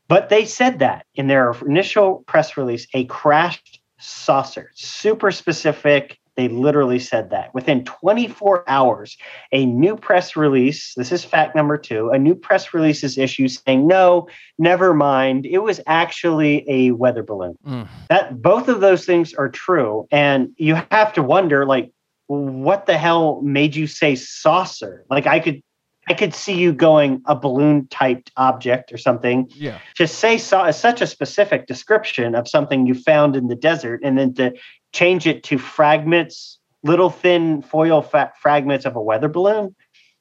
But 0.08 0.28
they 0.28 0.44
said 0.44 0.80
that 0.80 1.06
in 1.14 1.28
their 1.28 1.54
initial 1.64 2.24
press 2.26 2.56
release, 2.56 2.86
a 2.94 3.04
crashed 3.04 3.80
saucer, 4.00 4.72
super 4.74 5.30
specific. 5.30 6.18
They 6.36 6.48
literally 6.48 6.98
said 6.98 7.30
that. 7.30 7.52
Within 7.54 7.84
24 7.84 8.68
hours, 8.68 9.16
a 9.52 9.66
new 9.66 9.94
press 9.96 10.36
release, 10.36 10.94
this 10.96 11.12
is 11.12 11.22
fact 11.22 11.54
number 11.54 11.76
two, 11.76 12.08
a 12.10 12.18
new 12.18 12.34
press 12.34 12.72
release 12.72 13.04
is 13.04 13.18
issued 13.18 13.50
saying, 13.50 13.86
no, 13.86 14.26
never 14.58 14.94
mind. 14.94 15.44
It 15.44 15.58
was 15.58 15.80
actually 15.86 16.64
a 16.68 16.92
weather 16.92 17.22
balloon. 17.22 17.56
Mm. 17.66 17.88
That 18.08 18.40
both 18.40 18.68
of 18.68 18.80
those 18.80 19.04
things 19.04 19.34
are 19.34 19.50
true. 19.50 20.08
And 20.10 20.50
you 20.56 20.76
have 20.90 21.12
to 21.14 21.22
wonder, 21.22 21.66
like, 21.66 21.92
what 22.30 22.86
the 22.86 22.96
hell 22.96 23.40
made 23.42 23.74
you 23.74 23.88
say 23.88 24.14
saucer? 24.14 25.04
Like 25.10 25.26
I 25.26 25.40
could 25.40 25.62
I 26.08 26.14
could 26.14 26.32
see 26.32 26.54
you 26.54 26.72
going 26.72 27.22
a 27.26 27.34
balloon 27.34 27.88
typed 27.88 28.30
object 28.36 28.92
or 28.92 28.98
something. 28.98 29.48
Yeah. 29.54 29.78
To 29.96 30.06
say 30.06 30.38
saw 30.38 30.70
such 30.70 31.00
a 31.00 31.06
specific 31.06 31.66
description 31.66 32.36
of 32.36 32.48
something 32.48 32.86
you 32.86 32.94
found 32.94 33.34
in 33.34 33.48
the 33.48 33.56
desert 33.56 34.00
and 34.04 34.16
then 34.16 34.34
to 34.34 34.54
change 34.92 35.26
it 35.26 35.42
to 35.44 35.58
fragments, 35.58 36.58
little 36.84 37.10
thin 37.10 37.62
foil 37.62 38.00
fa- 38.00 38.32
fragments 38.40 38.86
of 38.86 38.94
a 38.94 39.02
weather 39.02 39.28
balloon. 39.28 39.74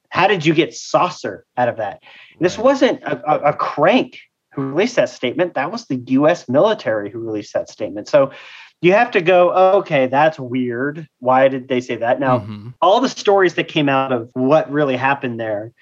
How 0.08 0.26
did 0.26 0.44
you 0.44 0.52
get 0.52 0.74
saucer 0.74 1.46
out 1.56 1.68
of 1.68 1.76
that? 1.76 2.02
This 2.40 2.58
wasn't 2.58 3.02
a, 3.04 3.22
a, 3.30 3.50
a 3.50 3.52
crank 3.52 4.18
who 4.52 4.62
released 4.62 4.96
that 4.96 5.08
statement. 5.08 5.54
That 5.54 5.70
was 5.70 5.86
the 5.86 6.02
US 6.06 6.48
military 6.48 7.08
who 7.08 7.20
released 7.20 7.54
that 7.54 7.68
statement. 7.68 8.08
So 8.08 8.32
you 8.82 8.92
have 8.92 9.10
to 9.12 9.20
go, 9.20 9.52
okay, 9.78 10.06
that's 10.06 10.38
weird. 10.38 11.06
Why 11.18 11.48
did 11.48 11.68
they 11.68 11.80
say 11.80 11.96
that? 11.96 12.18
Now, 12.20 12.40
Mhm. 12.40 12.74
all 12.80 13.00
the 13.00 13.08
stories 13.08 13.54
that 13.54 13.68
came 13.68 13.88
out 13.88 14.12
of 14.12 14.30
what 14.34 14.70
really 14.70 14.96
happened 14.96 15.38
there, 15.38 15.72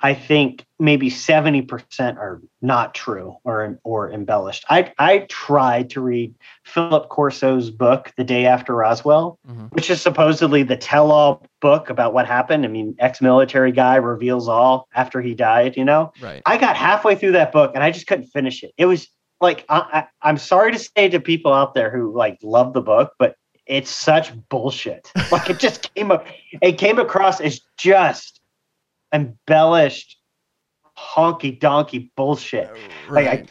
I 0.00 0.12
think 0.12 0.66
maybe 0.78 1.08
70% 1.08 2.18
are 2.18 2.42
not 2.60 2.94
true 2.94 3.36
or 3.44 3.78
or 3.82 4.12
embellished. 4.12 4.64
I 4.68 4.92
I 4.98 5.20
tried 5.30 5.88
to 5.90 6.02
read 6.02 6.34
Philip 6.64 7.08
Corso's 7.08 7.70
book, 7.70 8.12
The 8.18 8.24
Day 8.24 8.44
After 8.44 8.74
Roswell, 8.74 9.38
Mhm. 9.48 9.72
which 9.72 9.88
is 9.88 10.02
supposedly 10.02 10.64
the 10.64 10.76
tell-all 10.76 11.46
book 11.62 11.88
about 11.88 12.12
what 12.12 12.26
happened. 12.26 12.66
I 12.66 12.68
mean, 12.68 12.94
ex-military 12.98 13.72
guy 13.72 13.96
reveals 13.96 14.48
all 14.48 14.86
after 14.94 15.22
he 15.22 15.34
died, 15.34 15.78
you 15.78 15.84
know? 15.84 16.12
Right. 16.20 16.42
I 16.44 16.58
got 16.58 16.76
halfway 16.76 17.14
through 17.14 17.32
that 17.32 17.50
book 17.50 17.72
and 17.74 17.82
I 17.82 17.90
just 17.90 18.06
couldn't 18.06 18.26
finish 18.26 18.62
it. 18.62 18.72
It 18.76 18.84
was 18.84 19.08
like 19.40 19.64
I, 19.68 19.78
I, 20.22 20.28
I'm 20.28 20.38
sorry 20.38 20.72
to 20.72 20.78
say 20.78 21.08
to 21.08 21.20
people 21.20 21.52
out 21.52 21.74
there 21.74 21.90
who 21.90 22.14
like 22.16 22.38
love 22.42 22.72
the 22.72 22.80
book, 22.82 23.12
but 23.18 23.36
it's 23.66 23.90
such 23.90 24.32
bullshit. 24.48 25.12
Like 25.30 25.50
it 25.50 25.60
just 25.60 25.92
came 25.94 26.10
up, 26.10 26.26
it 26.62 26.78
came 26.78 26.98
across 26.98 27.38
as 27.40 27.60
just 27.76 28.40
embellished, 29.12 30.16
honky 30.96 31.58
donkey 31.58 32.10
bullshit. 32.16 32.66
Uh, 32.68 33.12
like 33.14 33.26
I, 33.26 33.30
Right. 33.30 33.50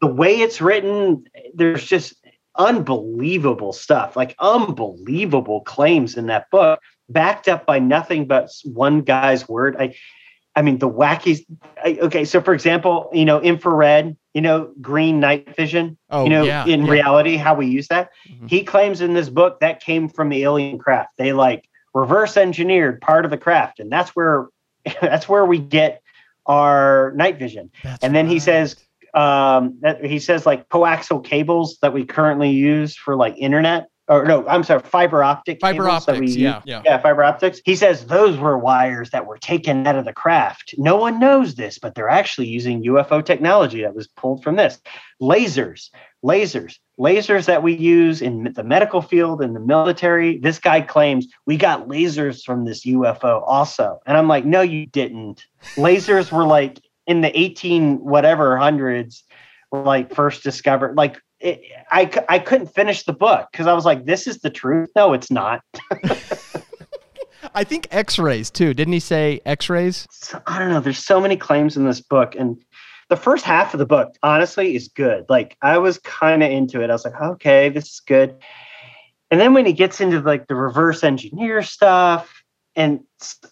the 0.00 0.08
way 0.08 0.40
it's 0.40 0.60
written, 0.60 1.24
there's 1.54 1.84
just 1.86 2.14
unbelievable 2.58 3.72
stuff, 3.72 4.16
like 4.16 4.34
unbelievable 4.40 5.60
claims 5.62 6.16
in 6.16 6.26
that 6.26 6.50
book, 6.50 6.80
backed 7.08 7.48
up 7.48 7.66
by 7.66 7.78
nothing 7.78 8.26
but 8.26 8.50
one 8.64 9.02
guy's 9.02 9.48
word. 9.48 9.76
I, 9.78 9.94
I 10.56 10.62
mean, 10.62 10.78
the 10.78 10.88
wacky. 10.88 11.44
I, 11.84 11.98
okay, 12.00 12.24
so 12.24 12.40
for 12.40 12.54
example, 12.54 13.10
you 13.12 13.26
know, 13.26 13.40
infrared, 13.40 14.16
you 14.32 14.40
know, 14.40 14.72
green 14.80 15.20
night 15.20 15.54
vision. 15.54 15.98
oh, 16.10 16.24
you 16.24 16.30
know, 16.30 16.44
yeah. 16.44 16.64
in 16.64 16.86
yeah. 16.86 16.90
reality, 16.90 17.36
how 17.36 17.54
we 17.54 17.66
use 17.66 17.88
that. 17.88 18.10
Mhm. 18.28 18.48
He 18.48 18.64
claims 18.64 19.02
in 19.02 19.12
this 19.12 19.28
book 19.28 19.60
that 19.60 19.80
came 19.80 20.08
from 20.08 20.30
the 20.30 20.42
alien 20.42 20.78
craft. 20.78 21.10
They 21.18 21.34
like 21.34 21.68
reverse 21.94 22.38
engineered 22.38 23.02
part 23.02 23.26
of 23.26 23.30
the 23.30 23.36
craft, 23.38 23.80
and 23.80 23.92
that's 23.92 24.16
where 24.16 24.48
that's 25.00 25.28
where 25.28 25.44
we 25.44 25.58
get 25.58 26.02
our 26.46 27.12
night 27.16 27.38
vision. 27.38 27.70
That's 27.84 28.02
and 28.02 28.16
then 28.16 28.26
he 28.26 28.38
says 28.38 28.76
um 29.12 29.78
that 29.82 30.04
he 30.04 30.18
says 30.18 30.46
like 30.46 30.68
coaxial 30.70 31.22
cables 31.22 31.78
that 31.82 31.92
we 31.92 32.04
currently 32.04 32.50
use 32.50 32.96
for 32.96 33.14
like 33.14 33.36
internet 33.36 33.88
or 34.08 34.24
no 34.24 34.46
i'm 34.46 34.62
sorry 34.62 34.80
fiber 34.80 35.22
optic 35.22 35.58
fiber 35.60 35.84
cables 35.84 36.06
that 36.06 36.18
we 36.18 36.26
optics. 36.26 36.36
Yeah. 36.36 36.60
Yeah. 36.64 36.82
yeah 36.84 36.98
fiber 36.98 37.24
optics 37.24 37.60
he 37.64 37.74
says 37.74 38.06
those 38.06 38.38
were 38.38 38.58
wires 38.58 39.10
that 39.10 39.26
were 39.26 39.38
taken 39.38 39.86
out 39.86 39.96
of 39.96 40.04
the 40.04 40.12
craft 40.12 40.74
no 40.78 40.96
one 40.96 41.18
knows 41.18 41.54
this 41.54 41.78
but 41.78 41.94
they're 41.94 42.08
actually 42.08 42.48
using 42.48 42.82
ufo 42.84 43.24
technology 43.24 43.82
that 43.82 43.94
was 43.94 44.08
pulled 44.08 44.42
from 44.42 44.56
this 44.56 44.80
lasers 45.20 45.90
lasers 46.24 46.78
lasers 46.98 47.46
that 47.46 47.62
we 47.62 47.74
use 47.74 48.22
in 48.22 48.52
the 48.54 48.64
medical 48.64 49.02
field 49.02 49.42
in 49.42 49.54
the 49.54 49.60
military 49.60 50.38
this 50.38 50.58
guy 50.58 50.80
claims 50.80 51.26
we 51.46 51.56
got 51.56 51.88
lasers 51.88 52.42
from 52.42 52.64
this 52.64 52.84
ufo 52.86 53.42
also 53.46 53.98
and 54.06 54.16
i'm 54.16 54.28
like 54.28 54.44
no 54.44 54.60
you 54.60 54.86
didn't 54.86 55.46
lasers 55.76 56.30
were 56.30 56.44
like 56.44 56.80
in 57.06 57.20
the 57.20 57.38
18 57.38 57.98
whatever 58.04 58.56
hundreds 58.56 59.24
like 59.72 60.14
first 60.14 60.42
discovered 60.42 60.96
like 60.96 61.20
it, 61.40 61.60
I, 61.90 62.10
I 62.28 62.38
couldn't 62.38 62.68
finish 62.68 63.04
the 63.04 63.12
book 63.12 63.48
because 63.52 63.66
i 63.66 63.72
was 63.74 63.84
like 63.84 64.04
this 64.04 64.26
is 64.26 64.38
the 64.38 64.50
truth 64.50 64.90
no 64.96 65.12
it's 65.12 65.30
not 65.30 65.62
I 67.54 67.64
think 67.64 67.88
X-rays 67.90 68.50
too. 68.50 68.74
Didn't 68.74 68.92
he 68.92 69.00
say 69.00 69.40
X-rays? 69.46 70.06
so, 70.10 70.42
I 70.46 70.58
don't 70.58 70.68
know. 70.68 70.80
There's 70.80 71.02
so 71.02 71.20
many 71.20 71.36
claims 71.36 71.76
in 71.76 71.86
this 71.86 72.00
book, 72.00 72.34
and 72.34 72.58
the 73.08 73.16
first 73.16 73.44
half 73.44 73.72
of 73.72 73.78
the 73.78 73.86
book, 73.86 74.14
honestly, 74.22 74.74
is 74.74 74.88
good. 74.88 75.24
Like 75.28 75.56
I 75.62 75.78
was 75.78 75.98
kind 75.98 76.42
of 76.42 76.50
into 76.50 76.82
it. 76.82 76.90
I 76.90 76.92
was 76.92 77.04
like, 77.04 77.20
okay, 77.20 77.68
this 77.68 77.84
is 77.84 78.00
good. 78.00 78.36
And 79.30 79.40
then 79.40 79.54
when 79.54 79.66
he 79.66 79.72
gets 79.72 80.00
into 80.00 80.20
like 80.20 80.48
the 80.48 80.54
reverse 80.54 81.04
engineer 81.04 81.62
stuff, 81.62 82.42
and 82.74 83.00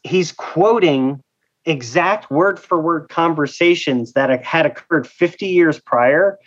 he's 0.02 0.32
quoting 0.32 1.20
exact 1.64 2.30
word 2.30 2.60
for 2.60 2.80
word 2.80 3.08
conversations 3.08 4.12
that 4.12 4.44
had 4.44 4.66
occurred 4.66 5.06
50 5.06 5.46
years 5.46 5.80
prior 5.80 6.38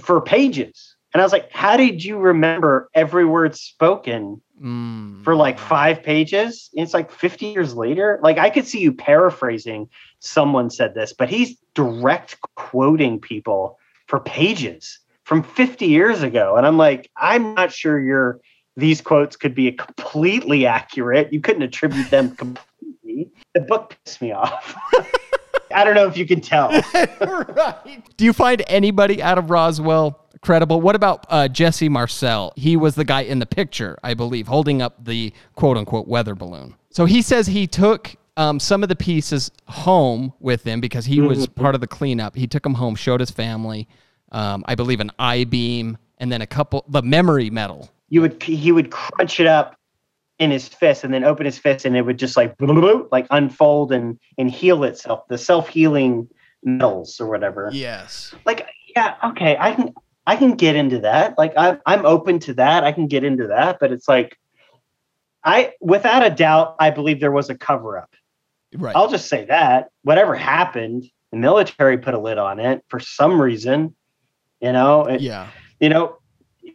for 0.00 0.20
pages. 0.20 0.96
And 1.12 1.20
I 1.20 1.24
was 1.24 1.32
like, 1.32 1.50
how 1.52 1.76
did 1.76 2.04
you 2.04 2.18
remember 2.18 2.88
every 2.94 3.24
word 3.24 3.56
spoken 3.56 4.40
Mm. 4.60 5.24
for 5.24 5.34
like 5.34 5.58
five 5.58 6.02
pages. 6.02 6.68
It's 6.74 6.92
like 6.92 7.10
50 7.10 7.46
years 7.46 7.74
later. 7.74 8.20
Like 8.22 8.36
I 8.36 8.50
could 8.50 8.66
see 8.66 8.80
you 8.80 8.92
paraphrasing 8.92 9.88
someone 10.18 10.68
said 10.68 10.94
this, 10.94 11.14
but 11.14 11.30
he's 11.30 11.56
direct 11.74 12.36
quoting 12.56 13.18
people 13.18 13.78
for 14.06 14.20
pages 14.20 14.98
from 15.24 15.42
50 15.42 15.86
years 15.86 16.22
ago. 16.22 16.56
And 16.56 16.66
I'm 16.66 16.76
like, 16.76 17.10
I'm 17.16 17.54
not 17.54 17.72
sure 17.72 17.98
your 17.98 18.38
these 18.76 19.00
quotes 19.00 19.34
could 19.34 19.54
be 19.54 19.72
completely 19.72 20.66
accurate. 20.66 21.32
You 21.32 21.40
couldn't 21.40 21.62
attribute 21.62 22.10
them 22.10 22.36
completely. 22.36 23.30
The 23.54 23.60
book 23.62 23.96
pissed 24.04 24.20
me 24.20 24.32
off. 24.32 24.76
I 25.74 25.84
don't 25.84 25.94
know 25.94 26.06
if 26.06 26.16
you 26.16 26.26
can 26.26 26.40
tell. 26.40 26.68
right. 26.94 28.02
Do 28.16 28.24
you 28.24 28.32
find 28.32 28.62
anybody 28.66 29.22
out 29.22 29.38
of 29.38 29.50
Roswell 29.50 30.26
credible? 30.40 30.80
What 30.80 30.96
about 30.96 31.26
uh, 31.28 31.48
Jesse 31.48 31.88
Marcel? 31.88 32.52
He 32.56 32.76
was 32.76 32.94
the 32.94 33.04
guy 33.04 33.22
in 33.22 33.38
the 33.38 33.46
picture, 33.46 33.98
I 34.02 34.14
believe, 34.14 34.46
holding 34.46 34.82
up 34.82 35.04
the 35.04 35.32
quote 35.54 35.76
unquote 35.76 36.08
weather 36.08 36.34
balloon. 36.34 36.76
So 36.90 37.04
he 37.04 37.22
says 37.22 37.46
he 37.46 37.66
took 37.66 38.16
um, 38.36 38.58
some 38.58 38.82
of 38.82 38.88
the 38.88 38.96
pieces 38.96 39.50
home 39.66 40.32
with 40.40 40.64
him 40.64 40.80
because 40.80 41.04
he 41.04 41.20
was 41.20 41.46
part 41.46 41.74
of 41.74 41.80
the 41.80 41.86
cleanup. 41.86 42.34
He 42.34 42.46
took 42.46 42.62
them 42.62 42.74
home, 42.74 42.94
showed 42.94 43.20
his 43.20 43.30
family, 43.30 43.88
um, 44.32 44.64
I 44.66 44.74
believe, 44.74 45.00
an 45.00 45.10
I 45.18 45.44
beam, 45.44 45.98
and 46.18 46.32
then 46.32 46.42
a 46.42 46.46
couple, 46.46 46.84
the 46.88 47.02
memory 47.02 47.50
metal. 47.50 47.90
You 48.08 48.22
would 48.22 48.42
he 48.42 48.72
would 48.72 48.90
crunch 48.90 49.38
it 49.38 49.46
up 49.46 49.76
in 50.40 50.50
his 50.50 50.66
fist 50.66 51.04
and 51.04 51.12
then 51.12 51.22
open 51.22 51.44
his 51.44 51.58
fist 51.58 51.84
and 51.84 51.94
it 51.96 52.02
would 52.02 52.18
just 52.18 52.34
like 52.36 52.56
like 53.12 53.26
unfold 53.30 53.92
and 53.92 54.18
and 54.38 54.50
heal 54.50 54.82
itself. 54.84 55.28
The 55.28 55.36
self-healing 55.38 56.28
metals 56.64 57.20
or 57.20 57.28
whatever. 57.28 57.70
Yes. 57.72 58.34
like 58.44 58.66
yeah 58.96 59.14
okay 59.24 59.56
i 59.60 59.72
can 59.72 59.94
i 60.26 60.34
can 60.34 60.56
get 60.56 60.74
into 60.76 60.98
that. 61.00 61.38
Like 61.38 61.52
I, 61.56 61.78
i'm 61.86 62.04
open 62.06 62.38
to 62.40 62.54
that. 62.54 62.82
I 62.84 62.90
can 62.92 63.06
get 63.06 63.22
into 63.22 63.46
that 63.48 63.76
but 63.78 63.92
it's 63.92 64.08
like 64.08 64.36
i 65.44 65.72
without 65.80 66.24
a 66.24 66.30
doubt 66.30 66.74
i 66.80 66.90
believe 66.90 67.20
there 67.20 67.30
was 67.30 67.50
a 67.50 67.54
cover-up. 67.54 68.10
Right. 68.74 68.96
i'll 68.96 69.10
just 69.10 69.28
say 69.28 69.44
that. 69.44 69.90
Whatever 70.02 70.34
happened 70.34 71.04
the 71.32 71.36
military 71.36 71.98
put 71.98 72.14
a 72.14 72.18
lid 72.18 72.38
on 72.38 72.58
it 72.58 72.82
for 72.88 72.98
some 72.98 73.40
reason 73.40 73.94
you 74.62 74.72
know? 74.72 75.04
It- 75.04 75.20
yeah. 75.20 75.48
you 75.80 75.90
know 75.90 76.16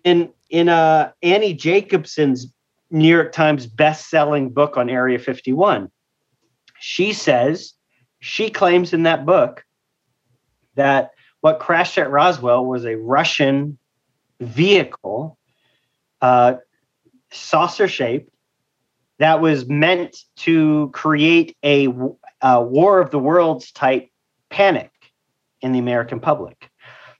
in 0.03 0.31
in 0.51 0.69
uh 0.69 1.11
annie 1.23 1.55
jacobsen's 1.55 2.51
new 2.95 3.07
york 3.07 3.31
times 3.31 3.67
best-selling 3.67 4.49
book 4.49 4.77
on 4.77 4.89
area 4.89 5.19
51 5.19 5.89
she 6.79 7.13
says 7.13 7.73
she 8.19 8.49
claims 8.49 8.93
in 8.93 9.03
that 9.03 9.25
book 9.25 9.63
that 10.75 11.11
what 11.41 11.59
crashed 11.59 11.97
at 11.97 12.09
roswell 12.09 12.65
was 12.65 12.85
a 12.85 12.95
russian 12.95 13.77
vehicle 14.39 15.37
uh 16.21 16.55
saucer 17.31 17.87
shaped 17.87 18.29
that 19.19 19.41
was 19.41 19.67
meant 19.67 20.17
to 20.37 20.89
create 20.93 21.55
a 21.63 21.87
war 21.87 22.99
of 22.99 23.11
the 23.11 23.19
worlds 23.19 23.71
type 23.71 24.09
panic 24.49 24.91
in 25.61 25.71
the 25.71 25.79
American 25.79 26.19
public. 26.19 26.69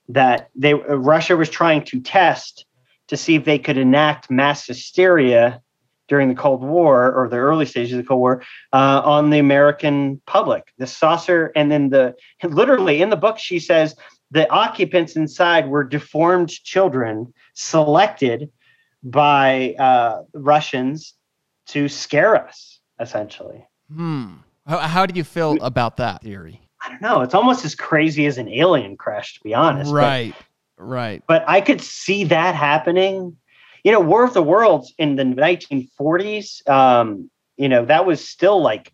That 0.08 0.50
they 0.54 0.74
Russia 0.74 1.36
was 1.36 1.50
trying 1.50 1.84
to 1.86 2.00
test 2.00 2.64
to 3.08 3.16
see 3.16 3.34
if 3.34 3.44
they 3.44 3.58
could 3.58 3.78
enact 3.78 4.30
mass 4.30 4.66
hysteria 4.66 5.60
during 6.08 6.28
the 6.28 6.34
Cold 6.34 6.62
War 6.62 7.12
or 7.12 7.28
the 7.28 7.36
early 7.36 7.66
stages 7.66 7.92
of 7.92 7.98
the 7.98 8.08
Cold 8.08 8.20
War 8.20 8.42
uh, 8.72 9.02
on 9.04 9.30
the 9.30 9.38
American 9.38 10.20
public. 10.26 10.72
The 10.78 10.86
saucer, 10.86 11.52
and 11.56 11.70
then 11.70 11.90
the 11.90 12.14
literally 12.42 13.02
in 13.02 13.10
the 13.10 13.16
book, 13.16 13.38
she 13.38 13.58
says 13.58 13.94
the 14.30 14.50
occupants 14.50 15.16
inside 15.16 15.68
were 15.68 15.84
deformed 15.84 16.50
children 16.50 17.32
selected 17.54 18.50
by 19.02 19.74
uh, 19.78 20.22
Russians 20.34 21.14
to 21.66 21.88
scare 21.88 22.36
us, 22.36 22.80
essentially. 23.00 23.64
Hmm. 23.94 24.34
How, 24.66 24.78
how 24.78 25.06
do 25.06 25.16
you 25.16 25.24
feel 25.24 25.56
about 25.62 25.96
that 25.98 26.22
theory? 26.22 26.60
I 26.82 26.88
don't 26.90 27.02
know. 27.02 27.20
It's 27.22 27.34
almost 27.34 27.64
as 27.64 27.74
crazy 27.74 28.26
as 28.26 28.38
an 28.38 28.48
alien 28.48 28.96
crash, 28.96 29.34
to 29.34 29.40
be 29.42 29.54
honest. 29.54 29.92
Right. 29.92 30.34
But, 30.76 30.84
right. 30.84 31.22
But 31.26 31.44
I 31.48 31.60
could 31.60 31.80
see 31.80 32.24
that 32.24 32.54
happening. 32.54 33.36
You 33.86 33.92
know, 33.92 34.00
War 34.00 34.24
of 34.24 34.34
the 34.34 34.42
Worlds 34.42 34.92
in 34.98 35.14
the 35.14 35.22
1940s, 35.22 36.68
um, 36.68 37.30
you 37.56 37.68
know, 37.68 37.84
that 37.84 38.04
was 38.04 38.26
still 38.26 38.60
like 38.60 38.92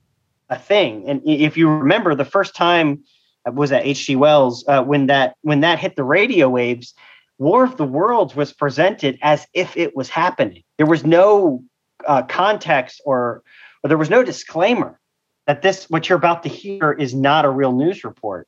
a 0.50 0.58
thing. 0.58 1.08
And 1.08 1.22
if 1.24 1.56
you 1.56 1.66
remember, 1.70 2.14
the 2.14 2.26
first 2.26 2.54
time 2.54 3.02
uh, 3.48 3.52
was 3.52 3.72
at 3.72 3.86
H.G. 3.86 4.16
Wells 4.16 4.66
uh, 4.68 4.82
when 4.82 5.06
that 5.06 5.36
when 5.40 5.60
that 5.60 5.78
hit 5.78 5.96
the 5.96 6.04
radio 6.04 6.50
waves. 6.50 6.92
War 7.38 7.64
of 7.64 7.78
the 7.78 7.86
Worlds 7.86 8.36
was 8.36 8.52
presented 8.52 9.18
as 9.22 9.46
if 9.54 9.74
it 9.78 9.96
was 9.96 10.10
happening. 10.10 10.62
There 10.76 10.84
was 10.84 11.06
no 11.06 11.64
uh, 12.06 12.24
context 12.24 13.00
or, 13.06 13.42
or 13.82 13.88
there 13.88 13.96
was 13.96 14.10
no 14.10 14.22
disclaimer 14.22 15.00
that 15.46 15.62
this 15.62 15.88
what 15.88 16.10
you're 16.10 16.18
about 16.18 16.42
to 16.42 16.50
hear 16.50 16.92
is 16.92 17.14
not 17.14 17.46
a 17.46 17.50
real 17.50 17.72
news 17.72 18.04
report. 18.04 18.46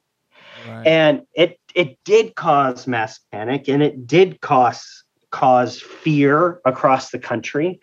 Right. 0.68 0.86
And 0.86 1.22
it 1.34 1.58
it 1.74 1.96
did 2.04 2.34
cause 2.34 2.86
mass 2.86 3.18
panic 3.32 3.66
and 3.66 3.82
it 3.82 4.06
did 4.06 4.42
cause 4.42 5.03
cause 5.34 5.80
fear 5.80 6.60
across 6.64 7.10
the 7.10 7.18
country. 7.18 7.80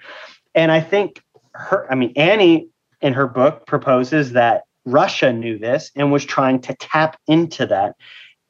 And 0.56 0.72
I 0.72 0.80
think 0.80 1.22
her 1.54 1.86
I 1.92 1.96
mean 1.96 2.14
Annie 2.16 2.70
in 3.02 3.12
her 3.14 3.28
book 3.28 3.68
proposes 3.68 4.32
that 4.32 4.64
Russia 4.86 5.34
knew 5.34 5.60
this 5.60 5.92
and 5.96 6.14
was 6.14 6.24
trying 6.24 6.62
to 6.62 6.74
tap 6.76 7.20
into 7.28 7.66
that 7.66 7.96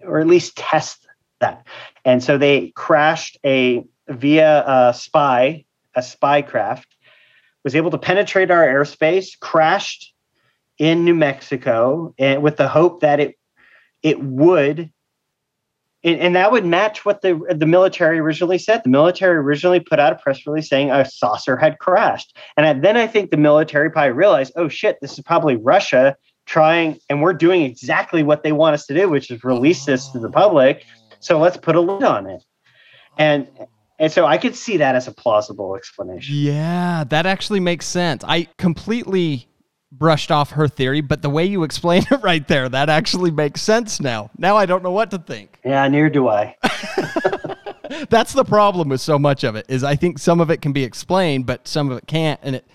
or 0.01 0.19
at 0.19 0.27
least 0.27 0.55
test 0.55 1.07
that. 1.39 1.65
And 2.05 2.23
so 2.23 2.37
they 2.37 2.71
crashed 2.75 3.39
a 3.43 3.83
via 4.07 4.63
a 4.67 4.93
spy, 4.93 5.65
a 5.95 6.03
spy 6.03 6.43
craft, 6.43 6.95
was 7.63 7.75
able 7.75 7.89
to 7.89 7.97
penetrate 7.97 8.51
our 8.51 8.65
airspace, 8.65 9.37
crashed 9.39 10.13
in 10.77 11.05
New 11.05 11.15
Mexico, 11.15 12.13
and 12.19 12.43
with 12.43 12.57
the 12.57 12.67
hope 12.67 13.01
that 13.01 13.19
it 13.19 13.35
it 14.03 14.21
would, 14.21 14.91
and, 16.03 16.19
and 16.19 16.35
that 16.35 16.51
would 16.51 16.65
match 16.65 17.05
what 17.05 17.21
the 17.21 17.39
the 17.49 17.65
military 17.65 18.19
originally 18.19 18.57
said. 18.57 18.81
The 18.83 18.89
military 18.89 19.37
originally 19.37 19.79
put 19.79 19.99
out 19.99 20.13
a 20.13 20.15
press 20.15 20.45
release 20.45 20.69
saying 20.69 20.91
a 20.91 21.05
saucer 21.05 21.57
had 21.57 21.79
crashed, 21.79 22.37
and 22.57 22.83
then 22.83 22.97
I 22.97 23.07
think 23.07 23.31
the 23.31 23.37
military 23.37 23.89
probably 23.89 24.11
realized, 24.11 24.53
oh 24.55 24.67
shit, 24.67 24.97
this 25.01 25.13
is 25.13 25.23
probably 25.23 25.55
Russia 25.55 26.15
trying, 26.45 26.99
and 27.09 27.21
we're 27.21 27.33
doing 27.33 27.61
exactly 27.61 28.23
what 28.23 28.43
they 28.43 28.51
want 28.51 28.73
us 28.73 28.85
to 28.87 28.93
do, 28.93 29.09
which 29.09 29.29
is 29.29 29.43
release 29.43 29.85
this 29.85 30.07
to 30.09 30.19
the 30.19 30.29
public. 30.29 30.85
So 31.19 31.39
let's 31.39 31.57
put 31.57 31.75
a 31.75 31.81
lid 31.81 32.03
on 32.03 32.27
it, 32.27 32.43
and 33.17 33.47
and 33.99 34.11
so 34.11 34.25
I 34.25 34.39
could 34.39 34.55
see 34.55 34.77
that 34.77 34.95
as 34.95 35.07
a 35.07 35.11
plausible 35.11 35.75
explanation. 35.75 36.35
Yeah, 36.35 37.03
that 37.09 37.27
actually 37.27 37.59
makes 37.59 37.85
sense. 37.85 38.23
I 38.27 38.47
completely 38.57 39.47
brushed 39.91 40.31
off 40.31 40.51
her 40.51 40.67
theory, 40.67 41.01
but 41.01 41.21
the 41.21 41.29
way 41.29 41.45
you 41.45 41.63
explain 41.63 42.03
it 42.09 42.17
right 42.23 42.47
there, 42.47 42.69
that 42.69 42.89
actually 42.89 43.31
makes 43.31 43.61
sense 43.61 43.99
now. 43.99 44.29
Now 44.37 44.57
I 44.57 44.65
don't 44.65 44.83
know 44.83 44.91
what 44.91 45.11
to 45.11 45.17
think. 45.17 45.59
Yeah, 45.63 45.87
neither 45.87 46.09
do 46.09 46.27
I. 46.27 46.55
That's 48.09 48.33
the 48.33 48.45
problem 48.45 48.89
with 48.89 49.01
so 49.01 49.19
much 49.19 49.43
of 49.43 49.55
it 49.55 49.65
is 49.69 49.83
I 49.83 49.95
think 49.95 50.19
some 50.19 50.39
of 50.39 50.49
it 50.49 50.61
can 50.61 50.71
be 50.71 50.83
explained, 50.83 51.45
but 51.45 51.67
some 51.67 51.91
of 51.91 51.97
it 51.97 52.07
can't, 52.07 52.39
and 52.43 52.55
it 52.55 52.67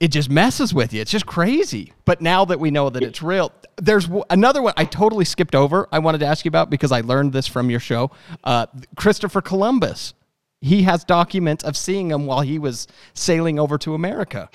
it 0.00 0.08
just 0.12 0.30
messes 0.30 0.72
with 0.72 0.92
you. 0.92 1.00
It's 1.00 1.10
just 1.10 1.26
crazy. 1.26 1.92
But 2.04 2.20
now 2.20 2.44
that 2.44 2.60
we 2.60 2.70
know 2.70 2.88
that 2.88 3.02
it's 3.02 3.20
real, 3.20 3.52
there's 3.78 4.08
another 4.30 4.62
one 4.62 4.72
I 4.76 4.84
totally 4.84 5.24
skipped 5.24 5.56
over. 5.56 5.88
I 5.90 5.98
wanted 5.98 6.18
to 6.18 6.26
ask 6.26 6.44
you 6.44 6.48
about 6.48 6.70
because 6.70 6.92
I 6.92 7.00
learned 7.00 7.32
this 7.32 7.48
from 7.48 7.68
your 7.68 7.80
show. 7.80 8.12
Uh, 8.44 8.66
Christopher 8.96 9.40
Columbus. 9.40 10.14
He 10.60 10.82
has 10.82 11.04
documents 11.04 11.62
of 11.62 11.76
seeing 11.76 12.10
him 12.10 12.26
while 12.26 12.40
he 12.40 12.58
was 12.58 12.88
sailing 13.14 13.60
over 13.60 13.78
to 13.78 13.94
America. 13.94 14.50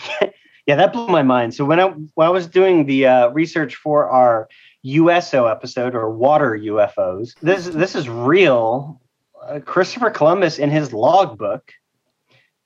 Yeah, 0.66 0.76
that 0.76 0.94
blew 0.94 1.08
my 1.08 1.24
mind. 1.24 1.54
So 1.54 1.66
when 1.66 1.80
I 1.80 1.88
when 1.88 2.28
I 2.28 2.30
was 2.30 2.48
doing 2.48 2.86
the 2.86 3.08
uh, 3.08 3.28
research 3.30 3.76
for 3.76 4.10
our 4.10 4.48
USO 4.84 5.48
episode 5.48 5.96
or 5.96 6.10
water 6.10 6.58
UFOs, 6.58 7.34
this 7.42 7.68
this 7.68 7.96
is 7.96 8.08
real. 8.08 9.02
Uh, 9.42 9.60
Christopher 9.60 10.10
Columbus 10.10 10.58
in 10.58 10.70
his 10.70 10.94
logbook 10.94 11.74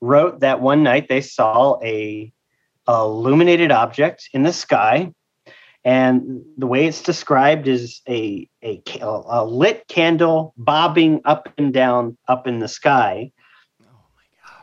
wrote 0.00 0.40
that 0.40 0.60
one 0.60 0.84
night 0.84 1.08
they 1.08 1.20
saw 1.20 1.76
a, 1.82 2.32
illuminated 2.88 3.70
object 3.70 4.30
in 4.32 4.44
the 4.44 4.52
sky 4.52 5.12
and 5.84 6.42
the 6.56 6.66
way 6.66 6.86
it's 6.86 7.02
described 7.02 7.68
is 7.68 8.00
a, 8.08 8.48
a, 8.62 8.82
a 9.02 9.44
lit 9.44 9.86
candle 9.88 10.54
bobbing 10.56 11.20
up 11.24 11.52
and 11.58 11.72
down 11.72 12.16
up 12.28 12.46
in 12.46 12.60
the 12.60 12.68
sky 12.68 13.30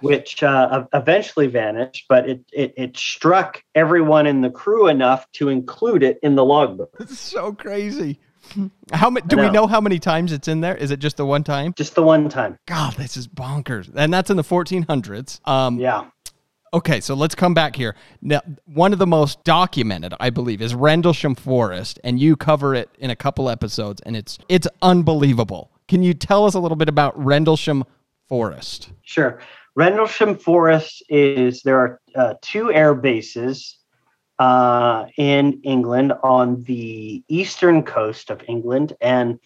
which 0.01 0.43
uh, 0.43 0.85
eventually 0.93 1.47
vanished, 1.47 2.05
but 2.09 2.29
it, 2.29 2.41
it, 2.51 2.73
it 2.77 2.97
struck 2.97 3.63
everyone 3.73 4.27
in 4.27 4.41
the 4.41 4.49
crew 4.49 4.87
enough 4.87 5.29
to 5.33 5.49
include 5.49 6.03
it 6.03 6.19
in 6.23 6.35
the 6.35 6.45
logbook. 6.45 6.95
It's 6.99 7.19
so 7.19 7.53
crazy. 7.53 8.19
How 8.91 9.09
many? 9.09 9.25
Do 9.27 9.35
know. 9.35 9.43
we 9.43 9.49
know 9.49 9.67
how 9.67 9.81
many 9.81 9.99
times 9.99 10.31
it's 10.31 10.47
in 10.47 10.61
there? 10.61 10.75
Is 10.75 10.91
it 10.91 10.99
just 10.99 11.17
the 11.17 11.25
one 11.25 11.43
time? 11.43 11.73
Just 11.73 11.95
the 11.95 12.03
one 12.03 12.29
time. 12.29 12.57
God, 12.67 12.93
this 12.93 13.17
is 13.17 13.27
bonkers, 13.27 13.91
and 13.95 14.13
that's 14.13 14.29
in 14.29 14.37
the 14.37 14.43
1400s. 14.43 15.47
Um, 15.47 15.79
yeah. 15.79 16.05
Okay, 16.73 16.99
so 16.99 17.13
let's 17.13 17.35
come 17.35 17.53
back 17.53 17.75
here. 17.75 17.95
Now, 18.21 18.41
one 18.65 18.91
of 18.91 18.99
the 18.99 19.07
most 19.07 19.43
documented, 19.45 20.13
I 20.19 20.29
believe, 20.29 20.61
is 20.61 20.75
Rendlesham 20.75 21.33
Forest, 21.33 21.99
and 22.03 22.19
you 22.19 22.35
cover 22.35 22.75
it 22.75 22.89
in 22.99 23.09
a 23.09 23.15
couple 23.15 23.49
episodes, 23.49 24.01
and 24.05 24.15
it's 24.15 24.37
it's 24.49 24.67
unbelievable. 24.81 25.71
Can 25.87 26.03
you 26.03 26.13
tell 26.13 26.45
us 26.45 26.53
a 26.53 26.59
little 26.59 26.75
bit 26.75 26.89
about 26.89 27.17
Rendlesham 27.17 27.85
Forest? 28.27 28.89
Sure. 29.03 29.39
Rendlesham 29.75 30.37
Forest 30.37 31.03
is 31.09 31.61
there 31.63 31.79
are 31.79 32.01
uh, 32.15 32.33
two 32.41 32.71
air 32.71 32.95
bases 32.95 33.77
uh, 34.39 35.05
in 35.17 35.61
England 35.63 36.13
on 36.23 36.63
the 36.63 37.23
eastern 37.27 37.83
coast 37.83 38.29
of 38.29 38.41
England, 38.47 38.93
and 39.01 39.39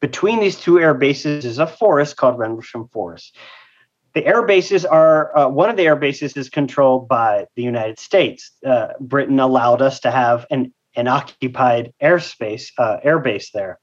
between 0.00 0.40
these 0.40 0.56
two 0.56 0.78
air 0.78 0.94
bases 0.94 1.44
is 1.44 1.58
a 1.58 1.66
forest 1.66 2.16
called 2.16 2.38
Rendlesham 2.38 2.88
Forest. 2.88 3.36
The 4.14 4.26
air 4.26 4.42
bases 4.42 4.84
are 4.84 5.36
uh, 5.36 5.48
one 5.48 5.70
of 5.70 5.76
the 5.76 5.86
air 5.86 5.96
bases 5.96 6.36
is 6.36 6.50
controlled 6.50 7.08
by 7.08 7.46
the 7.54 7.62
United 7.62 7.98
States. 7.98 8.50
Uh, 8.64 8.88
Britain 8.98 9.40
allowed 9.40 9.82
us 9.82 10.00
to 10.00 10.10
have 10.10 10.46
an 10.50 10.72
an 10.96 11.06
occupied 11.06 11.92
airspace 12.02 12.72
uh, 12.76 12.98
airbase 13.04 13.52
there. 13.52 13.78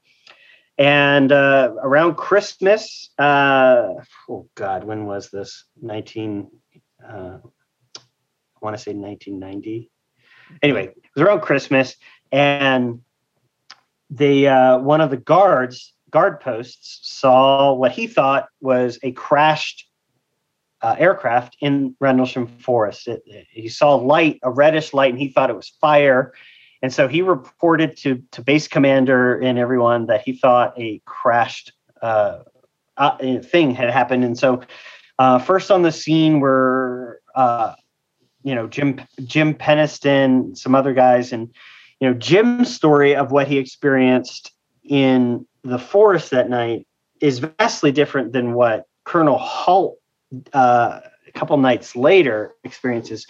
And 0.78 1.32
uh, 1.32 1.72
around 1.82 2.14
Christmas, 2.14 3.10
uh, 3.18 3.94
oh 4.28 4.48
God, 4.54 4.84
when 4.84 5.06
was 5.06 5.28
this? 5.28 5.64
19, 5.82 6.48
uh, 7.04 7.10
I 7.10 8.00
want 8.62 8.76
to 8.76 8.82
say 8.82 8.94
1990. 8.94 9.90
Anyway, 10.62 10.84
it 10.86 10.96
was 11.16 11.24
around 11.24 11.40
Christmas, 11.40 11.96
and 12.30 13.00
the 14.08 14.48
uh, 14.48 14.78
one 14.78 15.00
of 15.00 15.10
the 15.10 15.16
guards, 15.16 15.92
guard 16.10 16.40
posts, 16.40 17.00
saw 17.02 17.74
what 17.74 17.90
he 17.90 18.06
thought 18.06 18.46
was 18.60 18.98
a 19.02 19.10
crashed 19.12 19.88
uh, 20.80 20.94
aircraft 20.96 21.56
in 21.60 21.96
Rendlesham 22.00 22.46
Forest. 22.46 23.08
It, 23.08 23.22
he 23.50 23.68
saw 23.68 23.96
light, 23.96 24.38
a 24.42 24.50
reddish 24.50 24.94
light, 24.94 25.10
and 25.10 25.20
he 25.20 25.28
thought 25.28 25.50
it 25.50 25.56
was 25.56 25.76
fire. 25.80 26.32
And 26.82 26.92
so 26.92 27.08
he 27.08 27.22
reported 27.22 27.96
to, 27.98 28.22
to 28.32 28.42
base 28.42 28.68
commander 28.68 29.38
and 29.38 29.58
everyone 29.58 30.06
that 30.06 30.22
he 30.22 30.32
thought 30.32 30.78
a 30.78 31.00
crashed 31.04 31.72
uh, 32.00 32.40
uh, 32.96 33.40
thing 33.42 33.74
had 33.74 33.90
happened. 33.90 34.24
And 34.24 34.38
so, 34.38 34.62
uh, 35.18 35.38
first 35.38 35.70
on 35.70 35.82
the 35.82 35.90
scene 35.90 36.38
were, 36.38 37.20
uh, 37.34 37.74
you 38.44 38.54
know, 38.54 38.68
Jim 38.68 39.00
Jim 39.24 39.54
Penniston, 39.54 40.56
some 40.56 40.74
other 40.74 40.94
guys, 40.94 41.32
and 41.32 41.52
you 42.00 42.08
know, 42.08 42.14
Jim's 42.14 42.72
story 42.72 43.16
of 43.16 43.32
what 43.32 43.48
he 43.48 43.58
experienced 43.58 44.52
in 44.84 45.46
the 45.64 45.78
forest 45.78 46.30
that 46.30 46.48
night 46.48 46.86
is 47.20 47.40
vastly 47.40 47.90
different 47.90 48.32
than 48.32 48.54
what 48.54 48.86
Colonel 49.04 49.38
Halt 49.38 49.98
uh, 50.52 51.00
a 51.26 51.32
couple 51.32 51.56
nights 51.56 51.96
later 51.96 52.54
experiences. 52.64 53.26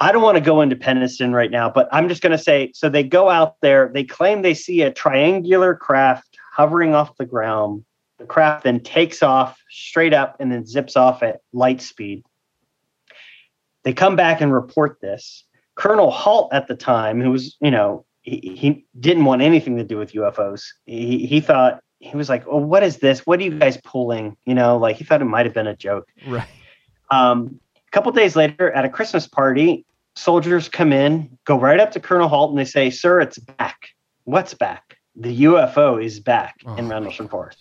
I 0.00 0.12
don't 0.12 0.22
want 0.22 0.36
to 0.36 0.40
go 0.40 0.60
into 0.60 0.76
Penniston 0.76 1.32
right 1.32 1.50
now, 1.50 1.68
but 1.68 1.88
I'm 1.90 2.08
just 2.08 2.22
going 2.22 2.32
to 2.32 2.38
say 2.38 2.70
so 2.74 2.88
they 2.88 3.02
go 3.02 3.28
out 3.28 3.56
there, 3.60 3.90
they 3.92 4.04
claim 4.04 4.42
they 4.42 4.54
see 4.54 4.82
a 4.82 4.92
triangular 4.92 5.74
craft 5.74 6.38
hovering 6.52 6.94
off 6.94 7.16
the 7.16 7.26
ground. 7.26 7.84
The 8.18 8.26
craft 8.26 8.64
then 8.64 8.80
takes 8.80 9.22
off 9.22 9.60
straight 9.70 10.14
up 10.14 10.36
and 10.40 10.50
then 10.50 10.66
zips 10.66 10.96
off 10.96 11.22
at 11.22 11.40
light 11.52 11.80
speed. 11.80 12.24
They 13.84 13.92
come 13.92 14.16
back 14.16 14.40
and 14.40 14.52
report 14.52 15.00
this. 15.00 15.44
Colonel 15.76 16.10
Halt 16.10 16.52
at 16.52 16.66
the 16.66 16.74
time, 16.74 17.20
who 17.20 17.30
was, 17.30 17.56
you 17.60 17.70
know, 17.70 18.04
he, 18.22 18.54
he 18.56 18.84
didn't 18.98 19.24
want 19.24 19.42
anything 19.42 19.76
to 19.76 19.84
do 19.84 19.96
with 19.96 20.12
UFOs. 20.12 20.64
He, 20.86 21.26
he 21.26 21.40
thought 21.40 21.80
he 22.00 22.16
was 22.16 22.28
like, 22.28 22.44
"Oh, 22.46 22.58
what 22.58 22.82
is 22.82 22.98
this? 22.98 23.26
What 23.26 23.40
are 23.40 23.44
you 23.44 23.58
guys 23.58 23.78
pulling?" 23.84 24.36
You 24.44 24.54
know, 24.54 24.76
like 24.76 24.96
he 24.96 25.04
thought 25.04 25.22
it 25.22 25.26
might 25.26 25.46
have 25.46 25.54
been 25.54 25.66
a 25.66 25.76
joke. 25.76 26.08
Right. 26.26 26.48
Um, 27.10 27.60
a 27.88 27.96
couple 27.96 28.12
days 28.12 28.36
later, 28.36 28.70
at 28.72 28.84
a 28.84 28.88
Christmas 28.88 29.26
party, 29.26 29.84
soldiers 30.14 30.68
come 30.68 30.92
in, 30.92 31.38
go 31.46 31.58
right 31.58 31.80
up 31.80 31.90
to 31.92 32.00
Colonel 32.00 32.28
Halt, 32.28 32.50
and 32.50 32.58
they 32.58 32.64
say, 32.64 32.90
"Sir, 32.90 33.20
it's 33.20 33.38
back. 33.38 33.88
What's 34.24 34.54
back? 34.54 34.98
The 35.16 35.44
UFO 35.44 36.02
is 36.02 36.20
back 36.20 36.56
Oh, 36.66 36.76
in 36.76 36.88
Rendlesham 36.88 37.28
Forest." 37.28 37.58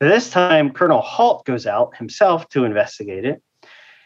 This 0.00 0.30
time, 0.30 0.72
Colonel 0.72 1.00
Halt 1.00 1.44
goes 1.44 1.66
out 1.66 1.96
himself 1.96 2.48
to 2.50 2.64
investigate 2.64 3.24
it, 3.24 3.42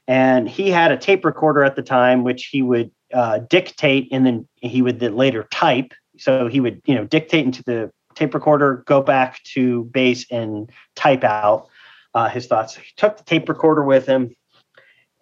and 0.07 0.49
he 0.49 0.70
had 0.70 0.93
a 0.93 0.97
tape 0.97 1.25
recorder 1.25 1.64
at 1.64 1.77
the 1.77 1.83
time, 1.83 2.25
which 2.25 2.47
he 2.47 2.62
would 2.62 2.91
uh, 3.14 3.39
dictate, 3.39 4.09
and 4.12 4.27
then 4.27 4.49
he 4.57 4.83
would 4.83 5.01
then 5.01 5.16
later 5.16 5.47
type. 5.51 5.93
So 6.18 6.49
he 6.49 6.61
would, 6.61 6.83
you 6.85 6.95
know, 6.95 7.05
dictate 7.05 7.45
into 7.45 7.62
the 7.64 7.91
tape 8.14 8.35
recorder, 8.35 8.85
go 8.87 9.01
back 9.01 9.43
to 9.55 9.85
base, 9.85 10.27
and 10.31 10.70
type 10.97 11.25
out 11.25 11.68
uh, 12.14 12.29
his 12.29 12.47
thoughts. 12.47 12.77
He 12.77 12.93
took 12.97 13.16
the 13.16 13.25
tape 13.25 13.49
recorder 13.49 13.83
with 13.85 14.07
him, 14.07 14.35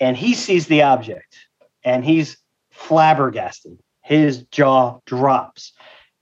and 0.00 0.16
he 0.16 0.34
sees 0.34 0.66
the 0.66 0.82
object, 0.82 1.36
and 1.84 2.04
he's 2.04 2.36
flabbergasted. 2.72 3.78
His 4.02 4.44
jaw 4.44 4.98
drops. 5.06 5.72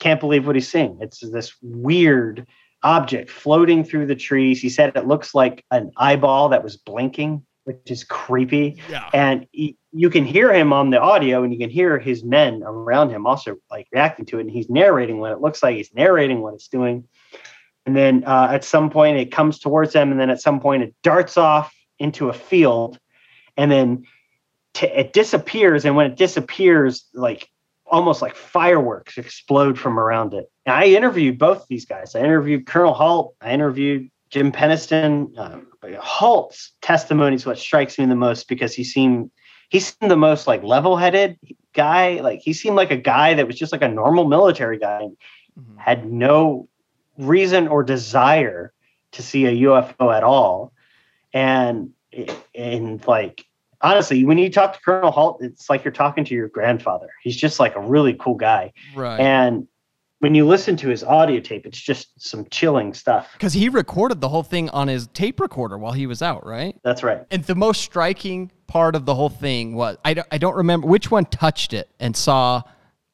Can't 0.01 0.21
believe 0.21 0.47
what 0.47 0.57
he's 0.57 0.69
seeing. 0.69 0.99
It's 1.01 1.21
this 1.21 1.55
weird 1.63 2.47
object 2.83 3.31
floating 3.31 3.85
through 3.85 4.07
the 4.07 4.15
trees. 4.15 4.61
He 4.61 4.69
said 4.69 4.93
it 4.95 5.07
looks 5.07 5.35
like 5.35 5.65
an 5.71 5.91
eyeball 5.97 6.51
that 6.51 6.63
was 6.63 6.77
blinking, 6.77 7.45
which 7.65 7.79
is 7.87 8.05
creepy. 8.05 8.81
Yeah. 8.89 9.09
And 9.13 9.47
he, 9.53 9.77
you 9.93 10.11
can 10.11 10.25
hear 10.25 10.53
him 10.53 10.73
on 10.73 10.91
the 10.91 11.01
audio, 11.01 11.43
and 11.43 11.53
you 11.53 11.59
can 11.59 11.71
hear 11.71 11.99
his 11.99 12.23
men 12.23 12.63
around 12.65 13.11
him 13.11 13.27
also 13.27 13.57
like 13.71 13.89
reacting 13.93 14.27
to 14.27 14.39
it. 14.39 14.43
And 14.43 14.51
he's 14.51 14.69
narrating 14.69 15.19
what 15.19 15.33
it 15.33 15.41
looks 15.41 15.63
like. 15.63 15.77
He's 15.77 15.93
narrating 15.95 16.41
what 16.41 16.55
it's 16.55 16.69
doing. 16.69 17.05
And 17.87 17.97
then 17.97 18.23
uh, 18.25 18.49
at 18.51 18.65
some 18.65 18.91
point, 18.91 19.17
it 19.17 19.33
comes 19.33 19.59
towards 19.59 19.95
them, 19.95 20.11
and 20.11 20.21
then 20.21 20.31
at 20.31 20.43
some 20.43 20.61
point, 20.61 20.83
it 20.83 20.95
darts 21.03 21.37
off 21.37 21.75
into 21.99 22.29
a 22.29 22.35
field, 22.35 22.99
and 23.59 23.71
then 23.71 24.07
t- 24.73 24.87
it 24.87 25.13
disappears. 25.13 25.85
And 25.85 25.97
when 25.97 26.07
it 26.11 26.17
disappears, 26.17 27.05
like 27.13 27.51
almost 27.85 28.23
like 28.23 28.35
fireworks 28.37 29.19
explode 29.19 29.79
from 29.79 29.99
around 29.99 30.33
it. 30.35 30.51
And 30.65 30.75
I 30.75 30.85
interviewed 30.85 31.39
both 31.39 31.67
these 31.69 31.85
guys. 31.85 32.15
I 32.15 32.21
interviewed 32.21 32.67
Colonel 32.67 32.95
Halt. 32.95 33.35
I 33.43 33.53
interviewed 33.53 34.11
Jim 34.31 34.53
Penniston. 34.53 35.37
Um, 35.39 35.67
but 35.81 35.95
Halt's 35.95 36.73
testimony 36.81 37.37
is 37.37 37.45
what 37.47 37.59
strikes 37.59 37.99
me 37.99 38.07
the 38.07 38.15
most 38.15 38.49
because 38.49 38.75
he 38.75 38.85
seemed 38.85 39.31
he 39.71 39.81
seemed 39.81 40.11
the 40.11 40.17
most 40.17 40.47
like 40.47 40.63
level-headed 40.63 41.39
guy. 41.75 42.21
Like 42.21 42.41
he 42.41 42.53
seemed 42.55 42.77
like 42.77 42.91
a 42.91 42.97
guy 42.97 43.35
that 43.35 43.47
was 43.47 43.57
just 43.59 43.73
like 43.73 43.83
a 43.83 43.89
normal 43.89 44.25
military 44.27 44.79
guy 44.79 45.03
and 45.03 45.17
Mhm. 45.59 45.77
had 45.79 46.07
no 46.11 46.69
reason 47.19 47.67
or 47.69 47.83
desire 47.83 48.73
to 49.13 49.23
see 49.23 49.45
a 49.47 49.51
UFO 49.51 50.15
at 50.17 50.23
all. 50.23 50.73
And 51.33 51.91
and 52.55 53.05
like 53.07 53.45
honestly, 53.81 54.25
when 54.25 54.39
you 54.39 54.51
talk 54.51 54.75
to 54.75 54.81
Colonel 54.81 55.11
Halt, 55.11 55.39
it's 55.43 55.71
like 55.71 55.85
you're 55.85 55.93
talking 55.93 56.25
to 56.25 56.35
your 56.35 56.49
grandfather. 56.49 57.09
He's 57.23 57.37
just 57.37 57.61
like 57.61 57.77
a 57.77 57.81
really 57.81 58.15
cool 58.15 58.35
guy. 58.35 58.73
Right. 58.95 59.21
And 59.21 59.69
when 60.21 60.35
you 60.35 60.47
listen 60.47 60.77
to 60.79 60.89
his 60.89 61.05
audio 61.05 61.41
tape, 61.41 61.65
it's 61.65 61.81
just 61.81 62.09
some 62.21 62.47
chilling 62.51 62.93
stuff. 62.93 63.31
Because 63.35 63.53
he 63.53 63.69
recorded 63.69 64.21
the 64.21 64.29
whole 64.29 64.43
thing 64.43 64.69
on 64.71 64.89
his 64.89 65.07
tape 65.09 65.39
recorder 65.39 65.79
while 65.79 65.93
he 65.93 66.07
was 66.07 66.23
out, 66.23 66.45
right? 66.45 66.77
That's 66.83 67.03
right. 67.03 67.25
And 67.31 67.45
the 67.45 67.55
most 67.55 67.83
striking 67.83 68.51
part 68.67 68.97
of 68.97 69.07
the 69.07 69.15
whole 69.15 69.29
thing 69.29 69.75
was 69.75 69.97
I 70.05 70.15
don't, 70.15 70.27
I 70.33 70.39
don't 70.39 70.57
remember 70.57 70.87
which 70.89 71.11
one 71.11 71.25
touched 71.27 71.73
it 71.73 71.89
and 72.01 72.17
saw 72.17 72.63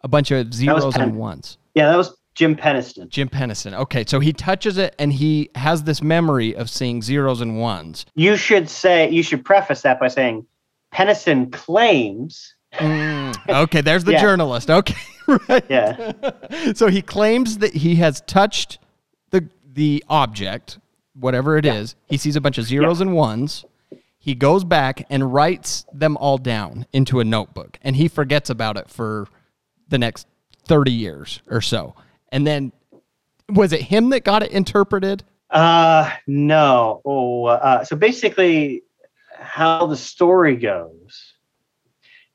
a 0.01 0.09
bunch 0.09 0.31
of 0.31 0.53
zeros 0.55 0.97
and 0.97 1.17
ones. 1.17 1.59
Yeah, 1.75 1.91
that 1.91 1.97
was 1.97 2.17
Jim 2.35 2.57
Penniston. 2.57 3.09
Jim 3.09 3.29
Penniston. 3.29 3.75
Okay, 3.75 4.05
so 4.07 4.19
he 4.19 4.33
touches 4.33 4.79
it 4.79 4.95
and 4.99 5.13
he 5.13 5.51
has 5.55 5.85
this 5.85 6.03
memory 6.03 6.57
of 6.57 6.71
seeing 6.71 7.03
zeros 7.03 7.41
and 7.41 7.61
ones. 7.61 8.07
You 8.15 8.37
should 8.37 8.69
say 8.69 9.11
you 9.11 9.23
should 9.23 9.45
preface 9.45 9.83
that 9.83 10.01
by 10.01 10.09
saying 10.09 10.47
Penniston 10.95 11.51
claims. 11.53 12.55
Mm, 12.75 13.37
okay, 13.65 13.81
there's 13.81 14.05
the 14.05 14.13
Yeah. 14.13 14.21
journalist. 14.21 14.71
Okay, 14.71 14.95
right. 15.49 15.65
Yeah. 15.69 16.13
so 16.75 16.89
he 16.89 17.03
claims 17.03 17.59
that 17.59 17.75
he 17.75 17.97
has 17.97 18.21
touched 18.23 18.79
the 19.31 19.49
the 19.73 20.05
object, 20.09 20.79
whatever 21.15 21.57
it 21.59 21.67
is. 21.67 21.97
He 22.07 22.17
sees 22.17 22.37
a 22.37 22.41
bunch 22.41 22.59
of 22.59 22.65
zeros 22.65 23.01
and 23.01 23.13
ones. 23.15 23.65
He 24.19 24.35
goes 24.35 24.65
back 24.65 25.05
and 25.11 25.35
writes 25.35 25.85
them 25.93 26.17
all 26.17 26.39
down 26.39 26.87
into 26.93 27.21
a 27.21 27.25
notebook, 27.25 27.79
and 27.83 27.95
he 27.97 28.09
forgets 28.09 28.49
about 28.49 28.77
it 28.77 28.89
for 28.89 29.27
the 29.89 29.99
next 29.99 30.27
thirty 30.67 30.93
years 30.93 31.43
or 31.49 31.61
so. 31.61 31.95
And 32.31 32.47
then, 32.47 32.73
was 33.49 33.73
it 33.73 33.83
him 33.83 34.11
that 34.11 34.25
got 34.25 34.43
it 34.43 34.51
interpreted? 34.51 35.23
Uh 35.51 36.11
no. 36.27 37.03
Oh, 37.05 37.45
uh, 37.47 37.85
so 37.85 37.95
basically, 37.97 38.83
how 39.55 39.87
the 39.87 39.97
story 39.97 40.57
goes 40.57 41.33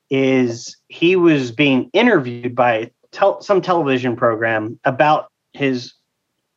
is 0.10 0.78
he 0.88 1.18
was 1.18 1.52
being 1.52 1.90
interviewed 1.92 2.56
by 2.56 2.92
tel- 3.12 3.42
some 3.42 3.62
television 3.62 4.16
program 4.16 4.80
about 4.86 5.30
his 5.52 5.96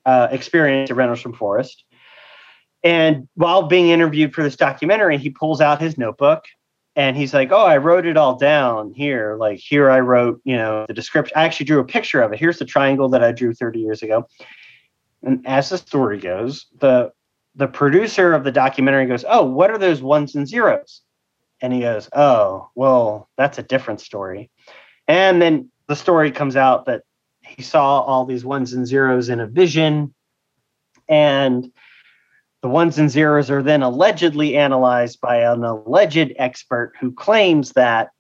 uh, 0.07 0.29
experience 0.31 0.89
at 0.89 0.97
Rendlesham 0.97 1.33
Forest. 1.33 1.83
And 2.85 3.27
while 3.35 3.65
being 3.65 3.89
interviewed 3.89 4.33
for 4.33 4.45
this 4.45 4.55
documentary, 4.55 5.19
he 5.19 5.31
pulls 5.31 5.61
out 5.61 5.81
his 5.81 5.99
notebook 5.99 6.45
and 6.95 7.17
he's 7.17 7.35
like, 7.35 7.51
"Oh, 7.51 7.67
I 7.67 7.79
wrote 7.79 8.07
it 8.07 8.17
all 8.17 8.37
down 8.37 8.93
here. 8.95 9.37
Like 9.41 9.59
here, 9.59 9.91
I 9.91 9.99
wrote, 9.99 10.41
you 10.45 10.57
know, 10.57 10.87
the 10.87 10.95
description. 10.95 11.37
I 11.37 11.43
actually 11.43 11.67
drew 11.67 11.81
a 11.81 11.85
picture 11.85 12.23
of 12.23 12.33
it. 12.33 12.39
Here's 12.39 12.61
the 12.61 12.65
triangle 12.65 13.09
that 13.09 13.25
I 13.25 13.33
drew 13.33 13.53
30 13.53 13.81
years 13.81 14.01
ago." 14.05 14.29
And 15.25 15.45
as 15.45 15.71
the 15.71 15.79
story 15.79 16.21
goes, 16.21 16.67
the 16.79 17.11
the 17.55 17.69
producer 17.69 18.33
of 18.33 18.45
the 18.45 18.53
documentary 18.53 19.07
goes, 19.07 19.25
"Oh, 19.29 19.45
what 19.45 19.71
are 19.71 19.79
those 19.79 20.03
ones 20.03 20.35
and 20.35 20.49
zeros?" 20.49 21.03
And 21.61 21.73
he 21.73 21.81
goes, 21.81 22.09
"Oh, 22.13 22.71
well, 22.75 23.29
that's 23.37 23.59
a 23.59 23.63
different 23.63 24.01
story." 24.01 24.51
And 25.07 25.43
then 25.43 25.71
the 25.87 25.97
story 25.97 26.31
comes 26.31 26.57
out 26.57 26.87
that 26.87 27.03
he 27.43 27.63
saw 27.63 28.01
all 28.01 28.25
these 28.25 28.45
ones 28.45 28.73
and 28.73 28.87
zeros 28.87 29.29
in 29.29 29.41
a 29.41 29.47
vision, 29.47 30.15
and 31.09 31.71
the 32.63 32.69
ones 32.69 32.99
and 32.99 33.11
zeros 33.11 33.51
are 33.51 33.63
then 33.63 33.83
allegedly 33.83 34.57
analyzed 34.57 35.21
by 35.21 35.39
an 35.39 35.65
alleged 35.65 36.33
expert 36.39 36.93
who 37.01 37.13
claims 37.13 37.73
that 37.73 38.11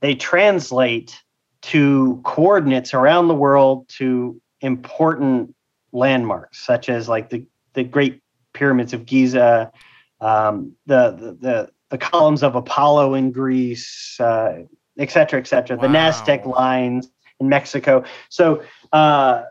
they 0.00 0.14
translate 0.14 1.22
to 1.62 2.20
coordinates 2.24 2.92
around 2.92 3.28
the 3.28 3.34
world 3.34 3.88
to 3.88 4.40
important 4.60 5.54
landmarks, 5.92 6.58
such 6.58 6.88
as 6.88 7.08
like 7.08 7.30
the, 7.30 7.46
the 7.74 7.84
Great 7.84 8.20
Pyramids 8.54 8.92
of 8.94 9.04
Giza, 9.04 9.70
um, 10.20 10.72
the, 10.86 11.10
the, 11.10 11.32
the, 11.40 11.70
the 11.90 11.98
columns 11.98 12.42
of 12.42 12.54
Apollo 12.54 13.14
in 13.14 13.30
Greece, 13.30 14.18
uh, 14.18 14.62
et 14.98 15.10
cetera, 15.10 15.38
et 15.38 15.46
cetera, 15.46 15.76
the 15.76 15.86
Wow. 15.86 15.92
Naztec 15.92 16.46
lines 16.46 17.10
in 17.40 17.48
Mexico. 17.48 18.04
So 18.30 18.62
uh, 18.92 19.42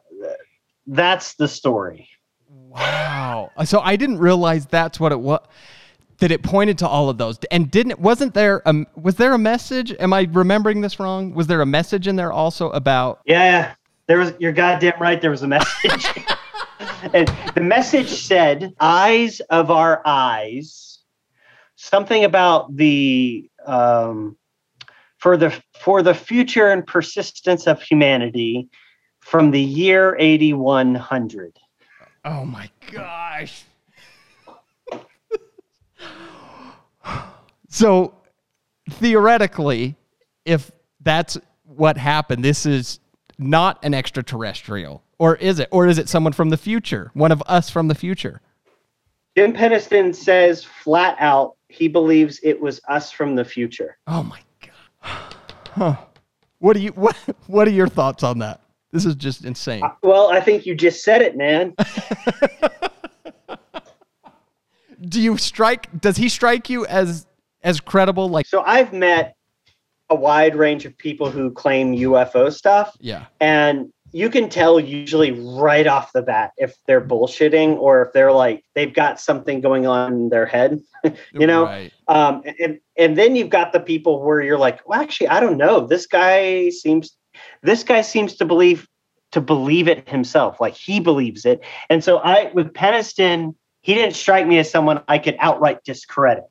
that's 0.87 1.35
the 1.35 1.47
story. 1.47 2.09
Wow. 2.49 3.51
So 3.65 3.81
I 3.81 3.95
didn't 3.95 4.17
realize 4.17 4.65
that's 4.65 4.99
what 4.99 5.11
it 5.11 5.19
was. 5.19 5.45
That 6.19 6.31
it 6.31 6.41
pointed 6.43 6.77
to 6.77 6.87
all 6.87 7.09
of 7.09 7.17
those, 7.17 7.37
and 7.51 7.69
didn't 7.69 7.99
wasn't 7.99 8.33
there 8.33 8.61
a 8.65 8.85
was 8.95 9.15
there 9.15 9.33
a 9.33 9.37
message? 9.37 9.93
Am 9.99 10.13
I 10.13 10.29
remembering 10.31 10.79
this 10.79 10.97
wrong? 10.99 11.33
Was 11.33 11.47
there 11.47 11.59
a 11.59 11.65
message 11.65 12.07
in 12.07 12.15
there 12.15 12.31
also 12.31 12.69
about? 12.69 13.19
Yeah, 13.25 13.73
there 14.07 14.19
was. 14.19 14.31
You're 14.39 14.53
goddamn 14.53 14.93
right. 15.01 15.19
There 15.19 15.31
was 15.31 15.41
a 15.41 15.47
message, 15.47 16.07
and 17.13 17.31
the 17.55 17.61
message 17.61 18.09
said, 18.09 18.73
"Eyes 18.79 19.39
of 19.49 19.71
our 19.71 20.01
eyes." 20.05 20.99
Something 21.75 22.23
about 22.23 22.75
the 22.75 23.49
um, 23.65 24.37
for 25.17 25.37
the 25.37 25.59
for 25.79 26.01
the 26.01 26.13
future 26.13 26.69
and 26.69 26.85
persistence 26.85 27.67
of 27.67 27.81
humanity 27.81 28.69
from 29.21 29.51
the 29.51 29.61
year 29.61 30.15
8100. 30.19 31.57
Oh 32.25 32.45
my 32.45 32.69
gosh. 32.91 33.63
so 37.69 38.13
theoretically, 38.89 39.95
if 40.45 40.71
that's 41.01 41.37
what 41.63 41.97
happened, 41.97 42.43
this 42.43 42.65
is 42.65 42.99
not 43.37 43.79
an 43.83 43.93
extraterrestrial, 43.93 45.03
or 45.19 45.35
is 45.35 45.59
it? 45.59 45.69
Or 45.71 45.87
is 45.87 45.97
it 45.97 46.09
someone 46.09 46.33
from 46.33 46.49
the 46.49 46.57
future? 46.57 47.11
One 47.13 47.31
of 47.31 47.41
us 47.47 47.69
from 47.69 47.87
the 47.87 47.95
future? 47.95 48.41
Jim 49.35 49.53
Penniston 49.53 50.13
says 50.13 50.63
flat 50.63 51.15
out 51.19 51.55
he 51.69 51.87
believes 51.87 52.39
it 52.43 52.61
was 52.61 52.79
us 52.87 53.11
from 53.11 53.35
the 53.35 53.43
future. 53.43 53.97
Oh 54.07 54.23
my 54.23 54.39
god. 54.61 55.35
Huh. 55.71 55.95
What 56.59 56.73
do 56.73 56.81
you 56.81 56.91
what 56.91 57.15
what 57.47 57.67
are 57.67 57.71
your 57.71 57.87
thoughts 57.87 58.23
on 58.23 58.39
that? 58.39 58.61
This 58.91 59.05
is 59.05 59.15
just 59.15 59.43
insane. 59.43 59.83
Uh, 59.83 59.89
well, 60.03 60.31
I 60.31 60.39
think 60.39 60.67
you 60.67 60.75
just 60.75 61.03
said 61.03 61.21
it, 61.23 61.35
man. 61.35 61.75
Do 65.01 65.19
you 65.19 65.35
strike 65.37 65.99
does 65.99 66.15
he 66.15 66.29
strike 66.29 66.69
you 66.69 66.85
as 66.85 67.25
as 67.63 67.81
credible 67.81 68.29
like 68.29 68.45
So 68.45 68.61
I've 68.61 68.93
met 68.93 69.35
a 70.13 70.15
wide 70.15 70.55
range 70.55 70.85
of 70.85 70.97
people 70.97 71.29
who 71.29 71.51
claim 71.51 71.95
UFO 71.95 72.51
stuff. 72.53 72.95
yeah. 72.99 73.25
And 73.39 73.91
you 74.15 74.29
can 74.29 74.47
tell 74.47 74.79
usually 74.79 75.31
right 75.31 75.87
off 75.87 76.13
the 76.13 76.21
bat 76.21 76.51
if 76.57 76.75
they're 76.85 77.01
bullshitting 77.01 77.77
or 77.77 78.03
if 78.05 78.13
they're 78.13 78.31
like 78.31 78.63
they've 78.75 78.93
got 78.93 79.19
something 79.19 79.59
going 79.59 79.87
on 79.87 80.13
in 80.13 80.29
their 80.29 80.45
head 80.45 80.79
you 81.33 81.47
know 81.47 81.63
Right. 81.65 81.91
um 82.07 82.43
and 82.59 82.79
and 82.95 83.17
then 83.17 83.35
you've 83.35 83.49
got 83.49 83.73
the 83.73 83.79
people 83.79 84.21
where 84.23 84.39
you're 84.39 84.59
like 84.59 84.87
well 84.87 85.01
actually 85.01 85.29
i 85.29 85.39
don't 85.39 85.57
know 85.57 85.87
this 85.87 86.05
guy 86.05 86.69
seems 86.69 87.17
this 87.63 87.83
guy 87.83 88.01
seems 88.01 88.35
to 88.35 88.45
believe 88.45 88.87
to 89.31 89.41
believe 89.41 89.87
it 89.87 90.07
himself 90.07 90.61
like 90.61 90.75
he 90.75 90.99
believes 90.99 91.43
it 91.43 91.61
and 91.89 92.03
so 92.03 92.19
i 92.19 92.51
with 92.53 92.71
penniston 92.73 93.55
he 93.81 93.95
didn't 93.95 94.13
strike 94.15 94.45
me 94.45 94.59
as 94.59 94.69
someone 94.69 95.01
i 95.07 95.17
could 95.17 95.35
outright 95.39 95.83
discredit 95.85 96.43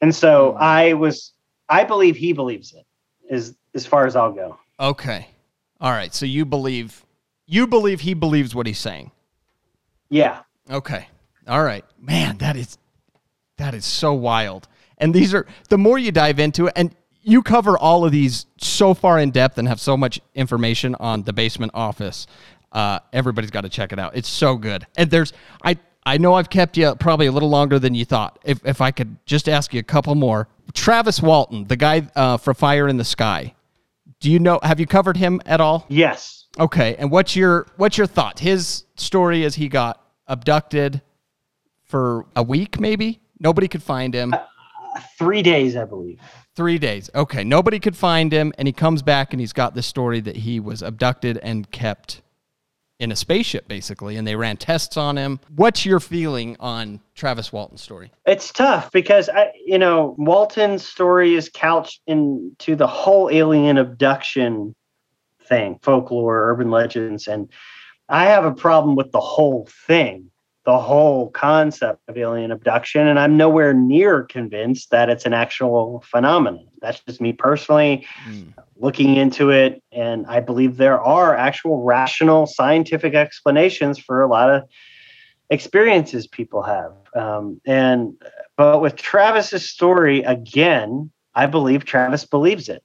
and 0.00 0.14
so 0.14 0.52
Hmm. 0.52 0.58
i 0.62 0.92
was 0.94 1.34
i 1.68 1.84
believe 1.84 2.16
he 2.16 2.32
believes 2.32 2.72
it 2.72 2.86
is 3.30 3.54
as 3.74 3.86
far 3.86 4.04
as 4.06 4.14
i'll 4.16 4.32
go 4.32 4.58
Okay. 4.80 5.28
All 5.78 5.90
right. 5.92 6.14
So 6.14 6.24
you 6.24 6.46
believe 6.46 7.04
you 7.46 7.66
believe 7.66 8.00
he 8.00 8.14
believes 8.14 8.54
what 8.54 8.66
he's 8.66 8.78
saying. 8.78 9.10
yeah 10.08 10.40
Okay. 10.70 11.06
All 11.46 11.62
right. 11.62 11.84
Man, 12.00 12.38
that 12.38 12.56
is 12.56 12.78
that 13.58 13.74
is 13.74 13.84
so 13.84 14.14
wild. 14.14 14.68
And 14.96 15.12
these 15.14 15.34
are 15.34 15.46
the 15.68 15.76
more 15.76 15.98
you 15.98 16.12
dive 16.12 16.38
into 16.38 16.66
it 16.68 16.72
and 16.76 16.94
you 17.20 17.42
cover 17.42 17.76
all 17.78 18.06
of 18.06 18.12
these 18.12 18.46
so 18.56 18.94
far 18.94 19.18
in 19.18 19.30
depth 19.32 19.58
and 19.58 19.68
have 19.68 19.80
so 19.80 19.98
much 19.98 20.18
information 20.34 20.94
on 20.98 21.22
the 21.24 21.34
basement 21.34 21.72
office. 21.74 22.26
Uh, 22.72 23.00
everybody's 23.12 23.50
got 23.50 23.62
to 23.62 23.68
check 23.68 23.92
it 23.92 23.98
out. 23.98 24.16
It's 24.16 24.28
so 24.30 24.56
good. 24.56 24.86
And 24.96 25.10
there's 25.10 25.34
I 25.62 25.76
I 26.06 26.16
know 26.16 26.32
I've 26.32 26.48
kept 26.48 26.78
you 26.78 26.94
probably 26.94 27.26
a 27.26 27.32
little 27.32 27.50
longer 27.50 27.78
than 27.78 27.94
you 27.94 28.06
thought. 28.06 28.38
If 28.44 28.64
if 28.64 28.80
I 28.80 28.92
could 28.92 29.16
just 29.26 29.46
ask 29.46 29.74
you 29.74 29.80
a 29.80 29.82
couple 29.82 30.14
more. 30.14 30.48
Travis 30.74 31.20
Walton, 31.20 31.66
the 31.66 31.76
guy 31.76 32.08
uh, 32.14 32.36
for 32.36 32.54
Fire 32.54 32.88
in 32.88 32.96
the 32.96 33.04
Sky. 33.04 33.54
Do 34.20 34.30
you 34.30 34.38
know 34.38 34.60
have 34.62 34.80
you 34.80 34.86
covered 34.86 35.16
him 35.16 35.40
at 35.46 35.60
all? 35.60 35.86
yes 35.88 36.40
Okay, 36.58 36.96
and 36.96 37.10
what's 37.10 37.36
your 37.36 37.66
what's 37.76 37.96
your 37.96 38.06
thought? 38.06 38.40
His 38.40 38.84
story 38.96 39.44
is 39.44 39.54
he 39.54 39.68
got 39.68 40.04
abducted 40.26 41.00
for 41.84 42.26
a 42.34 42.42
week, 42.42 42.80
maybe. 42.80 43.20
Nobody 43.38 43.68
could 43.68 43.82
find 43.82 44.14
him. 44.14 44.34
three 45.18 45.42
days 45.42 45.76
i 45.76 45.84
believe 45.84 46.20
Three 46.56 46.78
days. 46.78 47.08
Okay, 47.14 47.44
nobody 47.44 47.78
could 47.78 47.96
find 47.96 48.32
him, 48.32 48.52
and 48.58 48.66
he 48.66 48.72
comes 48.72 49.02
back 49.02 49.32
and 49.32 49.40
he's 49.40 49.52
got 49.52 49.74
this 49.74 49.86
story 49.86 50.20
that 50.20 50.36
he 50.36 50.58
was 50.58 50.82
abducted 50.82 51.38
and 51.38 51.70
kept 51.70 52.22
in 53.00 53.10
a 53.10 53.16
spaceship, 53.16 53.66
basically, 53.66 54.16
and 54.16 54.28
they 54.28 54.36
ran 54.36 54.58
tests 54.58 54.96
on 54.96 55.16
him. 55.16 55.40
What's 55.56 55.86
your 55.86 55.98
feeling 55.98 56.56
on 56.60 57.00
Travis 57.14 57.50
Walton's 57.52 57.80
story? 57.80 58.12
It's 58.26 58.52
tough 58.52 58.92
because 58.92 59.28
I, 59.30 59.52
you 59.64 59.78
know, 59.78 60.14
Walton's 60.18 60.86
story 60.86 61.34
is 61.34 61.50
couched 61.52 62.02
into 62.06 62.76
the 62.76 62.86
whole 62.86 63.30
alien 63.32 63.78
abduction 63.78 64.76
thing, 65.48 65.78
folklore, 65.82 66.50
urban 66.50 66.70
legends, 66.70 67.26
and 67.26 67.50
I 68.08 68.26
have 68.26 68.44
a 68.44 68.52
problem 68.52 68.96
with 68.96 69.12
the 69.12 69.20
whole 69.20 69.66
thing, 69.86 70.29
the 70.64 70.78
whole 70.78 71.30
concept 71.30 72.00
of 72.08 72.18
alien 72.18 72.50
abduction, 72.50 73.06
and 73.06 73.18
I'm 73.18 73.36
nowhere 73.36 73.72
near 73.72 74.24
convinced 74.24 74.90
that 74.90 75.08
it's 75.08 75.24
an 75.24 75.32
actual 75.32 76.04
phenomenon. 76.06 76.68
That's 76.80 77.00
just 77.00 77.20
me 77.20 77.32
personally 77.32 78.06
looking 78.76 79.16
into 79.16 79.50
it, 79.50 79.82
and 79.90 80.26
I 80.26 80.40
believe 80.40 80.76
there 80.76 81.00
are 81.00 81.34
actual 81.34 81.82
rational 81.82 82.46
scientific 82.46 83.14
explanations 83.14 83.98
for 83.98 84.22
a 84.22 84.28
lot 84.28 84.50
of 84.50 84.64
experiences 85.48 86.26
people 86.26 86.62
have. 86.62 86.92
Um, 87.14 87.60
and 87.66 88.14
but 88.56 88.80
with 88.80 88.96
Travis's 88.96 89.68
story 89.68 90.22
again, 90.22 91.10
I 91.34 91.46
believe 91.46 91.84
Travis 91.84 92.24
believes 92.24 92.68
it. 92.68 92.82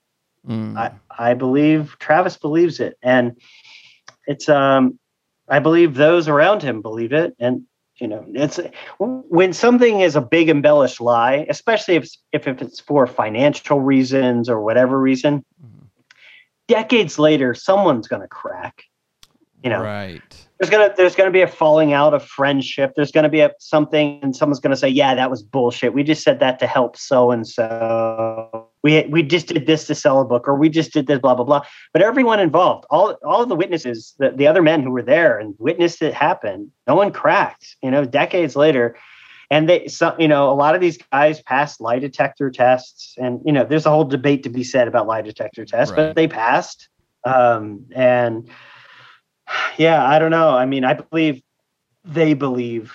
Mm. 0.48 0.78
I, 0.78 0.92
I 1.10 1.34
believe 1.34 1.98
Travis 2.00 2.38
believes 2.38 2.80
it, 2.80 2.98
and 3.02 3.38
it's 4.28 4.48
um, 4.48 4.98
I 5.48 5.60
believe 5.60 5.96
those 5.96 6.28
around 6.28 6.64
him 6.64 6.82
believe 6.82 7.14
it, 7.14 7.36
and 7.40 7.64
you 7.98 8.08
know, 8.08 8.26
it's 8.34 8.60
when 9.00 9.54
something 9.54 10.02
is 10.02 10.16
a 10.16 10.22
big 10.22 10.50
embellished 10.50 11.00
lie, 11.00 11.46
especially 11.50 11.96
if 11.96 12.04
it's, 12.04 12.18
if, 12.34 12.48
if 12.48 12.62
it's 12.62 12.80
for 12.80 13.08
financial 13.08 13.80
reasons 13.80 14.50
or 14.50 14.60
whatever 14.60 15.00
reason. 15.00 15.46
Mm-hmm. 15.64 15.86
Decades 16.68 17.18
later, 17.18 17.54
someone's 17.54 18.08
going 18.08 18.22
to 18.22 18.28
crack. 18.28 18.84
You 19.64 19.70
know, 19.70 19.82
Right. 19.82 20.48
there's 20.60 20.70
gonna 20.70 20.94
there's 20.96 21.16
gonna 21.16 21.32
be 21.32 21.42
a 21.42 21.48
falling 21.48 21.92
out 21.92 22.14
of 22.14 22.24
friendship. 22.24 22.92
There's 22.96 23.12
gonna 23.12 23.30
be 23.30 23.40
a 23.40 23.52
something, 23.58 24.20
and 24.22 24.36
someone's 24.36 24.60
gonna 24.60 24.76
say, 24.76 24.90
"Yeah, 24.90 25.16
that 25.16 25.32
was 25.32 25.42
bullshit. 25.42 25.92
We 25.92 26.04
just 26.04 26.22
said 26.22 26.40
that 26.42 26.60
to 26.60 26.68
help 26.68 26.96
so 26.98 27.32
and 27.32 27.48
so. 27.48 28.70
We 28.86 29.04
we 29.10 29.24
just 29.24 29.48
did 29.48 29.66
this 29.66 29.88
to 29.88 29.96
sell 29.96 30.22
a 30.22 30.26
book, 30.26 30.48
or 30.48 30.54
we 30.54 30.70
just 30.70 30.94
did 30.94 31.08
this, 31.08 31.18
blah 31.18 31.34
blah 31.34 31.44
blah." 31.44 31.62
But 31.92 32.04
everyone 32.04 32.40
involved, 32.40 32.86
all 32.92 33.18
all 33.26 33.42
of 33.42 33.50
the 33.50 33.56
witnesses, 33.56 34.14
the, 34.20 34.30
the 34.30 34.46
other 34.46 34.62
men 34.62 34.84
who 34.84 34.92
were 34.92 35.02
there 35.02 35.40
and 35.40 35.56
witnessed 35.58 36.04
it 36.04 36.14
happen, 36.14 36.72
no 36.88 36.94
one 36.94 37.12
cracked. 37.12 37.78
You 37.82 37.90
know, 37.90 38.06
decades 38.06 38.56
later, 38.56 38.96
and 39.50 39.68
they, 39.68 39.88
some, 39.88 40.14
you 40.20 40.28
know, 40.28 40.52
a 40.52 40.54
lot 40.54 40.76
of 40.76 40.82
these 40.82 41.00
guys 41.12 41.42
passed 41.42 41.82
lie 41.82 41.98
detector 41.98 42.52
tests, 42.52 43.16
and 43.18 43.42
you 43.44 43.52
know, 43.52 43.64
there's 43.66 43.88
a 43.88 43.90
whole 43.90 44.04
debate 44.06 44.44
to 44.44 44.50
be 44.50 44.64
said 44.64 44.88
about 44.88 45.08
lie 45.08 45.24
detector 45.24 45.66
tests, 45.66 45.92
Right. 45.92 46.10
but 46.10 46.16
they 46.16 46.28
passed, 46.28 46.88
um, 47.24 47.88
and 47.96 48.48
yeah, 49.78 50.06
I 50.06 50.20
don't 50.20 50.32
know. 50.32 50.50
I 50.50 50.66
mean, 50.66 50.84
I 50.86 50.94
believe 50.94 51.42
they 52.04 52.36
believe 52.36 52.94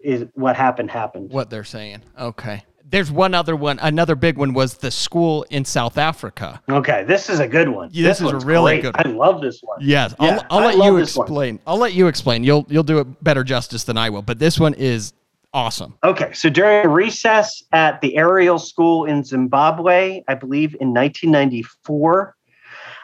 is 0.00 0.26
what 0.34 0.56
happened 0.56 0.90
happened. 0.90 1.30
What 1.30 1.48
they're 1.50 1.62
saying. 1.78 2.02
Okay. 2.18 2.64
There's 2.88 3.10
one 3.10 3.34
other 3.34 3.56
one. 3.56 3.80
Another 3.80 4.14
big 4.14 4.38
one 4.38 4.54
was 4.54 4.74
the 4.74 4.92
school 4.92 5.44
in 5.50 5.64
South 5.64 5.98
Africa. 5.98 6.62
Okay, 6.68 7.02
this 7.04 7.28
is 7.28 7.40
a 7.40 7.48
good 7.48 7.68
one. 7.68 7.88
Yeah, 7.92 8.06
this 8.06 8.20
is 8.20 8.30
a 8.30 8.38
really 8.38 8.80
great. 8.80 8.94
good 8.94 9.06
I 9.06 9.10
love 9.10 9.40
this 9.40 9.60
one. 9.60 9.78
Yes, 9.80 10.14
Yeah, 10.20 10.46
I'll, 10.50 10.60
I'll 10.60 10.66
let 10.66 10.76
you 10.84 10.96
this 10.98 11.16
one. 11.16 11.24
explain. 11.26 11.58
I'll 11.66 11.78
let 11.78 11.94
you 11.94 12.06
explain. 12.06 12.44
You'll 12.44 12.64
you'll 12.68 12.84
do 12.84 12.98
it 13.00 13.24
better 13.24 13.42
justice 13.42 13.82
than 13.84 13.98
I 13.98 14.10
will. 14.10 14.22
But 14.22 14.38
this 14.38 14.60
one 14.60 14.72
is 14.74 15.14
awesome. 15.52 15.94
Okay, 16.04 16.32
so 16.32 16.48
during 16.48 16.88
recess 16.88 17.64
at 17.72 18.00
the 18.02 18.16
Ariel 18.16 18.58
School 18.58 19.04
in 19.04 19.24
Zimbabwe, 19.24 20.22
I 20.28 20.34
believe 20.34 20.76
in 20.80 20.94
1994, 20.94 22.36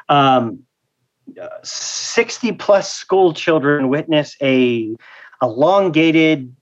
um, 0.09 0.61
uh, 1.41 1.49
60 1.65 2.53
plus 2.53 2.93
school 2.93 3.33
children 3.33 3.89
witness 3.89 4.37
a 4.43 4.95
elongated, 5.41 6.55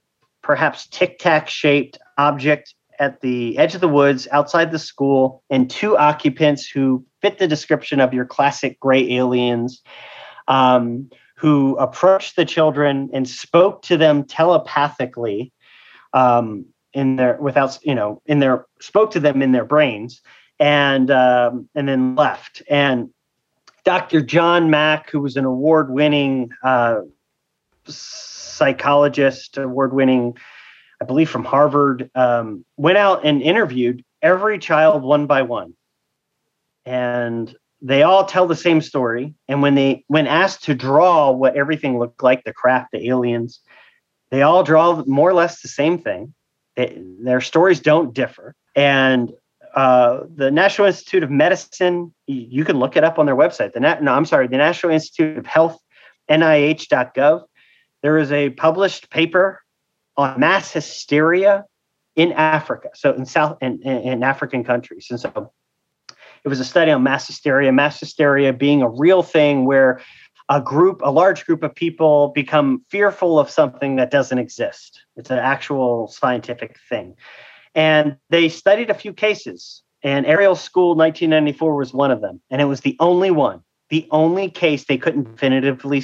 perhaps 0.42 0.86
tic 0.86 1.18
tac 1.18 1.48
shaped 1.50 1.98
object 2.16 2.74
at 3.00 3.20
the 3.20 3.58
edge 3.58 3.74
of 3.74 3.80
the 3.80 3.88
woods 3.88 4.28
outside 4.30 4.70
the 4.70 4.78
school, 4.78 5.42
and 5.50 5.68
two 5.68 5.96
occupants 5.96 6.68
who 6.68 7.04
fit 7.20 7.38
the 7.38 7.48
description 7.48 7.98
of 7.98 8.14
your 8.14 8.24
classic 8.24 8.78
gray 8.78 9.10
aliens. 9.14 9.82
Um, 10.46 11.10
who 11.40 11.74
approached 11.76 12.36
the 12.36 12.44
children 12.44 13.08
and 13.14 13.26
spoke 13.26 13.80
to 13.80 13.96
them 13.96 14.24
telepathically 14.24 15.50
um, 16.12 16.66
in 16.92 17.16
their 17.16 17.38
without 17.40 17.78
you 17.82 17.94
know 17.94 18.20
in 18.26 18.40
their 18.40 18.66
spoke 18.80 19.10
to 19.12 19.20
them 19.20 19.40
in 19.40 19.52
their 19.52 19.64
brains 19.64 20.20
and 20.58 21.10
um, 21.10 21.66
and 21.74 21.88
then 21.88 22.14
left 22.14 22.62
and 22.68 23.08
dr 23.84 24.20
john 24.22 24.68
mack 24.68 25.10
who 25.10 25.20
was 25.20 25.36
an 25.36 25.46
award-winning 25.46 26.50
uh, 26.62 27.00
psychologist 27.86 29.56
award-winning 29.56 30.36
i 31.00 31.04
believe 31.04 31.30
from 31.30 31.44
harvard 31.44 32.10
um, 32.14 32.64
went 32.76 32.98
out 32.98 33.24
and 33.24 33.42
interviewed 33.42 34.04
every 34.22 34.58
child 34.58 35.02
one 35.02 35.26
by 35.26 35.42
one 35.42 35.74
and 36.84 37.54
they 37.82 38.02
all 38.02 38.26
tell 38.26 38.46
the 38.46 38.56
same 38.56 38.80
story 38.80 39.34
and 39.48 39.62
when 39.62 39.74
they 39.74 40.04
when 40.08 40.26
asked 40.26 40.64
to 40.64 40.74
draw 40.74 41.30
what 41.30 41.56
everything 41.56 41.98
looked 41.98 42.22
like 42.22 42.44
the 42.44 42.52
craft 42.52 42.88
the 42.92 43.08
aliens 43.08 43.60
they 44.30 44.42
all 44.42 44.62
draw 44.62 45.02
more 45.06 45.28
or 45.28 45.34
less 45.34 45.60
the 45.60 45.68
same 45.68 45.98
thing. 45.98 46.34
Their 46.76 47.40
stories 47.40 47.80
don't 47.80 48.14
differ. 48.14 48.54
And 48.74 49.32
uh, 49.74 50.20
the 50.34 50.50
National 50.50 50.86
Institute 50.86 51.22
of 51.22 51.30
Medicine, 51.30 52.14
you 52.26 52.64
can 52.64 52.78
look 52.78 52.96
it 52.96 53.04
up 53.04 53.18
on 53.18 53.26
their 53.26 53.36
website. 53.36 53.72
The 53.72 53.80
Na- 53.80 53.98
no, 54.00 54.12
I'm 54.12 54.24
sorry, 54.24 54.46
the 54.46 54.56
National 54.56 54.92
Institute 54.92 55.36
of 55.36 55.46
Health, 55.46 55.78
NIH.gov. 56.30 57.42
There 58.02 58.18
is 58.18 58.32
a 58.32 58.50
published 58.50 59.10
paper 59.10 59.60
on 60.20 60.38
mass 60.38 60.72
hysteria 60.72 61.64
in 62.16 62.32
Africa, 62.32 62.90
so 62.94 63.12
in 63.12 63.24
South 63.24 63.58
in, 63.60 63.80
in, 63.82 64.22
African 64.22 64.64
countries. 64.64 65.06
And 65.10 65.18
so 65.18 65.52
it 66.44 66.48
was 66.48 66.60
a 66.60 66.64
study 66.64 66.90
on 66.90 67.02
mass 67.02 67.26
hysteria, 67.26 67.72
mass 67.72 68.00
hysteria 68.00 68.52
being 68.52 68.82
a 68.82 68.88
real 68.88 69.22
thing 69.22 69.64
where 69.64 70.00
a 70.48 70.60
group, 70.60 71.00
a 71.04 71.10
large 71.10 71.46
group 71.46 71.62
of 71.62 71.74
people 71.74 72.28
become 72.34 72.84
fearful 72.88 73.38
of 73.38 73.48
something 73.48 73.96
that 73.96 74.10
doesn't 74.10 74.38
exist. 74.38 75.00
It's 75.16 75.30
an 75.30 75.38
actual 75.38 76.08
scientific 76.08 76.76
thing. 76.88 77.14
And 77.74 78.16
they 78.30 78.48
studied 78.48 78.90
a 78.90 78.94
few 78.94 79.12
cases, 79.12 79.82
and 80.02 80.26
Ariel 80.26 80.56
School 80.56 80.96
1994 80.96 81.76
was 81.76 81.94
one 81.94 82.10
of 82.10 82.20
them. 82.20 82.40
And 82.50 82.60
it 82.60 82.64
was 82.64 82.80
the 82.80 82.96
only 82.98 83.30
one, 83.30 83.62
the 83.90 84.06
only 84.12 84.48
case 84.48 84.84
they 84.84 84.96
couldn't 84.96 85.24
definitively 85.24 86.02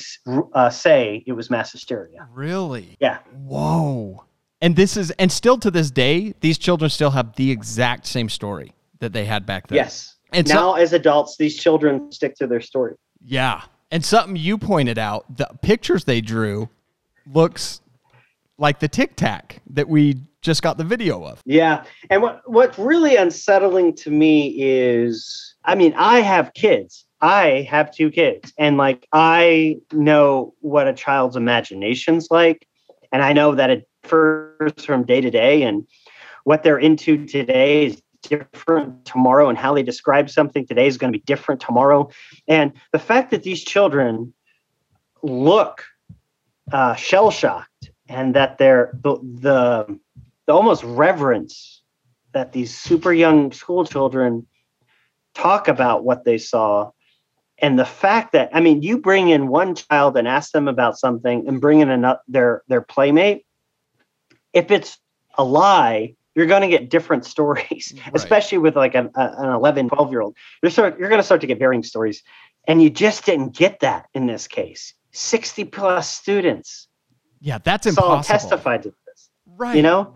uh, 0.53 0.71
say 0.71 1.25
it 1.27 1.33
was 1.33 1.51
mass 1.51 1.73
hysteria. 1.73 2.29
Really? 2.33 2.97
Yeah. 3.01 3.19
Whoa. 3.33 4.25
And 4.61 4.75
this 4.75 4.97
is 4.97 5.13
and 5.13 5.31
still 5.31 5.59
to 5.59 5.71
this 5.71 5.91
day, 5.91 6.35
these 6.41 6.59
children 6.59 6.91
still 6.91 7.11
have 7.11 7.37
the 7.37 7.51
exact 7.51 8.07
same 8.07 8.29
story 8.29 8.73
that 8.99 9.13
they 9.13 9.25
had 9.25 9.47
back 9.47 9.69
then. 9.69 9.77
Yes. 9.77 10.17
And 10.33 10.47
so- 10.47 10.55
now, 10.55 10.75
as 10.75 10.93
adults, 10.93 11.37
these 11.37 11.57
children 11.57 12.11
stick 12.13 12.35
to 12.37 12.47
their 12.47 12.61
story. 12.61 12.95
Yeah. 13.25 13.63
And 13.91 14.05
something 14.05 14.35
you 14.37 14.59
pointed 14.59 14.99
out, 14.99 15.37
the 15.37 15.49
pictures 15.63 16.05
they 16.05 16.21
drew 16.21 16.69
looks 17.33 17.81
like 18.59 18.81
the 18.81 18.89
Tic 18.89 19.15
Tac 19.15 19.63
that 19.71 19.89
we 19.89 20.17
just 20.43 20.63
got 20.63 20.77
the 20.79 20.85
video 20.85 21.25
of. 21.25 21.41
Yeah. 21.45 21.85
And 22.11 22.23
what 22.23 22.43
what's 22.51 22.79
really 22.79 23.15
unsettling 23.17 23.95
to 23.97 24.11
me 24.11 24.55
is 24.59 25.55
I 25.65 25.77
mean, 25.77 25.95
I 25.97 26.21
have 26.21 26.53
kids. 26.55 27.06
I 27.21 27.67
have 27.71 27.91
two 27.91 28.11
kids 28.11 28.53
and 28.59 28.77
like 28.77 29.07
I 29.13 29.79
know 29.93 30.55
what 30.61 30.89
a 30.89 30.93
child's 30.93 31.37
imagination's 31.37 32.29
like 32.31 32.67
and 33.13 33.23
I 33.23 33.33
know 33.33 33.55
that 33.55 33.71
it 33.71 33.89
differs 34.03 34.85
from 34.85 35.05
day 35.05 35.21
to 35.21 35.31
day 35.31 35.63
and 35.63 35.87
what 36.45 36.63
they're 36.63 36.79
into 36.79 37.27
today 37.27 37.87
is 37.87 38.03
different 38.23 39.05
tomorrow 39.05 39.49
and 39.49 39.59
how 39.59 39.75
they 39.75 39.83
describe 39.83 40.31
something 40.31 40.67
today 40.67 40.87
is 40.87 40.99
going 40.99 41.13
to 41.13 41.19
be 41.19 41.25
different 41.25 41.61
tomorrow. 41.61 42.09
And 42.49 42.73
the 42.93 42.99
fact 42.99 43.31
that 43.31 43.43
these 43.43 43.65
children 43.65 44.33
look 45.23 45.85
uh, 46.73 46.95
shell 46.95 47.31
shocked 47.31 47.91
and 48.09 48.35
that 48.35 48.59
they're 48.59 48.93
the, 49.03 49.17
the 49.17 49.99
the 50.47 50.53
almost 50.53 50.85
reverence 50.85 51.83
that 52.33 52.53
these 52.53 52.77
super 52.77 53.13
young 53.13 53.51
school 53.51 53.85
children 53.85 54.47
talk 55.35 55.67
about 55.67 56.05
what 56.05 56.25
they 56.25 56.39
saw 56.39 56.91
and 57.59 57.79
the 57.79 57.85
fact 57.85 58.33
that 58.33 58.51
i 58.53 58.61
mean 58.61 58.83
you 58.83 58.99
bring 58.99 59.29
in 59.29 59.49
one 59.49 59.75
child 59.75 60.17
and 60.17 60.29
ask 60.29 60.53
them 60.53 60.69
about 60.69 60.99
something 60.99 61.47
and 61.49 61.61
bring 61.61 61.81
in 61.81 61.91
another 61.91 62.21
their 62.29 62.63
their 62.69 62.81
playmate 62.81 63.45
if 64.53 64.71
it's 64.71 64.99
a 65.39 65.45
lie 65.45 66.15
you're 66.35 66.47
going 66.47 66.63
to 66.63 66.69
get 66.69 66.91
different 66.91 67.25
stories 67.35 67.95
Right. 67.97 68.15
especially 68.15 68.59
with 68.59 68.77
like 68.77 68.95
an, 68.95 69.11
an 69.15 69.51
11 69.51 69.89
12 69.89 70.11
year 70.11 70.21
old 70.23 70.37
you're 70.63 70.71
start, 70.71 70.99
you're 70.99 71.09
going 71.09 71.21
to 71.21 71.25
start 71.25 71.41
to 71.43 71.47
get 71.47 71.59
varying 71.59 71.83
stories 71.83 72.23
and 72.69 72.83
you 72.83 72.91
just 72.91 73.25
didn't 73.25 73.55
get 73.57 73.81
that 73.81 74.07
in 74.15 74.27
this 74.27 74.47
case 74.49 74.95
60 75.13 75.65
plus 75.65 76.09
students 76.11 76.89
Yeah, 77.41 77.59
that's 77.59 77.87
impossible. 77.87 78.23
testified 78.23 78.83
to 78.85 78.95
this 79.07 79.31
Right. 79.47 79.77
you 79.77 79.83
know 79.83 80.15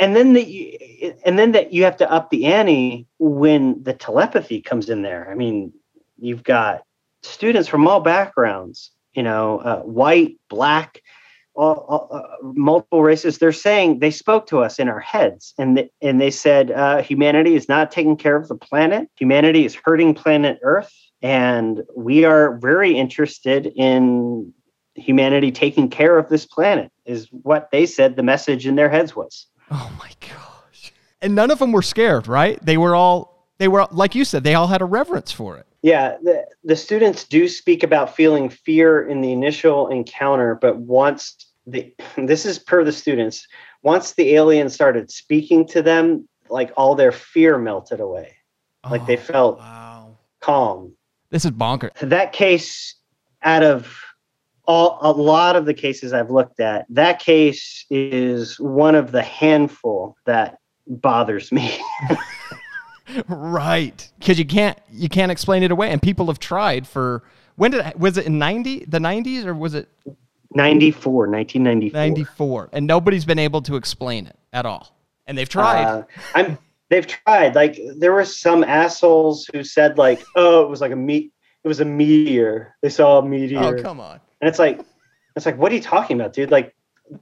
and 0.00 0.16
then 0.16 0.32
that 0.32 1.18
and 1.24 1.38
then 1.38 1.52
that 1.52 1.72
you 1.72 1.84
have 1.84 1.96
to 1.98 2.10
up 2.10 2.30
the 2.30 2.46
ante 2.46 3.06
when 3.18 3.82
the 3.82 3.92
telepathy 3.94 4.60
comes 4.60 4.90
in 4.90 5.02
there 5.02 5.30
i 5.30 5.34
mean 5.34 5.72
you've 6.18 6.42
got 6.42 6.82
students 7.22 7.68
from 7.68 7.86
all 7.86 8.00
backgrounds 8.00 8.90
you 9.14 9.22
know 9.22 9.58
uh, 9.58 9.80
white 9.80 10.36
black 10.48 11.00
all, 11.56 11.86
all, 11.88 12.08
uh, 12.12 12.36
multiple 12.42 13.02
races 13.02 13.38
they're 13.38 13.52
saying 13.52 14.00
they 14.00 14.10
spoke 14.10 14.46
to 14.46 14.58
us 14.58 14.78
in 14.78 14.88
our 14.88 15.00
heads 15.00 15.54
and 15.58 15.88
and 16.02 16.20
they 16.20 16.30
said 16.30 16.70
uh, 16.70 17.02
humanity 17.02 17.54
is 17.54 17.68
not 17.68 17.90
taking 17.90 18.16
care 18.16 18.36
of 18.36 18.48
the 18.48 18.56
planet 18.56 19.08
humanity 19.16 19.64
is 19.64 19.74
hurting 19.74 20.14
planet 20.14 20.58
earth 20.62 20.92
and 21.22 21.82
we 21.96 22.24
are 22.24 22.58
very 22.58 22.96
interested 22.96 23.72
in 23.76 24.52
humanity 24.96 25.50
taking 25.50 25.88
care 25.88 26.18
of 26.18 26.28
this 26.28 26.46
planet 26.46 26.90
is 27.04 27.28
what 27.30 27.70
they 27.72 27.86
said 27.86 28.16
the 28.16 28.22
message 28.22 28.66
in 28.66 28.76
their 28.76 28.88
heads 28.90 29.16
was 29.16 29.46
Oh 29.70 29.92
my 29.98 30.10
gosh. 30.20 30.92
And 31.20 31.34
none 31.34 31.50
of 31.50 31.58
them 31.58 31.72
were 31.72 31.82
scared, 31.82 32.28
right? 32.28 32.64
They 32.64 32.76
were 32.76 32.94
all 32.94 33.48
they 33.58 33.68
were 33.68 33.86
like 33.90 34.14
you 34.14 34.24
said, 34.24 34.44
they 34.44 34.54
all 34.54 34.66
had 34.66 34.82
a 34.82 34.84
reverence 34.84 35.32
for 35.32 35.56
it. 35.56 35.66
Yeah 35.84 36.16
the, 36.22 36.44
the 36.64 36.74
students 36.76 37.24
do 37.24 37.46
speak 37.46 37.82
about 37.82 38.16
feeling 38.16 38.48
fear 38.48 39.06
in 39.06 39.20
the 39.20 39.30
initial 39.32 39.86
encounter 39.88 40.54
but 40.60 40.78
once 40.78 41.36
the 41.66 41.94
this 42.16 42.44
is 42.46 42.58
per 42.58 42.82
the 42.82 42.92
students 42.92 43.46
once 43.82 44.12
the 44.14 44.34
alien 44.34 44.68
started 44.70 45.10
speaking 45.10 45.66
to 45.68 45.82
them 45.82 46.26
like 46.48 46.72
all 46.76 46.94
their 46.94 47.12
fear 47.12 47.58
melted 47.58 48.00
away 48.00 48.34
like 48.90 49.06
they 49.06 49.16
Oh, 49.16 49.20
felt 49.32 49.58
Wow. 49.58 50.16
calm 50.40 50.92
This 51.30 51.44
is 51.44 51.50
bonkers. 51.52 51.92
that 52.00 52.32
case 52.32 52.96
out 53.42 53.62
of 53.62 54.00
all 54.66 54.98
a 55.02 55.12
lot 55.12 55.56
of 55.56 55.66
the 55.66 55.74
cases 55.74 56.14
I've 56.14 56.30
looked 56.30 56.58
at, 56.58 56.86
that 56.88 57.18
case 57.18 57.84
is 57.90 58.58
one 58.58 58.94
of 58.94 59.12
the 59.12 59.22
handful 59.22 60.16
that 60.24 60.56
bothers 60.86 61.52
me. 61.52 61.78
right. 63.28 64.10
Because 64.18 64.38
you 64.38 64.44
can't 64.44 64.78
you 64.90 65.08
can't 65.08 65.32
explain 65.32 65.62
it 65.62 65.70
away. 65.70 65.90
And 65.90 66.00
people 66.00 66.26
have 66.26 66.38
tried 66.38 66.86
for 66.86 67.22
when 67.56 67.70
did 67.70 67.86
it, 67.86 67.98
was 67.98 68.16
it 68.16 68.26
in 68.26 68.38
ninety 68.38 68.84
the 68.86 69.00
nineties 69.00 69.44
or 69.44 69.54
was 69.54 69.74
it 69.74 69.88
94, 70.54 71.28
1994. 71.28 72.00
ninety 72.00 72.24
four? 72.24 72.68
And 72.72 72.86
nobody's 72.86 73.24
been 73.24 73.38
able 73.38 73.62
to 73.62 73.76
explain 73.76 74.26
it 74.26 74.38
at 74.52 74.66
all. 74.66 74.96
And 75.26 75.36
they've 75.36 75.48
tried. 75.48 75.84
Uh, 75.84 76.02
I'm 76.34 76.58
they've 76.90 77.06
tried. 77.06 77.54
Like 77.54 77.78
there 77.96 78.12
were 78.12 78.24
some 78.24 78.62
assholes 78.62 79.48
who 79.52 79.64
said 79.64 79.98
like, 79.98 80.22
"Oh, 80.36 80.62
it 80.62 80.68
was 80.68 80.80
like 80.80 80.92
a 80.92 80.96
meat 80.96 81.32
it 81.64 81.68
was 81.68 81.80
a 81.80 81.84
meteor. 81.84 82.76
They 82.82 82.90
saw 82.90 83.18
a 83.18 83.26
meteor." 83.26 83.78
oh 83.78 83.82
come 83.82 83.98
on. 83.98 84.20
And 84.40 84.48
it's 84.48 84.58
like, 84.58 84.80
it's 85.34 85.46
like, 85.46 85.56
what 85.56 85.72
are 85.72 85.74
you 85.74 85.80
talking 85.80 86.20
about, 86.20 86.34
dude? 86.34 86.50
Like, 86.50 86.74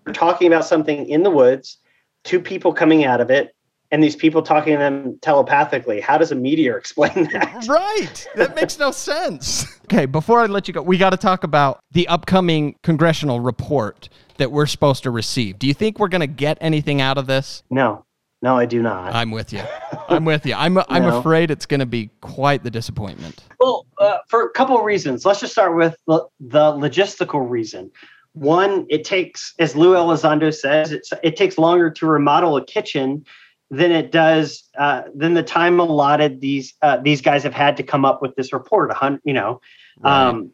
we're 0.05 0.13
talking 0.13 0.49
about 0.49 0.65
something 0.65 1.07
in 1.07 1.23
the 1.23 1.31
woods, 1.31 1.79
two 2.25 2.41
people 2.41 2.73
coming 2.75 3.05
out 3.05 3.21
of 3.21 3.31
it, 3.31 3.55
and 3.93 4.03
these 4.03 4.17
people 4.17 4.43
talking 4.43 4.73
to 4.73 4.79
them 4.79 5.19
telepathically. 5.21 6.01
How 6.01 6.19
does 6.19 6.33
a 6.33 6.35
meteor 6.35 6.77
explain 6.79 7.29
that? 7.33 7.67
Right. 7.69 8.27
That 8.35 8.57
makes 8.57 8.79
no 8.79 8.91
sense. 8.91 9.67
Okay, 9.93 10.07
before 10.07 10.41
I 10.41 10.47
let 10.47 10.69
you 10.69 10.73
go, 10.73 10.81
we 10.81 10.97
got 10.97 11.11
to 11.11 11.19
talk 11.19 11.45
about 11.45 11.81
the 11.91 12.09
upcoming 12.09 12.77
congressional 12.83 13.41
report 13.41 14.09
that 14.39 14.51
we're 14.51 14.65
supposed 14.65 15.03
to 15.03 15.11
receive. 15.11 15.59
Do 15.59 15.67
you 15.67 15.75
think 15.75 15.99
we're 15.99 16.09
going 16.09 16.23
to 16.23 16.27
get 16.27 16.57
anything 16.63 17.03
out 17.03 17.19
of 17.19 17.27
this? 17.27 17.63
No, 17.69 18.07
no, 18.41 18.57
I 18.57 18.65
do 18.65 18.81
not. 18.81 19.15
I'm 19.15 19.31
with 19.31 19.53
you. 19.53 19.61
I'm 20.09 20.25
with 20.25 20.47
you. 20.47 20.55
I'm 20.55 20.79
I'm 20.89 21.03
No. 21.03 21.19
afraid 21.19 21.51
it's 21.51 21.67
going 21.67 21.81
to 21.81 21.87
be 21.87 22.09
quite 22.23 22.65
the 22.65 22.71
disappointment. 22.71 23.45
Well, 23.61 23.85
uh, 23.99 24.19
for 24.29 24.47
a 24.47 24.51
couple 24.53 24.79
of 24.79 24.85
reasons. 24.85 25.27
Let's 25.27 25.41
just 25.41 25.53
start 25.53 25.77
with 25.77 25.95
the, 26.07 26.25
the 26.41 26.73
logistical 26.73 27.47
reason. 27.51 27.91
One, 28.33 28.87
it 28.89 29.05
takes, 29.05 29.53
as 29.59 29.77
Lou 29.77 29.93
Elizondo 29.93 30.55
says, 30.55 30.91
it's, 30.91 31.13
it 31.23 31.37
takes 31.37 31.59
longer 31.59 31.91
to 31.91 32.07
remodel 32.07 32.57
a 32.57 32.65
kitchen 32.65 33.27
than 33.73 33.91
it 33.91 34.13
does 34.13 34.65
uh, 34.79 35.05
than 35.15 35.33
the 35.33 35.43
time 35.43 35.81
allotted. 35.81 36.43
These 36.43 36.75
uh, 36.83 36.99
these 36.99 37.23
guys 37.23 37.43
have 37.43 37.55
had 37.55 37.79
to 37.79 37.83
come 37.83 38.05
up 38.05 38.21
with 38.21 38.37
this 38.37 38.53
report. 38.53 38.91
A 38.91 38.95
hundred, 38.95 39.23
you 39.25 39.33
know, 39.33 39.63
um, 40.05 40.53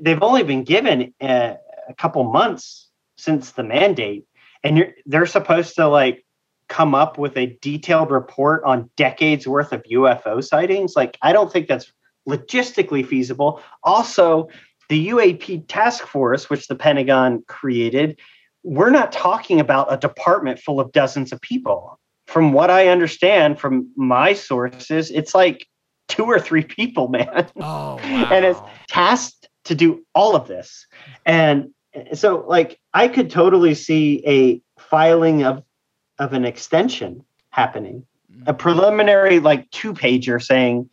they've 0.00 0.22
only 0.22 0.42
been 0.42 0.64
given 0.64 1.12
a, 1.22 1.56
a 1.88 1.94
couple 1.94 2.24
months 2.24 2.88
since 3.18 3.52
the 3.52 3.62
mandate, 3.62 4.24
and 4.64 4.78
you're, 4.78 4.92
they're 5.04 5.26
supposed 5.26 5.76
to 5.76 5.86
like 5.86 6.24
come 6.68 6.94
up 6.94 7.18
with 7.18 7.36
a 7.36 7.58
detailed 7.60 8.10
report 8.10 8.64
on 8.64 8.88
decades 8.96 9.46
worth 9.46 9.70
of 9.72 9.82
UFO 9.82 10.42
sightings. 10.42 10.96
Like, 10.96 11.18
I 11.20 11.34
don't 11.34 11.52
think 11.52 11.68
that's 11.68 11.92
logistically 12.26 13.06
feasible. 13.06 13.60
Also, 13.82 14.48
the 14.88 15.08
UAP 15.08 15.66
task 15.68 16.06
force, 16.06 16.48
which 16.48 16.68
the 16.68 16.74
Pentagon 16.74 17.44
created, 17.46 18.18
we're 18.62 18.88
not 18.88 19.12
talking 19.12 19.60
about 19.60 19.92
a 19.92 19.98
department 19.98 20.58
full 20.58 20.80
of 20.80 20.92
dozens 20.92 21.30
of 21.30 21.40
people. 21.42 22.00
From 22.34 22.52
what 22.52 22.68
I 22.68 22.88
understand 22.88 23.60
from 23.60 23.88
my 23.94 24.32
sources, 24.32 25.12
it's 25.12 25.36
like 25.36 25.68
two 26.08 26.24
or 26.24 26.40
three 26.40 26.64
people, 26.64 27.06
man, 27.06 27.46
oh, 27.60 27.98
And 28.02 28.44
it's- 28.44 28.60
tasked 28.88 29.48
to 29.66 29.76
do 29.76 30.04
all 30.16 30.34
of 30.34 30.48
this. 30.48 30.84
And 31.24 31.70
so, 32.12 32.44
like, 32.48 32.80
I 32.92 33.06
could 33.06 33.30
totally 33.30 33.76
see 33.76 34.20
a 34.26 34.60
filing 34.82 35.44
of 35.44 35.62
of 36.18 36.32
an 36.32 36.44
extension 36.44 37.24
happening. 37.50 38.04
A 38.48 38.52
mm. 38.52 38.58
preliminary 38.58 39.38
like 39.38 39.70
two 39.70 39.94
pager 39.94 40.42
saying 40.42 40.90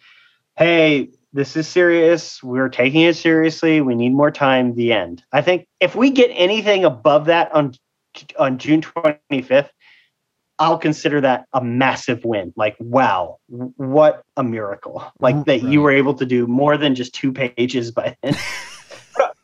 hey 0.57 1.09
this 1.33 1.55
is 1.55 1.67
serious. 1.67 2.43
We're 2.43 2.69
taking 2.69 3.01
it 3.01 3.15
seriously. 3.15 3.81
We 3.81 3.95
need 3.95 4.13
more 4.13 4.29
time. 4.29 4.75
The 4.75 4.93
end. 4.93 5.23
I 5.31 5.41
think 5.41 5.67
if 5.79 5.95
we 5.95 6.11
get 6.11 6.27
anything 6.27 6.85
above 6.85 7.25
that 7.25 7.51
on 7.55 7.73
on 8.37 8.59
june 8.59 8.81
25th 8.81 9.69
i'll 10.62 10.78
consider 10.78 11.20
that 11.20 11.45
a 11.53 11.64
massive 11.64 12.24
win 12.24 12.53
like 12.55 12.76
wow 12.80 13.38
what 13.47 14.24
a 14.38 14.43
miracle 14.43 15.03
like 15.20 15.36
mm, 15.36 15.45
that 15.45 15.64
you 15.64 15.82
were 15.82 15.91
able 15.91 16.14
to 16.14 16.26
do 16.26 16.47
more 16.47 16.78
than 16.78 16.95
just 16.95 17.14
two 17.14 17.32
pages 17.34 17.91
by 17.91 18.16
then 18.22 18.36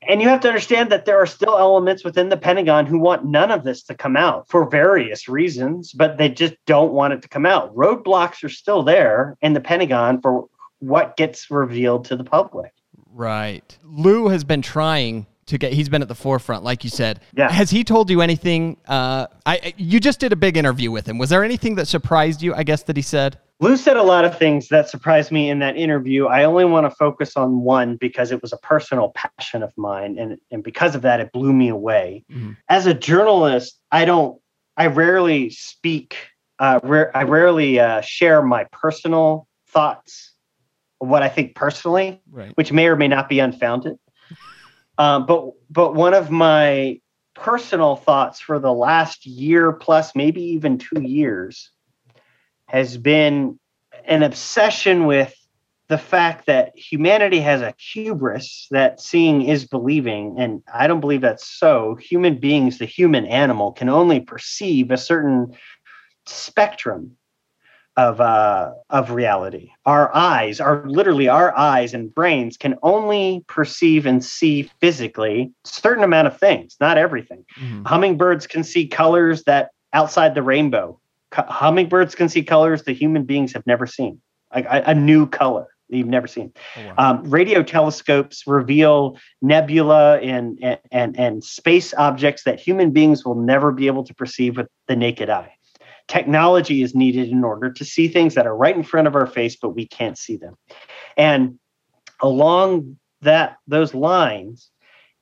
and 0.08 0.22
you 0.22 0.30
have 0.30 0.40
to 0.42 0.48
understand 0.48 0.92
that 0.92 1.06
there 1.06 1.22
are 1.22 1.26
still 1.26 1.58
elements 1.58 2.04
within 2.04 2.30
the 2.30 2.38
Pentagon 2.38 2.86
who 2.86 2.98
want 2.98 3.26
none 3.26 3.52
of 3.52 3.64
this 3.64 3.84
to 3.84 3.94
come 3.94 4.16
out 4.16 4.48
for 4.50 4.70
various 4.70 5.28
reasons, 5.28 5.92
but 5.92 6.18
they 6.18 6.30
just 6.30 6.56
don't 6.66 6.94
want 6.94 7.14
it 7.14 7.22
to 7.24 7.28
come 7.28 7.46
out. 7.46 7.76
Roadblocks 7.76 8.44
are 8.44 8.50
still 8.50 8.84
there 8.84 9.38
in 9.42 9.54
the 9.54 9.60
Pentagon 9.60 10.22
for 10.22 10.48
what 10.80 11.18
gets 11.18 11.52
revealed 11.52 12.06
to 12.06 12.16
the 12.16 12.24
public. 12.24 12.72
Right. 13.12 13.78
Lou 13.84 14.30
has 14.30 14.44
been 14.44 14.62
trying 14.62 15.26
to 15.48 15.58
get. 15.58 15.74
He's 15.74 15.90
been 15.90 16.02
at 16.02 16.08
the 16.08 16.16
forefront, 16.16 16.64
like 16.64 16.84
you 16.84 16.90
said. 16.90 17.22
Yeah. 17.36 17.52
Has 17.52 17.70
he 17.70 17.84
told 17.84 18.10
you 18.10 18.22
anything? 18.22 18.78
Uh, 18.88 19.28
I 19.46 19.74
you 19.78 20.00
just 20.00 20.20
did 20.20 20.32
a 20.32 20.36
big 20.36 20.56
interview 20.58 20.92
with 20.92 21.08
him. 21.08 21.18
Was 21.18 21.30
there 21.30 21.44
anything 21.44 21.76
that 21.76 21.88
surprised 21.88 22.42
you? 22.42 22.54
I 22.54 22.64
guess 22.64 22.84
that 22.84 22.96
he 22.96 23.02
said. 23.02 23.40
Lou 23.60 23.76
said 23.76 23.98
a 23.98 24.04
lot 24.04 24.24
of 24.24 24.38
things 24.38 24.68
that 24.68 24.88
surprised 24.88 25.32
me 25.32 25.50
in 25.50 25.58
that 25.60 25.76
interview. 25.78 26.28
I 26.28 26.44
only 26.44 26.64
want 26.66 26.86
to 26.86 26.92
focus 26.92 27.36
on 27.36 27.62
one 27.62 27.96
because 27.96 28.32
it 28.32 28.40
was 28.44 28.54
a 28.54 28.58
personal 28.58 29.12
passion 29.16 29.64
of 29.64 29.74
mine. 29.78 30.20
And, 30.20 30.38
and 30.52 30.64
because 30.64 30.94
of 30.94 31.02
that, 31.02 31.20
it 31.20 31.32
blew 31.32 31.52
me 31.54 31.70
away. 31.70 32.24
Mhm. 32.32 32.56
As 32.70 32.86
a 32.86 32.94
journalist, 32.94 33.80
I 33.92 34.06
don't, 34.06 34.40
I 34.76 34.86
rarely 34.88 35.50
speak, 35.50 36.18
uh, 36.60 36.80
rare, 36.84 37.16
I 37.18 37.24
rarely 37.24 37.80
uh, 37.80 38.02
share 38.02 38.44
my 38.44 38.66
personal 38.66 39.48
thoughts 39.70 40.34
what 41.00 41.24
I 41.24 41.30
think 41.30 41.56
personally, 41.56 42.22
Right. 42.30 42.52
which 42.56 42.72
may 42.72 42.86
or 42.88 42.96
may 42.96 43.08
not 43.08 43.28
be 43.28 43.40
unfounded. 43.40 43.98
Um, 44.98 45.26
but 45.26 45.52
but 45.70 45.96
one 45.96 46.14
of 46.14 46.32
my 46.32 47.00
personal 47.36 47.96
thoughts 47.96 48.40
for 48.40 48.60
the 48.60 48.74
last 48.74 49.26
year 49.26 49.72
plus, 49.72 50.16
maybe 50.16 50.42
even 50.42 50.78
two 50.78 51.02
years, 51.02 51.70
has 52.68 52.98
been 52.98 53.60
an 54.06 54.24
obsession 54.24 55.06
with 55.06 55.34
the 55.88 55.98
fact 55.98 56.48
that 56.48 56.78
humanity 56.78 57.40
has 57.40 57.62
a 57.62 57.74
hubris 57.78 58.68
that 58.72 59.00
seeing 59.00 59.44
is 59.44 59.66
believing, 59.66 60.36
and 60.38 60.62
I 60.74 60.88
don't 60.88 61.00
believe 61.00 61.22
that's 61.22 61.48
so. 61.48 61.96
Human 61.96 62.40
beings, 62.40 62.78
the 62.78 62.86
human 62.86 63.26
animal, 63.26 63.72
can 63.72 63.88
only 63.88 64.20
perceive 64.20 64.92
a 64.92 64.98
certain 64.98 65.56
spectrum 66.26 67.16
of 67.98 68.22
uh, 68.22 68.74
of 68.92 69.10
reality. 69.12 69.72
Our 69.86 70.16
eyes, 70.16 70.62
are 70.62 70.84
literally 70.88 71.28
our 71.28 71.58
eyes 71.58 71.94
and 71.96 72.14
brains 72.14 72.56
can 72.56 72.76
only 72.84 73.44
perceive 73.48 74.06
and 74.06 74.24
see 74.24 74.70
physically 74.80 75.52
certain 75.66 76.04
amount 76.04 76.28
of 76.28 76.40
things, 76.40 76.78
not 76.80 76.98
everything. 76.98 77.44
Mhm. 77.60 77.88
Hummingbirds 77.88 78.46
can 78.46 78.64
see 78.64 78.88
colors 78.88 79.44
that 79.44 79.72
outside 79.94 80.36
the 80.36 80.44
rainbow. 80.44 81.00
Hummingbirds 81.34 82.16
can 82.16 82.30
see 82.30 82.44
colors 82.44 82.84
that 82.84 82.94
human 82.94 83.24
beings 83.24 83.52
have 83.54 83.66
never 83.66 83.88
seen, 83.88 84.22
like 84.54 84.66
a, 84.66 84.84
a 84.88 84.96
new 84.96 85.26
color 85.26 85.68
that 85.90 85.98
you've 85.98 86.08
never 86.08 86.28
seen. 86.28 86.54
Oh, 86.78 86.82
wow. 86.86 86.94
Um, 86.98 87.24
radio 87.30 87.64
telescopes 87.64 88.46
reveal 88.46 89.18
nebula 89.42 90.20
and, 90.20 90.60
and 90.62 90.80
and 90.92 91.20
and 91.20 91.44
space 91.44 91.96
objects 91.96 92.44
that 92.44 92.60
human 92.60 92.92
beings 92.92 93.26
will 93.26 93.36
never 93.36 93.72
be 93.72 93.88
able 93.88 94.04
to 94.04 94.14
perceive 94.14 94.58
with 94.58 94.68
the 94.88 94.96
naked 94.96 95.30
eye. 95.32 95.57
Technology 96.08 96.82
is 96.82 96.96
needed 96.96 97.30
in 97.30 97.44
order 97.44 97.72
to 97.72 97.86
see 97.86 98.08
things 98.08 98.36
that 98.36 98.48
are 98.48 98.56
right 98.56 98.76
in 98.76 98.84
front 98.84 99.08
of 99.08 99.16
our 99.16 99.28
face, 99.28 99.56
but 99.56 99.70
we 99.70 99.86
can't 99.86 100.18
see 100.18 100.38
them. 100.38 100.56
And 101.18 101.60
along 102.22 102.98
that 103.22 103.58
those 103.68 103.94
lines, 103.94 104.70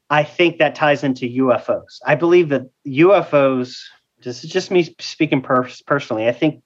I 0.10 0.24
think 0.24 0.60
that 0.60 0.76
ties 0.76 1.04
into 1.04 1.26
UFOs. 1.26 2.00
I 2.06 2.16
believe 2.16 2.50
that 2.50 2.70
UFOs. 2.88 3.78
This 4.24 4.44
is 4.44 4.50
just 4.50 4.72
me 4.72 4.96
speaking 5.00 5.42
per- 5.42 5.70
personally. 5.86 6.28
I 6.28 6.32
think 6.32 6.64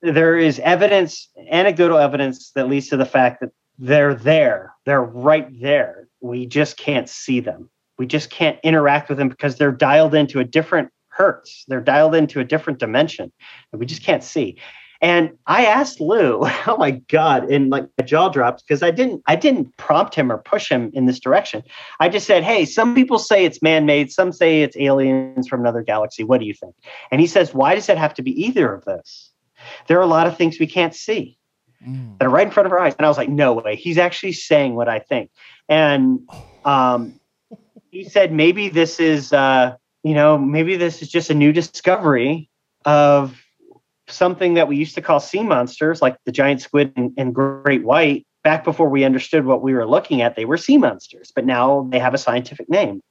there 0.00 0.36
is 0.36 0.58
evidence, 0.60 1.28
anecdotal 1.50 1.98
evidence, 1.98 2.50
that 2.52 2.68
leads 2.68 2.88
to 2.88 2.96
the 2.96 3.06
fact 3.06 3.40
that 3.40 3.50
they're 3.78 4.14
there. 4.14 4.74
They're 4.84 5.02
right 5.02 5.48
there. 5.60 6.08
We 6.20 6.46
just 6.46 6.76
can't 6.76 7.08
see 7.08 7.40
them. 7.40 7.70
We 7.98 8.06
just 8.06 8.30
can't 8.30 8.58
interact 8.62 9.08
with 9.08 9.18
them 9.18 9.28
because 9.28 9.56
they're 9.56 9.72
dialed 9.72 10.14
into 10.14 10.40
a 10.40 10.44
different 10.44 10.90
hertz. 11.18 11.64
They're 11.68 11.80
dialed 11.80 12.14
into 12.14 12.40
a 12.40 12.44
different 12.44 12.78
dimension 12.78 13.30
that 13.70 13.78
we 13.78 13.84
just 13.84 14.02
can't 14.02 14.24
see. 14.24 14.56
And 15.00 15.30
I 15.46 15.66
asked 15.66 16.00
Lou, 16.00 16.40
oh 16.66 16.76
my 16.78 16.92
God, 16.92 17.50
and 17.50 17.70
like 17.70 17.86
my 17.98 18.04
jaw 18.04 18.28
dropped 18.30 18.64
because 18.66 18.82
I 18.82 18.90
didn't 18.90 19.22
I 19.26 19.36
didn't 19.36 19.76
prompt 19.76 20.14
him 20.14 20.32
or 20.32 20.38
push 20.38 20.70
him 20.70 20.90
in 20.94 21.06
this 21.06 21.20
direction. 21.20 21.62
I 22.00 22.08
just 22.08 22.26
said, 22.26 22.42
hey, 22.42 22.64
some 22.64 22.94
people 22.94 23.18
say 23.18 23.44
it's 23.44 23.60
man-made, 23.62 24.10
some 24.10 24.32
say 24.32 24.62
it's 24.62 24.76
aliens 24.76 25.46
from 25.46 25.60
another 25.60 25.82
galaxy. 25.82 26.24
What 26.24 26.40
do 26.40 26.46
you 26.46 26.54
think? 26.54 26.74
And 27.12 27.20
he 27.20 27.26
says, 27.26 27.54
why 27.54 27.74
does 27.74 27.88
it 27.88 27.98
have 27.98 28.14
to 28.14 28.22
be 28.22 28.32
either 28.42 28.72
of 28.72 28.84
those? 28.84 29.30
There 29.86 29.98
are 29.98 30.02
a 30.02 30.06
lot 30.06 30.26
of 30.26 30.36
things 30.36 30.58
we 30.58 30.66
can't 30.66 30.94
see 30.94 31.38
Mm. 31.86 32.18
that 32.18 32.26
are 32.26 32.30
right 32.30 32.44
in 32.44 32.52
front 32.52 32.66
of 32.66 32.72
our 32.72 32.80
eyes. 32.80 32.94
And 32.98 33.06
I 33.06 33.08
was 33.08 33.16
like, 33.16 33.28
no 33.28 33.52
way. 33.52 33.76
He's 33.76 33.98
actually 33.98 34.32
saying 34.32 34.74
what 34.74 34.88
I 34.88 34.98
think. 34.98 35.30
And 35.68 36.28
um, 36.64 37.20
he 37.92 38.02
said, 38.02 38.32
maybe 38.32 38.68
this 38.68 38.98
is, 38.98 39.32
uh, 39.32 39.76
you 40.02 40.14
know, 40.14 40.38
maybe 40.38 40.76
this 40.76 41.02
is 41.02 41.08
just 41.08 41.30
a 41.30 41.34
new 41.34 41.52
discovery 41.52 42.48
of 42.84 43.40
something 44.08 44.54
that 44.54 44.68
we 44.68 44.76
used 44.76 44.94
to 44.94 45.02
call 45.02 45.20
sea 45.20 45.42
monsters, 45.42 46.00
like 46.00 46.16
the 46.24 46.32
giant 46.32 46.60
squid 46.60 46.92
and, 46.96 47.12
and 47.16 47.34
great 47.34 47.84
white. 47.84 48.26
Back 48.44 48.64
before 48.64 48.88
we 48.88 49.04
understood 49.04 49.44
what 49.44 49.62
we 49.62 49.74
were 49.74 49.86
looking 49.86 50.22
at, 50.22 50.36
they 50.36 50.44
were 50.44 50.56
sea 50.56 50.78
monsters, 50.78 51.32
but 51.34 51.44
now 51.44 51.88
they 51.90 51.98
have 51.98 52.14
a 52.14 52.18
scientific 52.18 52.68
name. 52.70 53.02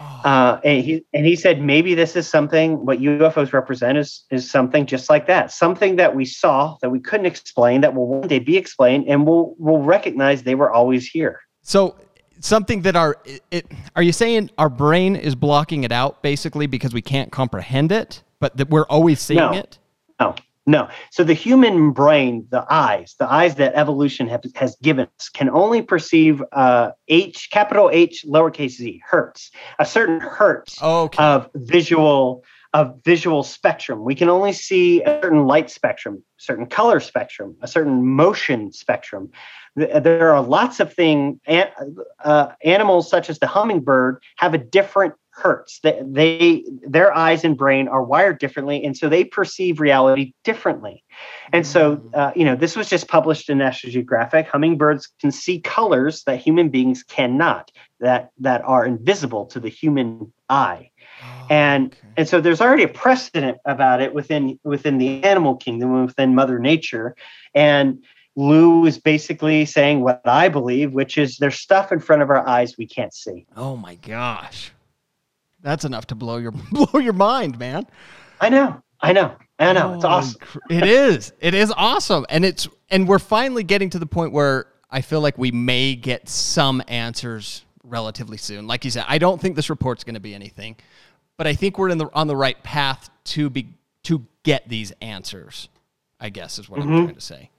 Oh. 0.00 0.04
Uh, 0.24 0.60
and 0.64 0.84
he 0.84 1.04
and 1.12 1.26
he 1.26 1.36
said 1.36 1.60
maybe 1.60 1.94
this 1.94 2.16
is 2.16 2.26
something 2.26 2.86
what 2.86 2.98
UFOs 2.98 3.52
represent 3.52 3.98
is 3.98 4.24
is 4.30 4.50
something 4.50 4.86
just 4.86 5.10
like 5.10 5.26
that, 5.26 5.52
something 5.52 5.96
that 5.96 6.16
we 6.16 6.24
saw 6.24 6.76
that 6.80 6.90
we 6.90 7.00
couldn't 7.00 7.26
explain 7.26 7.82
that 7.82 7.94
will 7.94 8.06
one 8.06 8.26
day 8.26 8.38
be 8.38 8.56
explained, 8.56 9.04
and 9.08 9.26
we'll 9.26 9.54
we'll 9.58 9.82
recognize 9.82 10.44
they 10.44 10.54
were 10.54 10.72
always 10.72 11.06
here. 11.06 11.40
So 11.62 11.96
something 12.42 12.82
that 12.82 12.96
our 12.96 13.16
it, 13.24 13.42
it 13.50 13.66
are 13.96 14.02
you 14.02 14.12
saying 14.12 14.50
our 14.58 14.68
brain 14.68 15.16
is 15.16 15.34
blocking 15.34 15.84
it 15.84 15.92
out 15.92 16.22
basically 16.22 16.66
because 16.66 16.92
we 16.92 17.00
can't 17.02 17.32
comprehend 17.32 17.90
it, 17.92 18.22
but 18.40 18.56
that 18.56 18.68
we're 18.68 18.86
always 18.86 19.20
seeing 19.20 19.38
No. 19.38 19.52
it? 19.52 19.78
No, 20.20 20.34
no. 20.66 20.88
So 21.10 21.24
the 21.24 21.34
human 21.34 21.90
brain, 21.92 22.46
the 22.50 22.64
eyes, 22.70 23.16
the 23.18 23.30
eyes 23.32 23.54
that 23.56 23.74
evolution 23.74 24.28
have, 24.28 24.42
has 24.54 24.76
given 24.82 25.08
us, 25.18 25.28
can 25.28 25.48
only 25.50 25.82
perceive 25.82 26.42
uh, 26.52 26.90
H, 27.08 27.48
capital 27.50 27.90
H, 27.92 28.24
lowercase 28.28 28.72
z, 28.72 29.00
hertz, 29.08 29.50
a 29.78 29.86
certain 29.86 30.20
hertz 30.20 30.80
Okay. 30.82 31.22
of 31.22 31.48
visual 31.54 32.44
of 32.72 33.00
visual 33.04 33.42
spectrum. 33.42 34.02
We 34.02 34.14
can 34.14 34.28
only 34.28 34.52
see 34.52 35.02
a 35.02 35.20
certain 35.22 35.46
light 35.46 35.70
spectrum, 35.70 36.22
certain 36.38 36.66
color 36.66 37.00
spectrum, 37.00 37.56
a 37.60 37.68
certain 37.68 38.06
motion 38.06 38.72
spectrum. 38.72 39.30
There 39.76 40.32
are 40.34 40.42
lots 40.42 40.80
of 40.80 40.92
things. 40.92 41.38
Uh, 42.24 42.48
animals 42.64 43.10
such 43.10 43.28
as 43.28 43.38
the 43.38 43.46
hummingbird 43.46 44.22
have 44.36 44.54
a 44.54 44.58
different 44.58 45.14
hertz. 45.32 45.80
They, 45.80 46.00
they 46.04 46.64
their 46.86 47.14
eyes 47.16 47.42
and 47.44 47.56
brain 47.56 47.88
are 47.88 48.02
wired 48.02 48.38
differently, 48.38 48.84
and 48.84 48.96
so 48.96 49.08
they 49.08 49.24
perceive 49.24 49.80
reality 49.80 50.34
differently. 50.44 51.02
And 51.52 51.66
so, 51.66 52.02
uh, 52.14 52.32
you 52.36 52.44
know, 52.44 52.54
this 52.54 52.76
was 52.76 52.88
just 52.88 53.08
published 53.08 53.48
in 53.48 53.58
National 53.58 53.92
Geographic. 53.92 54.46
Hummingbirds 54.48 55.08
can 55.20 55.30
see 55.30 55.60
colors 55.60 56.22
that 56.24 56.38
human 56.38 56.68
beings 56.68 57.02
cannot, 57.02 57.70
that 58.00 58.30
that 58.40 58.62
are 58.64 58.84
invisible 58.84 59.46
to 59.46 59.60
the 59.60 59.70
human 59.70 60.32
eye 60.48 60.90
Oh, 61.22 61.46
and 61.50 61.86
Okay. 61.86 61.96
and 62.16 62.28
so 62.28 62.40
there's 62.40 62.60
already 62.60 62.82
a 62.82 62.88
precedent 62.88 63.58
about 63.64 64.00
it 64.02 64.12
within 64.14 64.58
within 64.64 64.98
the 64.98 65.22
animal 65.24 65.56
kingdom 65.56 66.04
within 66.06 66.34
mother 66.34 66.58
nature 66.58 67.14
and 67.54 68.02
lou 68.36 68.86
is 68.86 68.98
basically 68.98 69.64
saying 69.66 70.00
what 70.00 70.20
i 70.24 70.48
believe 70.48 70.92
which 70.94 71.18
is 71.18 71.36
there's 71.38 71.58
stuff 71.58 71.92
in 71.92 72.00
front 72.00 72.22
of 72.22 72.30
our 72.30 72.46
eyes 72.48 72.76
we 72.78 72.86
can't 72.86 73.12
see 73.14 73.46
Oh 73.56 73.76
my 73.76 73.94
gosh. 73.96 74.72
That's 75.62 75.84
enough 75.84 76.06
to 76.08 76.14
blow 76.14 76.38
your 76.38 76.52
blow 76.72 76.98
your 77.00 77.12
mind, 77.12 77.58
man. 77.58 77.86
i 78.40 78.48
know 78.48 78.82
i 79.00 79.12
know 79.12 79.36
i 79.58 79.72
know 79.72 79.92
it's 79.94 80.04
awesome 80.04 80.40
It 80.70 80.84
is. 80.84 81.32
It 81.40 81.54
is 81.54 81.72
awesome. 81.76 82.26
And 82.28 82.44
it's 82.44 82.68
and 82.90 83.06
we're 83.06 83.18
finally 83.18 83.62
getting 83.64 83.90
to 83.90 83.98
the 83.98 84.06
point 84.06 84.32
where 84.32 84.66
I 84.90 85.00
feel 85.02 85.20
like 85.20 85.38
we 85.38 85.50
may 85.50 85.94
get 85.94 86.28
some 86.28 86.82
answers 86.88 87.64
relatively 87.84 88.36
soon. 88.36 88.66
Like 88.66 88.84
you 88.84 88.90
said, 88.90 89.04
I 89.08 89.18
don't 89.18 89.40
think 89.40 89.56
this 89.56 89.70
report's 89.70 90.04
going 90.04 90.14
to 90.14 90.20
be 90.20 90.34
anything, 90.34 90.76
but 91.42 91.48
I 91.48 91.54
think 91.56 91.76
we're 91.76 91.88
in 91.88 91.98
the 91.98 92.08
on 92.14 92.28
the 92.28 92.36
right 92.36 92.62
path 92.62 93.10
to 93.24 93.50
be 93.50 93.66
to 94.04 94.24
get 94.44 94.68
these 94.68 94.92
answers. 95.00 95.68
I 96.20 96.28
guess 96.28 96.56
is 96.60 96.70
what 96.70 96.78
I'm 96.80 96.86
Mhm. 96.88 97.02
trying 97.06 97.14
to 97.16 97.20
say. 97.20 97.50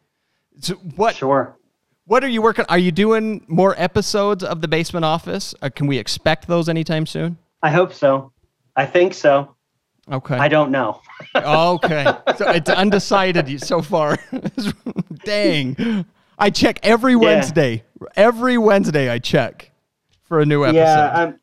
So 0.61 0.75
what 0.95 1.15
sure 1.17 1.57
what 2.05 2.23
are 2.23 2.29
you 2.29 2.41
working 2.41 2.63
are 2.69 2.77
you 2.77 2.93
doing 2.93 3.43
more 3.49 3.75
episodes 3.77 4.41
of 4.41 4.61
the 4.61 4.69
basement 4.69 5.03
office? 5.03 5.53
Uh, 5.61 5.69
can 5.69 5.87
we 5.87 5.97
expect 5.97 6.47
those 6.47 6.69
anytime 6.69 7.05
soon? 7.05 7.37
i 7.61 7.69
hope 7.69 7.91
so 7.93 8.31
i 8.77 8.85
think 8.85 9.13
so 9.13 9.53
Okay. 10.11 10.37
i 10.37 10.47
don't 10.47 10.71
know 10.71 11.01
Okay. 11.35 12.05
So 12.37 12.49
it's 12.51 12.69
undecided 12.69 13.61
so 13.61 13.81
far. 13.81 14.17
Dang. 15.25 16.05
I 16.39 16.49
check 16.49 16.79
every 16.83 17.15
Wednesday. 17.17 17.83
Every 18.15 18.57
Wednesday 18.57 19.09
I 19.09 19.19
check 19.19 19.71
for 20.23 20.39
a 20.39 20.45
new 20.45 20.63
episode. 20.63 20.77
yeah 20.79 21.11
um, 21.23 21.39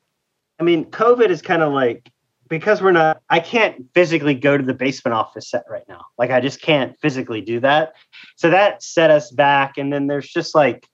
i 0.58 0.62
mean 0.62 0.84
covid 0.86 1.28
is 1.30 1.40
kind 1.42 1.62
of 1.62 1.72
like 1.72 2.10
because 2.50 2.82
we're 2.82 2.92
not 2.92 3.22
i 3.30 3.40
can't 3.40 3.86
physically 3.94 4.34
go 4.34 4.58
to 4.58 4.62
the 4.62 4.74
basement 4.74 5.14
office 5.14 5.48
set 5.48 5.64
right 5.70 5.88
now. 5.88 6.04
Like 6.18 6.30
i 6.30 6.40
just 6.40 6.60
can't 6.60 6.98
physically 7.00 7.40
do 7.40 7.60
that. 7.60 7.94
So 8.36 8.50
that 8.50 8.82
set 8.82 9.10
us 9.10 9.30
back 9.30 9.78
and 9.78 9.90
then 9.90 10.06
there's 10.08 10.28
just 10.28 10.54
like 10.54 10.86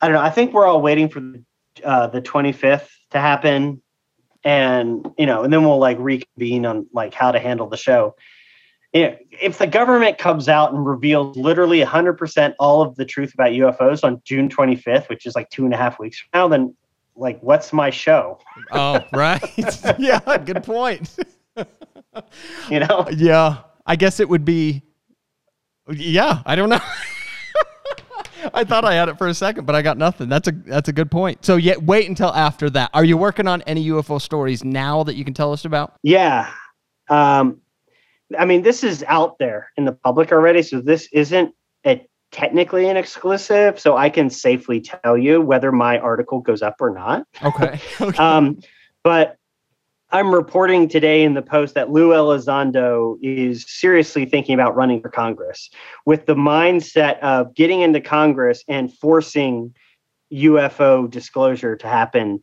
i 0.00 0.06
don't 0.06 0.14
know 0.14 0.22
i 0.22 0.30
think 0.30 0.54
we're 0.54 0.66
all 0.66 0.80
waiting 0.80 1.10
for 1.10 1.20
uh, 1.84 2.06
the 2.06 2.22
25th 2.22 2.88
to 3.10 3.20
happen. 3.20 3.82
And 4.42 5.06
you 5.18 5.26
know 5.26 5.42
and 5.42 5.52
then 5.52 5.64
we'll 5.64 5.78
like 5.78 5.98
reconvene 5.98 6.64
on 6.64 6.86
like 6.94 7.12
how 7.12 7.30
to 7.32 7.38
handle 7.38 7.68
the 7.68 7.76
show. 7.76 8.14
You 8.94 9.02
know, 9.02 9.16
if 9.30 9.58
the 9.58 9.68
government 9.68 10.18
comes 10.18 10.48
out 10.48 10.72
and 10.72 10.84
reveals 10.84 11.36
literally 11.36 11.80
100% 11.80 12.54
all 12.58 12.82
of 12.82 12.96
the 12.96 13.04
truth 13.04 13.34
about 13.34 13.50
ufos 13.50 14.02
on 14.02 14.22
june 14.24 14.48
25th 14.48 15.08
which 15.08 15.26
is 15.26 15.34
like 15.36 15.48
two 15.50 15.64
and 15.64 15.74
a 15.74 15.76
half 15.76 16.00
weeks 16.00 16.18
from 16.18 16.30
now 16.32 16.48
then 16.48 16.74
like 17.20 17.38
what's 17.42 17.72
my 17.72 17.90
show 17.90 18.38
Oh, 18.72 19.04
right. 19.12 19.42
yeah, 19.98 20.18
good 20.38 20.64
point. 20.64 21.16
you 22.68 22.80
know 22.80 23.06
Yeah. 23.12 23.58
I 23.86 23.96
guess 23.96 24.18
it 24.20 24.28
would 24.28 24.44
be 24.44 24.82
Yeah, 25.88 26.42
I 26.46 26.56
don't 26.56 26.68
know. 26.68 26.80
I 28.54 28.64
thought 28.64 28.86
I 28.86 28.94
had 28.94 29.10
it 29.10 29.18
for 29.18 29.26
a 29.28 29.34
second, 29.34 29.66
but 29.66 29.74
I 29.74 29.82
got 29.82 29.98
nothing. 29.98 30.28
That's 30.30 30.48
a 30.48 30.52
that's 30.52 30.88
a 30.88 30.92
good 30.94 31.10
point. 31.10 31.44
So 31.44 31.56
yet 31.56 31.82
wait 31.82 32.08
until 32.08 32.32
after 32.32 32.70
that. 32.70 32.90
Are 32.94 33.04
you 33.04 33.18
working 33.18 33.46
on 33.46 33.60
any 33.62 33.86
UFO 33.90 34.18
stories 34.20 34.64
now 34.64 35.02
that 35.04 35.14
you 35.14 35.24
can 35.26 35.34
tell 35.34 35.52
us 35.52 35.64
about? 35.66 35.94
yeah 36.02 36.50
um 37.10 37.60
i 38.38 38.44
mean 38.44 38.62
this 38.62 38.84
is 38.84 39.04
out 39.08 39.36
there 39.40 39.68
in 39.76 39.84
the 39.84 39.90
public 39.92 40.30
already 40.30 40.62
so 40.62 40.80
this 40.80 41.08
isn't 41.12 41.52
a 41.84 42.06
technically 42.30 42.88
an 42.88 42.96
exclusive, 42.96 43.80
so 43.80 43.96
I 43.96 44.10
can 44.10 44.30
safely 44.30 44.80
tell 44.80 45.18
you 45.18 45.40
whether 45.40 45.72
my 45.72 45.98
article 45.98 46.40
goes 46.40 46.62
up 46.62 46.76
or 46.80 46.90
not. 46.90 47.26
Okay. 47.42 47.80
okay. 48.00 48.18
Um, 48.22 48.60
but 49.02 49.36
I'm 50.12 50.34
reporting 50.34 50.88
today 50.88 51.22
in 51.22 51.34
the 51.34 51.42
Post 51.42 51.74
that 51.74 51.90
Lou 51.90 52.10
Elizondo 52.10 53.16
is 53.22 53.64
seriously 53.68 54.24
thinking 54.24 54.54
about 54.54 54.74
running 54.74 55.00
for 55.00 55.08
Congress 55.08 55.70
with 56.04 56.26
the 56.26 56.34
mindset 56.34 57.18
of 57.20 57.54
getting 57.54 57.80
into 57.80 58.00
Congress 58.00 58.64
and 58.66 58.92
forcing 58.92 59.74
UFO 60.32 61.08
disclosure 61.08 61.76
to 61.76 61.86
happen 61.86 62.42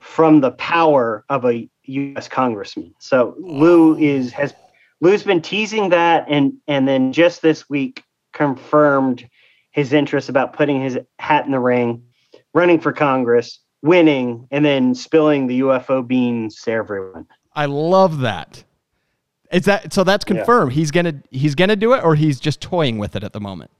from 0.00 0.40
the 0.40 0.52
power 0.52 1.24
of 1.28 1.44
a 1.44 1.68
U.S. 1.84 2.28
congressman. 2.28 2.94
So 3.00 3.34
Lou 3.38 3.96
is 3.96 4.32
has 4.32 4.54
Lou's 5.00 5.22
been 5.22 5.40
teasing 5.40 5.90
that, 5.90 6.24
and 6.28 6.52
and 6.68 6.86
then 6.86 7.12
just 7.12 7.42
this 7.42 7.68
week 7.68 8.02
confirmed 8.38 9.28
his 9.72 9.92
interest 9.92 10.28
about 10.28 10.52
putting 10.52 10.80
his 10.80 10.98
hat 11.18 11.44
in 11.44 11.50
the 11.50 11.58
ring, 11.58 12.04
running 12.54 12.80
for 12.80 12.92
Congress, 12.92 13.58
winning, 13.82 14.46
and 14.52 14.64
then 14.64 14.94
spilling 14.94 15.48
the 15.48 15.60
UFO 15.60 16.06
beans 16.06 16.62
to 16.62 16.70
everyone. 16.70 17.26
I 17.54 17.66
love 17.66 18.20
that. 18.20 18.62
Is 19.50 19.64
that 19.64 19.92
so? 19.92 20.04
That's 20.04 20.24
confirmed. 20.24 20.72
Yeah. 20.72 20.76
He's 20.76 20.90
gonna 20.90 21.22
he's 21.30 21.54
gonna 21.54 21.76
do 21.76 21.94
it, 21.94 22.04
or 22.04 22.14
he's 22.14 22.38
just 22.38 22.60
toying 22.60 22.98
with 22.98 23.16
it 23.16 23.24
at 23.24 23.32
the 23.32 23.40
moment. 23.40 23.70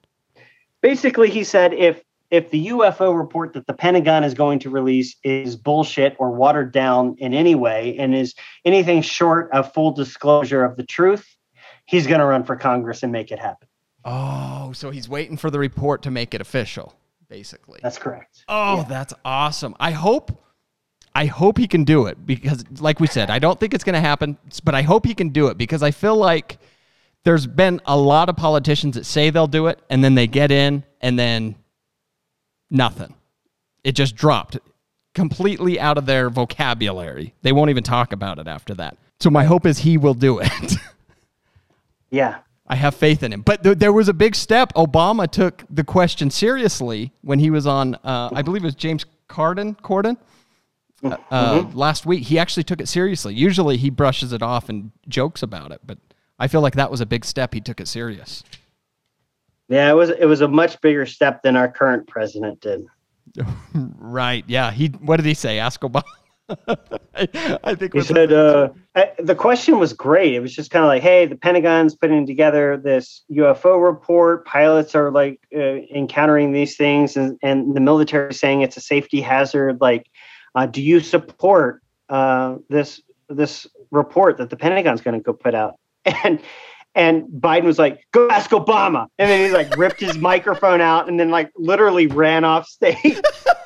Basically, 0.80 1.30
he 1.30 1.44
said 1.44 1.72
if 1.74 2.02
if 2.30 2.50
the 2.50 2.68
UFO 2.68 3.16
report 3.16 3.52
that 3.52 3.66
the 3.66 3.74
Pentagon 3.74 4.24
is 4.24 4.34
going 4.34 4.59
to 4.61 4.70
release 4.70 5.14
is 5.22 5.56
bullshit 5.56 6.16
or 6.18 6.30
watered 6.30 6.72
down 6.72 7.16
in 7.18 7.32
any 7.32 7.54
way 7.54 7.96
and 7.98 8.14
is 8.14 8.34
anything 8.64 9.02
short 9.02 9.50
of 9.52 9.72
full 9.72 9.92
disclosure 9.92 10.64
of 10.64 10.76
the 10.76 10.84
truth, 10.84 11.26
he's 11.86 12.06
going 12.06 12.20
to 12.20 12.26
run 12.26 12.44
for 12.44 12.56
Congress 12.56 13.02
and 13.02 13.12
make 13.12 13.30
it 13.30 13.38
happen. 13.38 13.67
Oh, 14.05 14.72
so 14.72 14.90
he's 14.90 15.09
waiting 15.09 15.36
for 15.36 15.51
the 15.51 15.59
report 15.59 16.03
to 16.03 16.11
make 16.11 16.34
it 16.34 16.40
official, 16.40 16.94
basically. 17.28 17.80
That's 17.82 17.99
correct. 17.99 18.44
Oh, 18.49 18.78
yeah. 18.78 18.84
that's 18.84 19.14
awesome. 19.24 19.74
I 19.80 19.90
hope 19.90 20.42
I 21.14 21.26
hope 21.26 21.59
he 21.59 21.66
can 21.66 21.84
do 21.84 22.07
it 22.07 22.24
because 22.26 22.64
like 22.80 23.01
we 23.01 23.09
said, 23.09 23.28
I 23.28 23.38
don't 23.38 23.59
think 23.59 23.74
it's 23.74 23.82
going 23.82 23.94
to 23.94 24.01
happen, 24.01 24.38
but 24.62 24.74
I 24.74 24.82
hope 24.82 25.05
he 25.05 25.14
can 25.14 25.30
do 25.30 25.49
it 25.49 25.59
because 25.59 25.82
I 25.82 25.90
feel 25.90 26.16
like 26.16 26.59
there's 27.24 27.46
been 27.46 27.80
a 27.86 27.96
lot 27.96 28.28
of 28.28 28.36
politicians 28.36 28.94
that 28.94 29.05
say 29.05 29.30
they'll 29.30 29.49
do 29.49 29.66
it 29.66 29.80
and 29.90 30.05
then 30.05 30.14
they 30.14 30.26
get 30.26 30.53
in 30.53 30.84
and 31.01 31.18
then 31.18 31.57
nothing. 32.70 33.14
It 33.82 33.92
just 33.92 34.14
dropped 34.14 34.59
completely 35.14 35.80
out 35.80 35.99
of 35.99 36.07
their 36.07 36.30
vocabulary. 36.30 37.34
They 37.42 37.51
won't 37.51 37.70
even 37.70 37.82
talk 37.82 38.12
about 38.12 38.38
it 38.38 38.46
after 38.46 38.74
that. 38.74 38.96
So 39.18 39.30
my 39.30 39.44
hope 39.44 39.66
is 39.66 39.78
he 39.78 39.99
will 39.99 40.14
do 40.14 40.38
it. 40.38 40.74
yeah. 42.11 42.38
I 42.68 42.76
have 42.76 42.94
faith 42.94 43.22
in 43.22 43.32
him. 43.32 43.42
But 43.42 43.62
th- 43.62 43.78
there 43.78 43.92
was 43.92 44.08
a 44.08 44.12
big 44.12 44.34
step. 44.34 44.72
Obama 44.74 45.30
took 45.30 45.64
the 45.70 45.84
question 45.84 46.30
seriously 46.30 47.12
when 47.22 47.38
he 47.38 47.50
was 47.50 47.66
on, 47.66 47.94
uh, 47.96 48.30
I 48.32 48.42
believe 48.42 48.62
it 48.62 48.66
was 48.66 48.74
James 48.74 49.06
Corden, 49.28 49.78
Corden, 49.80 50.16
uh, 51.02 51.16
uh, 51.30 51.60
mm-hmm. 51.60 51.76
last 51.76 52.04
week. 52.04 52.24
He 52.24 52.38
actually 52.38 52.64
took 52.64 52.80
it 52.80 52.88
seriously. 52.88 53.34
Usually 53.34 53.76
he 53.76 53.88
brushes 53.88 54.32
it 54.32 54.42
off 54.42 54.68
and 54.68 54.90
jokes 55.08 55.42
about 55.42 55.72
it, 55.72 55.80
but 55.86 55.98
I 56.38 56.48
feel 56.48 56.60
like 56.60 56.74
that 56.74 56.90
was 56.90 57.00
a 57.00 57.06
big 57.06 57.24
step. 57.24 57.54
He 57.54 57.60
took 57.60 57.80
it 57.80 57.88
serious. 57.88 58.44
Yeah, 59.68 59.90
it 59.90 59.94
was 59.94 60.08
it 60.10 60.24
was 60.24 60.40
a 60.40 60.48
much 60.48 60.80
bigger 60.80 61.04
step 61.04 61.42
than 61.42 61.54
our 61.54 61.68
current 61.68 62.06
president 62.06 62.60
did. 62.60 62.86
right. 63.74 64.44
Yeah. 64.46 64.70
He. 64.70 64.88
What 64.88 65.18
did 65.18 65.26
he 65.26 65.34
say? 65.34 65.58
Ask 65.58 65.82
Obama. 65.82 66.04
I, 67.14 67.74
think 67.74 67.94
he 67.94 68.01
said 68.01 68.32
uh, 68.32 68.70
I, 68.94 69.12
the 69.18 69.34
question 69.34 69.78
was 69.78 69.92
great. 69.92 70.34
It 70.34 70.40
was 70.40 70.55
just 70.55 70.70
kind 70.70 70.84
of 70.84 70.88
like, 70.88 71.03
hey, 71.03 71.26
the 71.26 71.36
Pentagon's 71.36 71.94
putting 71.94 72.26
together 72.26 72.76
this 72.76 73.22
UFO 73.30 73.82
report. 73.82 74.46
Pilots 74.46 74.94
are 74.94 75.11
like 75.11 75.40
uh, 75.55 75.59
encountering 75.59 76.53
these 76.53 76.76
things, 76.76 77.16
and, 77.16 77.38
and 77.42 77.74
the 77.74 77.80
military 77.80 78.32
saying 78.32 78.62
it's 78.62 78.76
a 78.76 78.80
safety 78.80 79.20
hazard. 79.20 79.80
Like, 79.80 80.07
uh, 80.55 80.66
do 80.66 80.80
you 80.80 81.01
support 81.01 81.82
uh, 82.09 82.57
this 82.68 83.03
this 83.28 83.66
report 83.90 84.38
that 84.38 84.49
the 84.49 84.57
Pentagon's 84.57 85.03
going 85.03 85.18
to 85.18 85.22
go 85.22 85.32
put 85.32 85.55
out? 85.55 85.76
And 86.24 86.40
and 86.94 87.24
Biden 87.24 87.64
was 87.64 87.78
like, 87.78 88.07
"Go 88.12 88.28
ask 88.30 88.51
Obama," 88.51 89.07
and 89.18 89.30
then 89.30 89.46
he 89.46 89.53
like 89.55 89.76
ripped 89.76 90.01
his 90.01 90.16
microphone 90.16 90.80
out 90.80 91.09
and 91.09 91.20
then 91.20 91.30
like 91.30 91.51
literally 91.57 92.07
ran 92.07 92.44
off 92.44 92.66
stage. 92.66 93.20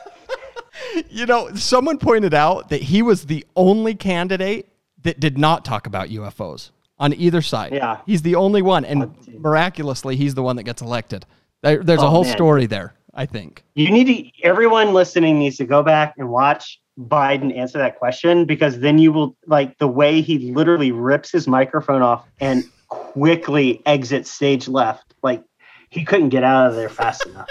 you 1.11 1.27
know, 1.27 1.55
someone 1.55 1.99
pointed 1.99 2.35
out 2.35 2.69
that 2.71 2.83
he 2.83 3.03
was 3.03 3.27
the 3.27 3.45
only 3.57 3.95
candidate 3.95 4.69
that 5.03 5.21
did 5.21 5.39
not 5.39 5.65
talk 5.65 5.87
about 5.87 6.09
UFOs 6.09 6.71
on 6.99 7.13
either 7.15 7.43
side. 7.43 7.73
Yeah, 7.73 8.01
he's 8.07 8.23
the 8.23 8.35
only 8.35 8.63
one, 8.63 8.85
and 8.85 9.15
miraculously, 9.39 10.17
he's 10.17 10.35
the 10.35 10.43
one 10.43 10.57
that 10.57 10.65
gets 10.65 10.83
elected. 10.83 11.27
There, 11.63 11.83
there's 11.83 12.03
oh, 12.03 12.07
a 12.07 12.11
whole 12.11 12.25
man. 12.25 12.33
story 12.33 12.67
there. 12.67 12.95
I 13.15 13.27
think 13.27 13.65
you 13.75 13.91
need 13.91 14.05
to. 14.07 14.43
Everyone 14.43 14.95
listening 14.95 15.39
needs 15.39 15.57
to 15.59 15.67
go 15.67 15.83
back 15.83 16.15
and 16.17 16.31
watch 16.31 16.81
Biden 16.99 17.57
answer 17.57 17.79
that 17.79 17.99
question 17.99 18.45
because 18.45 18.81
then 18.81 18.99
you 18.99 19.13
will 19.13 19.37
like 19.47 19.79
the 19.79 19.89
way 19.89 20.21
he 20.23 20.53
literally 20.53 20.93
rips 20.93 21.31
his 21.31 21.47
microphone 21.47 22.03
off 22.03 22.27
and 22.41 22.65
quickly 22.89 23.83
exits 23.87 24.31
stage 24.31 24.69
left. 24.69 25.15
Like 25.23 25.43
he 25.91 26.05
couldn't 26.05 26.31
get 26.31 26.43
out 26.43 26.69
of 26.69 26.75
there 26.75 26.89
fast 26.89 27.27
enough. 27.27 27.49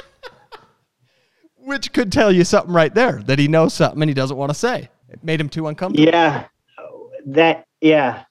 Which 1.64 1.94
could 1.94 2.12
tell 2.12 2.32
you 2.32 2.44
something 2.44 2.74
right 2.74 2.94
there 2.94 3.22
that 3.24 3.40
he 3.40 3.48
knows 3.48 3.74
something 3.74 4.02
and 4.02 4.10
he 4.10 4.14
doesn't 4.14 4.38
want 4.38 4.50
to 4.50 4.58
say. 4.58 4.90
It 5.10 5.24
made 5.24 5.40
him 5.40 5.50
too 5.50 5.68
uncomfortable. 5.68 6.12
Yeah. 6.12 6.46
That 7.26 7.66
yeah. 7.80 8.24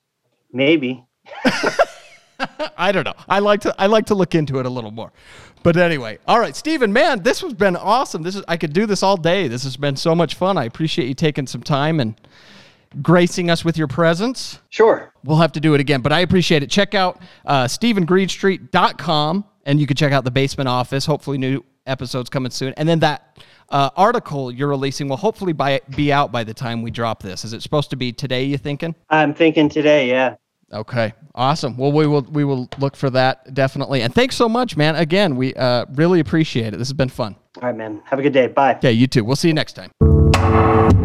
Maybe. 0.52 1.04
I 2.76 2.92
don't 2.92 3.04
know. 3.04 3.14
I 3.28 3.38
like 3.40 3.60
to 3.62 3.74
I 3.78 3.86
like 3.86 4.06
to 4.06 4.14
look 4.14 4.34
into 4.34 4.58
it 4.58 4.66
a 4.66 4.70
little 4.70 4.90
more. 4.90 5.12
But 5.62 5.76
anyway, 5.76 6.18
all 6.26 6.40
right, 6.40 6.56
Steven, 6.56 6.92
man, 6.92 7.22
this 7.22 7.42
has 7.42 7.52
been 7.52 7.76
awesome. 7.76 8.22
This 8.22 8.34
is 8.34 8.42
I 8.48 8.56
could 8.56 8.72
do 8.72 8.86
this 8.86 9.02
all 9.02 9.16
day. 9.16 9.46
This 9.46 9.62
has 9.64 9.76
been 9.76 9.96
so 9.96 10.14
much 10.14 10.34
fun. 10.34 10.56
I 10.56 10.64
appreciate 10.64 11.06
you 11.06 11.14
taking 11.14 11.46
some 11.46 11.62
time 11.62 12.00
and 12.00 12.14
gracing 13.02 13.50
us 13.50 13.64
with 13.64 13.76
your 13.76 13.86
presence. 13.86 14.58
Sure. 14.70 15.12
We'll 15.22 15.36
have 15.36 15.52
to 15.52 15.60
do 15.60 15.74
it 15.74 15.80
again, 15.80 16.00
but 16.00 16.12
I 16.12 16.20
appreciate 16.20 16.62
it. 16.62 16.70
Check 16.70 16.94
out 16.94 17.20
uh, 17.44 17.64
StevenGreenstreet.com 17.64 19.44
and 19.66 19.80
you 19.80 19.86
can 19.86 19.96
check 19.96 20.12
out 20.12 20.24
the 20.24 20.30
basement 20.30 20.68
office. 20.68 21.06
Hopefully, 21.06 21.38
new 21.38 21.62
episodes 21.90 22.30
coming 22.30 22.50
soon. 22.50 22.72
And 22.76 22.88
then 22.88 23.00
that 23.00 23.38
uh, 23.68 23.90
article 23.96 24.50
you're 24.50 24.68
releasing 24.68 25.08
will 25.08 25.16
hopefully 25.16 25.52
by, 25.52 25.80
be 25.94 26.12
out 26.12 26.32
by 26.32 26.44
the 26.44 26.54
time 26.54 26.82
we 26.82 26.90
drop 26.90 27.22
this. 27.22 27.44
Is 27.44 27.52
it 27.52 27.62
supposed 27.62 27.90
to 27.90 27.96
be 27.96 28.12
today, 28.12 28.44
you 28.44 28.56
thinking? 28.56 28.94
I'm 29.10 29.34
thinking 29.34 29.68
today, 29.68 30.08
yeah. 30.08 30.36
Okay, 30.72 31.12
awesome. 31.34 31.76
Well, 31.76 31.90
we 31.90 32.06
will 32.06 32.22
we 32.22 32.44
will 32.44 32.68
look 32.78 32.94
for 32.94 33.10
that 33.10 33.54
definitely. 33.54 34.02
And 34.02 34.14
thanks 34.14 34.36
so 34.36 34.48
much, 34.48 34.76
man. 34.76 34.94
Again, 34.94 35.34
we 35.34 35.52
uh, 35.54 35.86
really 35.94 36.20
appreciate 36.20 36.72
it. 36.72 36.76
This 36.76 36.86
has 36.86 36.92
been 36.92 37.08
fun. 37.08 37.34
All 37.56 37.68
right, 37.68 37.76
man. 37.76 38.00
Have 38.04 38.20
a 38.20 38.22
good 38.22 38.32
day. 38.32 38.46
Bye. 38.46 38.76
Okay, 38.76 38.92
you 38.92 39.08
too. 39.08 39.24
We'll 39.24 39.34
see 39.34 39.48
you 39.48 39.54
next 39.54 39.72
time. 39.72 41.00